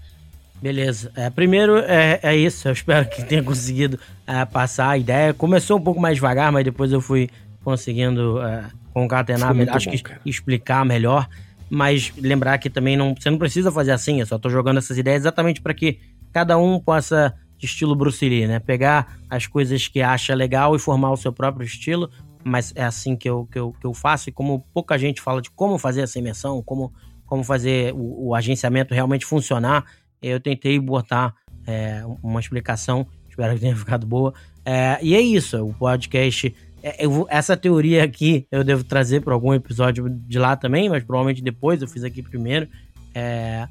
Beleza. 0.61 1.11
É, 1.15 1.31
primeiro 1.31 1.77
é, 1.79 2.19
é 2.21 2.37
isso. 2.37 2.67
Eu 2.67 2.73
espero 2.73 3.09
que 3.09 3.23
tenha 3.23 3.41
conseguido 3.43 3.99
é, 4.27 4.45
passar 4.45 4.89
a 4.89 4.97
ideia. 4.99 5.33
Começou 5.33 5.77
um 5.79 5.81
pouco 5.81 5.99
mais 5.99 6.15
devagar, 6.15 6.51
mas 6.51 6.63
depois 6.63 6.91
eu 6.91 7.01
fui 7.01 7.27
conseguindo 7.63 8.39
é, 8.39 8.65
concatenar, 8.93 9.49
acho 9.71 9.89
bom, 9.89 9.91
que 9.91 10.03
cara. 10.03 10.21
explicar 10.23 10.85
melhor. 10.85 11.27
Mas 11.67 12.13
lembrar 12.15 12.59
que 12.59 12.69
também 12.69 12.95
não, 12.95 13.15
você 13.15 13.31
não 13.31 13.39
precisa 13.39 13.71
fazer 13.71 13.93
assim. 13.93 14.19
Eu 14.19 14.27
só 14.27 14.37
tô 14.37 14.47
jogando 14.47 14.77
essas 14.77 14.95
ideias 14.95 15.23
exatamente 15.23 15.59
para 15.59 15.73
que 15.73 15.99
cada 16.31 16.55
um 16.59 16.79
possa 16.79 17.33
estilo 17.65 17.95
Bruce 17.95 18.27
Lee, 18.27 18.47
né? 18.47 18.59
Pegar 18.59 19.17
as 19.29 19.47
coisas 19.47 19.87
que 19.87 20.01
acha 20.01 20.33
legal 20.33 20.75
e 20.75 20.79
formar 20.79 21.11
o 21.11 21.17
seu 21.17 21.33
próprio 21.33 21.65
estilo, 21.65 22.09
mas 22.43 22.71
é 22.75 22.83
assim 22.83 23.15
que 23.15 23.29
eu, 23.29 23.47
que 23.51 23.59
eu, 23.59 23.73
que 23.73 23.85
eu 23.85 23.93
faço. 23.93 24.29
E 24.29 24.31
como 24.31 24.65
pouca 24.73 24.97
gente 24.97 25.21
fala 25.21 25.41
de 25.41 25.49
como 25.51 25.77
fazer 25.77 26.01
essa 26.01 26.19
imersão, 26.19 26.61
como, 26.61 26.93
como 27.25 27.43
fazer 27.43 27.93
o, 27.93 28.27
o 28.29 28.35
agenciamento 28.35 28.93
realmente 28.93 29.25
funcionar, 29.25 29.83
eu 30.21 30.39
tentei 30.39 30.79
botar 30.79 31.33
é, 31.67 32.03
uma 32.21 32.39
explicação, 32.39 33.07
espero 33.29 33.53
que 33.55 33.61
tenha 33.61 33.75
ficado 33.77 34.05
boa. 34.05 34.33
É, 34.63 34.97
e 35.01 35.15
é 35.15 35.21
isso, 35.21 35.63
o 35.65 35.73
podcast. 35.73 36.55
É, 36.83 37.05
eu, 37.05 37.25
essa 37.29 37.57
teoria 37.57 38.03
aqui 38.03 38.47
eu 38.51 38.63
devo 38.63 38.83
trazer 38.83 39.21
para 39.21 39.33
algum 39.33 39.53
episódio 39.53 40.07
de 40.09 40.37
lá 40.37 40.55
também, 40.55 40.87
mas 40.89 41.03
provavelmente 41.03 41.41
depois, 41.41 41.81
eu 41.81 41.87
fiz 41.87 42.03
aqui 42.03 42.21
primeiro. 42.21 42.67
É, 43.13 43.67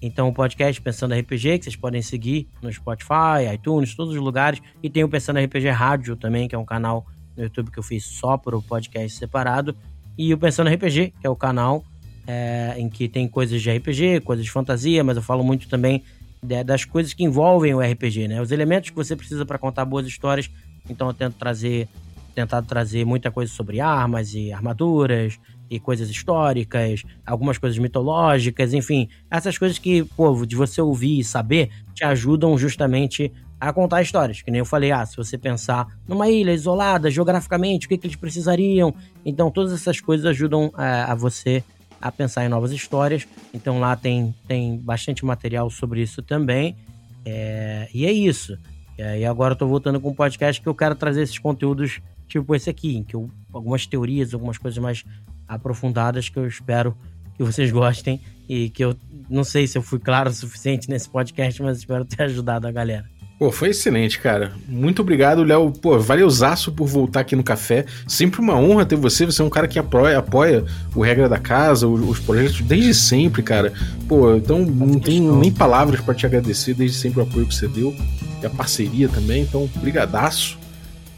Então 0.00 0.28
o 0.28 0.32
podcast 0.32 0.80
Pensando 0.80 1.14
RPG, 1.14 1.58
que 1.58 1.64
vocês 1.64 1.76
podem 1.76 2.00
seguir 2.02 2.48
no 2.62 2.72
Spotify, 2.72 3.52
iTunes, 3.52 3.94
todos 3.94 4.14
os 4.14 4.20
lugares. 4.20 4.60
E 4.82 4.88
tem 4.88 5.04
o 5.04 5.08
Pensando 5.08 5.40
RPG 5.40 5.68
Rádio 5.70 6.16
também, 6.16 6.48
que 6.48 6.54
é 6.54 6.58
um 6.58 6.64
canal 6.64 7.06
no 7.36 7.44
YouTube 7.44 7.70
que 7.70 7.78
eu 7.78 7.82
fiz 7.82 8.04
só 8.04 8.36
para 8.36 8.56
o 8.56 8.62
podcast 8.62 9.18
separado. 9.18 9.76
E 10.16 10.32
o 10.32 10.38
Pensando 10.38 10.70
RPG, 10.70 11.14
que 11.20 11.26
é 11.26 11.30
o 11.30 11.36
canal 11.36 11.84
é, 12.26 12.74
em 12.76 12.88
que 12.88 13.08
tem 13.08 13.26
coisas 13.26 13.60
de 13.60 13.70
RPG, 13.70 14.20
coisas 14.20 14.44
de 14.44 14.50
fantasia, 14.50 15.02
mas 15.02 15.16
eu 15.16 15.22
falo 15.22 15.42
muito 15.42 15.68
também 15.68 16.04
de, 16.42 16.62
das 16.62 16.84
coisas 16.84 17.12
que 17.12 17.24
envolvem 17.24 17.74
o 17.74 17.80
RPG, 17.80 18.28
né? 18.28 18.40
Os 18.40 18.52
elementos 18.52 18.90
que 18.90 18.96
você 18.96 19.16
precisa 19.16 19.44
para 19.44 19.58
contar 19.58 19.84
boas 19.84 20.06
histórias. 20.06 20.50
Então 20.88 21.08
eu 21.08 21.14
tento 21.14 21.34
trazer, 21.34 21.88
tentado 22.34 22.66
trazer 22.66 23.04
muita 23.04 23.30
coisa 23.30 23.52
sobre 23.52 23.80
armas 23.80 24.34
e 24.34 24.52
armaduras 24.52 25.38
e 25.70 25.78
coisas 25.78 26.08
históricas, 26.08 27.02
algumas 27.26 27.58
coisas 27.58 27.78
mitológicas, 27.78 28.72
enfim, 28.72 29.08
essas 29.30 29.58
coisas 29.58 29.78
que, 29.78 30.04
pô, 30.16 30.44
de 30.46 30.56
você 30.56 30.80
ouvir 30.80 31.20
e 31.20 31.24
saber, 31.24 31.70
te 31.94 32.04
ajudam 32.04 32.56
justamente 32.56 33.32
a 33.60 33.72
contar 33.72 34.02
histórias. 34.02 34.40
Que 34.42 34.50
nem 34.50 34.60
eu 34.60 34.64
falei, 34.64 34.92
ah, 34.92 35.04
se 35.04 35.16
você 35.16 35.36
pensar 35.36 35.86
numa 36.06 36.28
ilha 36.28 36.52
isolada, 36.52 37.10
geograficamente, 37.10 37.86
o 37.86 37.88
que, 37.88 37.98
que 37.98 38.06
eles 38.06 38.16
precisariam. 38.16 38.94
Então, 39.24 39.50
todas 39.50 39.72
essas 39.72 40.00
coisas 40.00 40.26
ajudam 40.26 40.70
a, 40.74 40.86
é, 40.86 41.02
a 41.02 41.14
você 41.14 41.62
a 42.00 42.12
pensar 42.12 42.44
em 42.44 42.48
novas 42.48 42.70
histórias. 42.70 43.26
Então, 43.52 43.80
lá 43.80 43.96
tem, 43.96 44.34
tem 44.46 44.78
bastante 44.78 45.24
material 45.24 45.68
sobre 45.70 46.00
isso 46.00 46.22
também. 46.22 46.76
É, 47.24 47.88
e 47.92 48.06
é 48.06 48.12
isso. 48.12 48.56
É, 48.96 49.20
e 49.20 49.24
agora 49.24 49.52
eu 49.52 49.58
tô 49.58 49.66
voltando 49.66 50.00
com 50.00 50.10
um 50.10 50.14
podcast 50.14 50.60
que 50.60 50.68
eu 50.68 50.74
quero 50.74 50.94
trazer 50.94 51.22
esses 51.22 51.38
conteúdos 51.38 52.00
tipo 52.28 52.54
esse 52.54 52.68
aqui, 52.68 52.96
em 52.96 53.02
que 53.02 53.16
eu, 53.16 53.30
algumas 53.52 53.86
teorias, 53.86 54.34
algumas 54.34 54.58
coisas 54.58 54.78
mais 54.78 55.04
aprofundadas 55.48 56.28
que 56.28 56.38
eu 56.38 56.46
espero 56.46 56.96
que 57.36 57.42
vocês 57.42 57.70
gostem 57.72 58.20
e 58.48 58.70
que 58.70 58.84
eu 58.84 58.96
não 59.28 59.44
sei 59.44 59.66
se 59.66 59.76
eu 59.76 59.82
fui 59.82 59.98
claro 59.98 60.30
o 60.30 60.32
suficiente 60.32 60.88
nesse 60.88 61.08
podcast, 61.08 61.62
mas 61.62 61.78
espero 61.78 62.04
ter 62.04 62.22
ajudado 62.24 62.66
a 62.66 62.72
galera. 62.72 63.04
Pô, 63.38 63.52
foi 63.52 63.68
excelente, 63.68 64.18
cara. 64.18 64.52
Muito 64.66 65.00
obrigado, 65.00 65.44
Léo. 65.44 65.70
Pô, 65.70 65.96
valeuzaço 65.96 66.72
por 66.72 66.88
voltar 66.88 67.20
aqui 67.20 67.36
no 67.36 67.44
café. 67.44 67.84
Sempre 68.04 68.40
uma 68.40 68.56
honra 68.56 68.84
ter 68.84 68.96
você. 68.96 69.24
Você 69.24 69.40
é 69.40 69.44
um 69.44 69.50
cara 69.50 69.68
que 69.68 69.78
apoia, 69.78 70.18
apoia 70.18 70.64
o 70.92 71.02
Regra 71.02 71.28
da 71.28 71.38
Casa, 71.38 71.86
os, 71.86 72.00
os 72.00 72.18
projetos 72.18 72.60
desde 72.62 72.92
sempre, 72.92 73.40
cara. 73.40 73.72
Pô, 74.08 74.34
então 74.34 74.66
não 74.66 74.98
tenho 74.98 75.36
nem 75.36 75.52
palavras 75.52 76.00
para 76.00 76.14
te 76.14 76.26
agradecer 76.26 76.74
desde 76.74 76.96
sempre 76.96 77.20
o 77.20 77.22
apoio 77.22 77.46
que 77.46 77.54
você 77.54 77.68
deu 77.68 77.94
e 78.42 78.46
a 78.46 78.50
parceria 78.50 79.08
também. 79.08 79.42
Então, 79.42 79.70
brigadaço. 79.76 80.58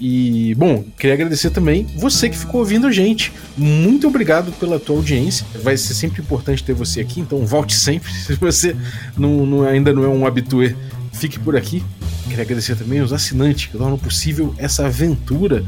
E, 0.01 0.55
bom, 0.55 0.83
queria 0.99 1.13
agradecer 1.13 1.51
também 1.51 1.87
você 1.97 2.31
que 2.31 2.39
ficou 2.39 2.61
ouvindo 2.61 2.87
a 2.87 2.93
gente. 2.93 3.33
Muito 3.57 4.09
obrigado 4.09 4.51
pela 4.53 4.81
tua 4.81 4.97
audiência. 4.97 5.45
Vai 5.63 5.77
ser 5.77 5.93
sempre 5.93 6.23
importante 6.23 6.65
ter 6.65 6.73
você 6.73 7.01
aqui, 7.01 7.21
então 7.21 7.45
volte 7.45 7.77
sempre. 7.77 8.11
Se 8.25 8.35
você 8.35 8.75
não, 9.17 9.45
não 9.45 9.63
ainda 9.63 9.93
não 9.93 10.03
é 10.03 10.09
um 10.09 10.27
habitué, 10.27 10.75
fique 11.13 11.39
por 11.39 11.55
aqui. 11.55 11.85
Queria 12.29 12.45
agradecer 12.45 12.77
também 12.77 13.03
os 13.03 13.13
assinantes 13.13 13.67
que 13.67 13.77
tornam 13.77 13.99
possível 13.99 14.55
essa 14.57 14.87
aventura. 14.87 15.65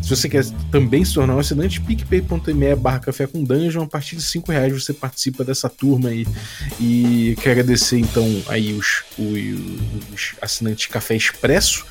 Se 0.00 0.10
você 0.10 0.28
quer 0.28 0.44
também 0.70 1.04
se 1.04 1.14
tornar 1.14 1.34
um 1.34 1.40
assinante, 1.40 1.80
picpay.me 1.80 2.76
barra 2.76 3.00
café 3.00 3.26
com 3.26 3.42
dungeon, 3.42 3.82
a 3.82 3.88
partir 3.88 4.14
de 4.14 4.22
5 4.22 4.52
reais 4.52 4.72
você 4.72 4.92
participa 4.92 5.42
dessa 5.42 5.68
turma 5.68 6.10
aí. 6.10 6.24
E 6.78 7.34
quero 7.40 7.52
agradecer 7.52 7.98
então 7.98 8.24
aí 8.46 8.72
os, 8.74 9.02
os, 9.18 10.14
os 10.14 10.34
assinantes 10.40 10.86
Café 10.86 11.16
Expresso, 11.16 11.84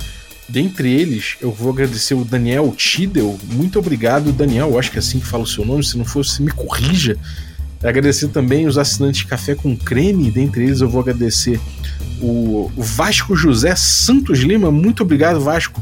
Dentre 0.47 0.91
eles, 0.91 1.37
eu 1.41 1.51
vou 1.51 1.71
agradecer 1.71 2.13
o 2.13 2.23
Daniel 2.23 2.71
Tidel. 2.77 3.37
Muito 3.51 3.79
obrigado, 3.79 4.31
Daniel. 4.31 4.77
Acho 4.77 4.91
que 4.91 4.97
é 4.97 4.99
assim 4.99 5.19
que 5.19 5.25
fala 5.25 5.43
o 5.43 5.47
seu 5.47 5.65
nome. 5.65 5.83
Se 5.83 5.97
não 5.97 6.05
fosse, 6.05 6.41
me 6.41 6.51
corrija. 6.51 7.17
Agradecer 7.83 8.27
também 8.29 8.67
os 8.67 8.77
assinantes 8.77 9.21
de 9.21 9.27
Café 9.27 9.55
com 9.55 9.75
Creme. 9.75 10.31
Dentre 10.31 10.63
eles, 10.63 10.81
eu 10.81 10.89
vou 10.89 11.01
agradecer 11.01 11.59
o 12.21 12.71
Vasco 12.77 13.35
José 13.35 13.75
Santos 13.75 14.39
Lima. 14.39 14.71
Muito 14.71 15.03
obrigado, 15.03 15.39
Vasco, 15.39 15.81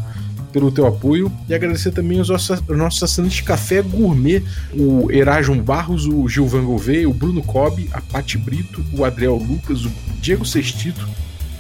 pelo 0.51 0.71
teu 0.71 0.87
apoio. 0.87 1.31
E 1.47 1.53
agradecer 1.53 1.91
também 1.91 2.19
os 2.21 2.29
nossos 2.29 3.03
assinantes 3.03 3.37
de 3.37 3.43
Café 3.43 3.81
Gourmet: 3.81 4.41
o 4.73 5.11
Erasmo 5.11 5.61
Barros, 5.61 6.05
o 6.07 6.27
Gilvan 6.27 6.63
Gouveia, 6.63 7.09
o 7.09 7.13
Bruno 7.13 7.43
Cobb, 7.43 7.89
a 7.91 7.99
Pati 7.99 8.37
Brito, 8.37 8.83
o 8.93 9.03
Adriel 9.03 9.35
Lucas, 9.35 9.85
o 9.85 9.91
Diego 10.21 10.45
Sextito, 10.45 11.07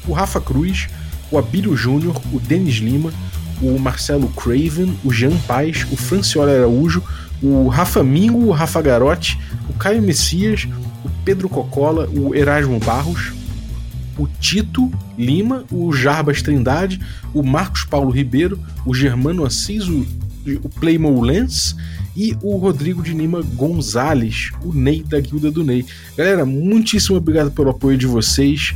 o 0.07 0.13
Rafa 0.13 0.39
Cruz 0.39 0.87
o 1.33 1.37
Abílio 1.39 1.75
Júnior, 1.75 2.21
o 2.31 2.39
Denis 2.39 2.75
Lima, 2.75 3.11
o 3.59 3.79
Marcelo 3.79 4.27
Craven, 4.29 4.95
o 5.03 5.11
Jean 5.11 5.35
Paz, 5.47 5.83
o 5.91 5.97
Franciola 5.97 6.51
Araújo, 6.51 7.01
o 7.41 7.67
Rafa 7.67 8.03
Mingo, 8.03 8.45
o 8.45 8.51
Rafa 8.51 8.79
Garotti, 8.83 9.39
o 9.67 9.73
Caio 9.73 10.01
Messias, 10.01 10.67
o 11.03 11.09
Pedro 11.25 11.49
Cocola, 11.49 12.07
o 12.07 12.35
Erasmo 12.35 12.79
Barros, 12.79 13.33
o 14.15 14.27
Tito 14.27 14.91
Lima, 15.17 15.63
o 15.71 15.91
Jarbas 15.91 16.43
Trindade, 16.43 17.01
o 17.33 17.41
Marcos 17.41 17.83
Paulo 17.83 18.11
Ribeiro, 18.11 18.59
o 18.85 18.93
Germano 18.93 19.43
Assis, 19.43 19.87
o, 19.87 20.05
o 20.61 20.69
Playmo 20.69 21.19
Lens 21.19 21.75
e 22.15 22.37
o 22.43 22.57
Rodrigo 22.57 23.01
de 23.01 23.11
Lima 23.11 23.41
Gonzalez, 23.41 24.51
o 24.63 24.71
Ney 24.71 25.03
da 25.03 25.19
Guilda 25.19 25.49
do 25.49 25.63
Ney. 25.63 25.83
Galera, 26.15 26.45
muitíssimo 26.45 27.17
obrigado 27.17 27.51
pelo 27.51 27.71
apoio 27.71 27.97
de 27.97 28.05
vocês. 28.05 28.75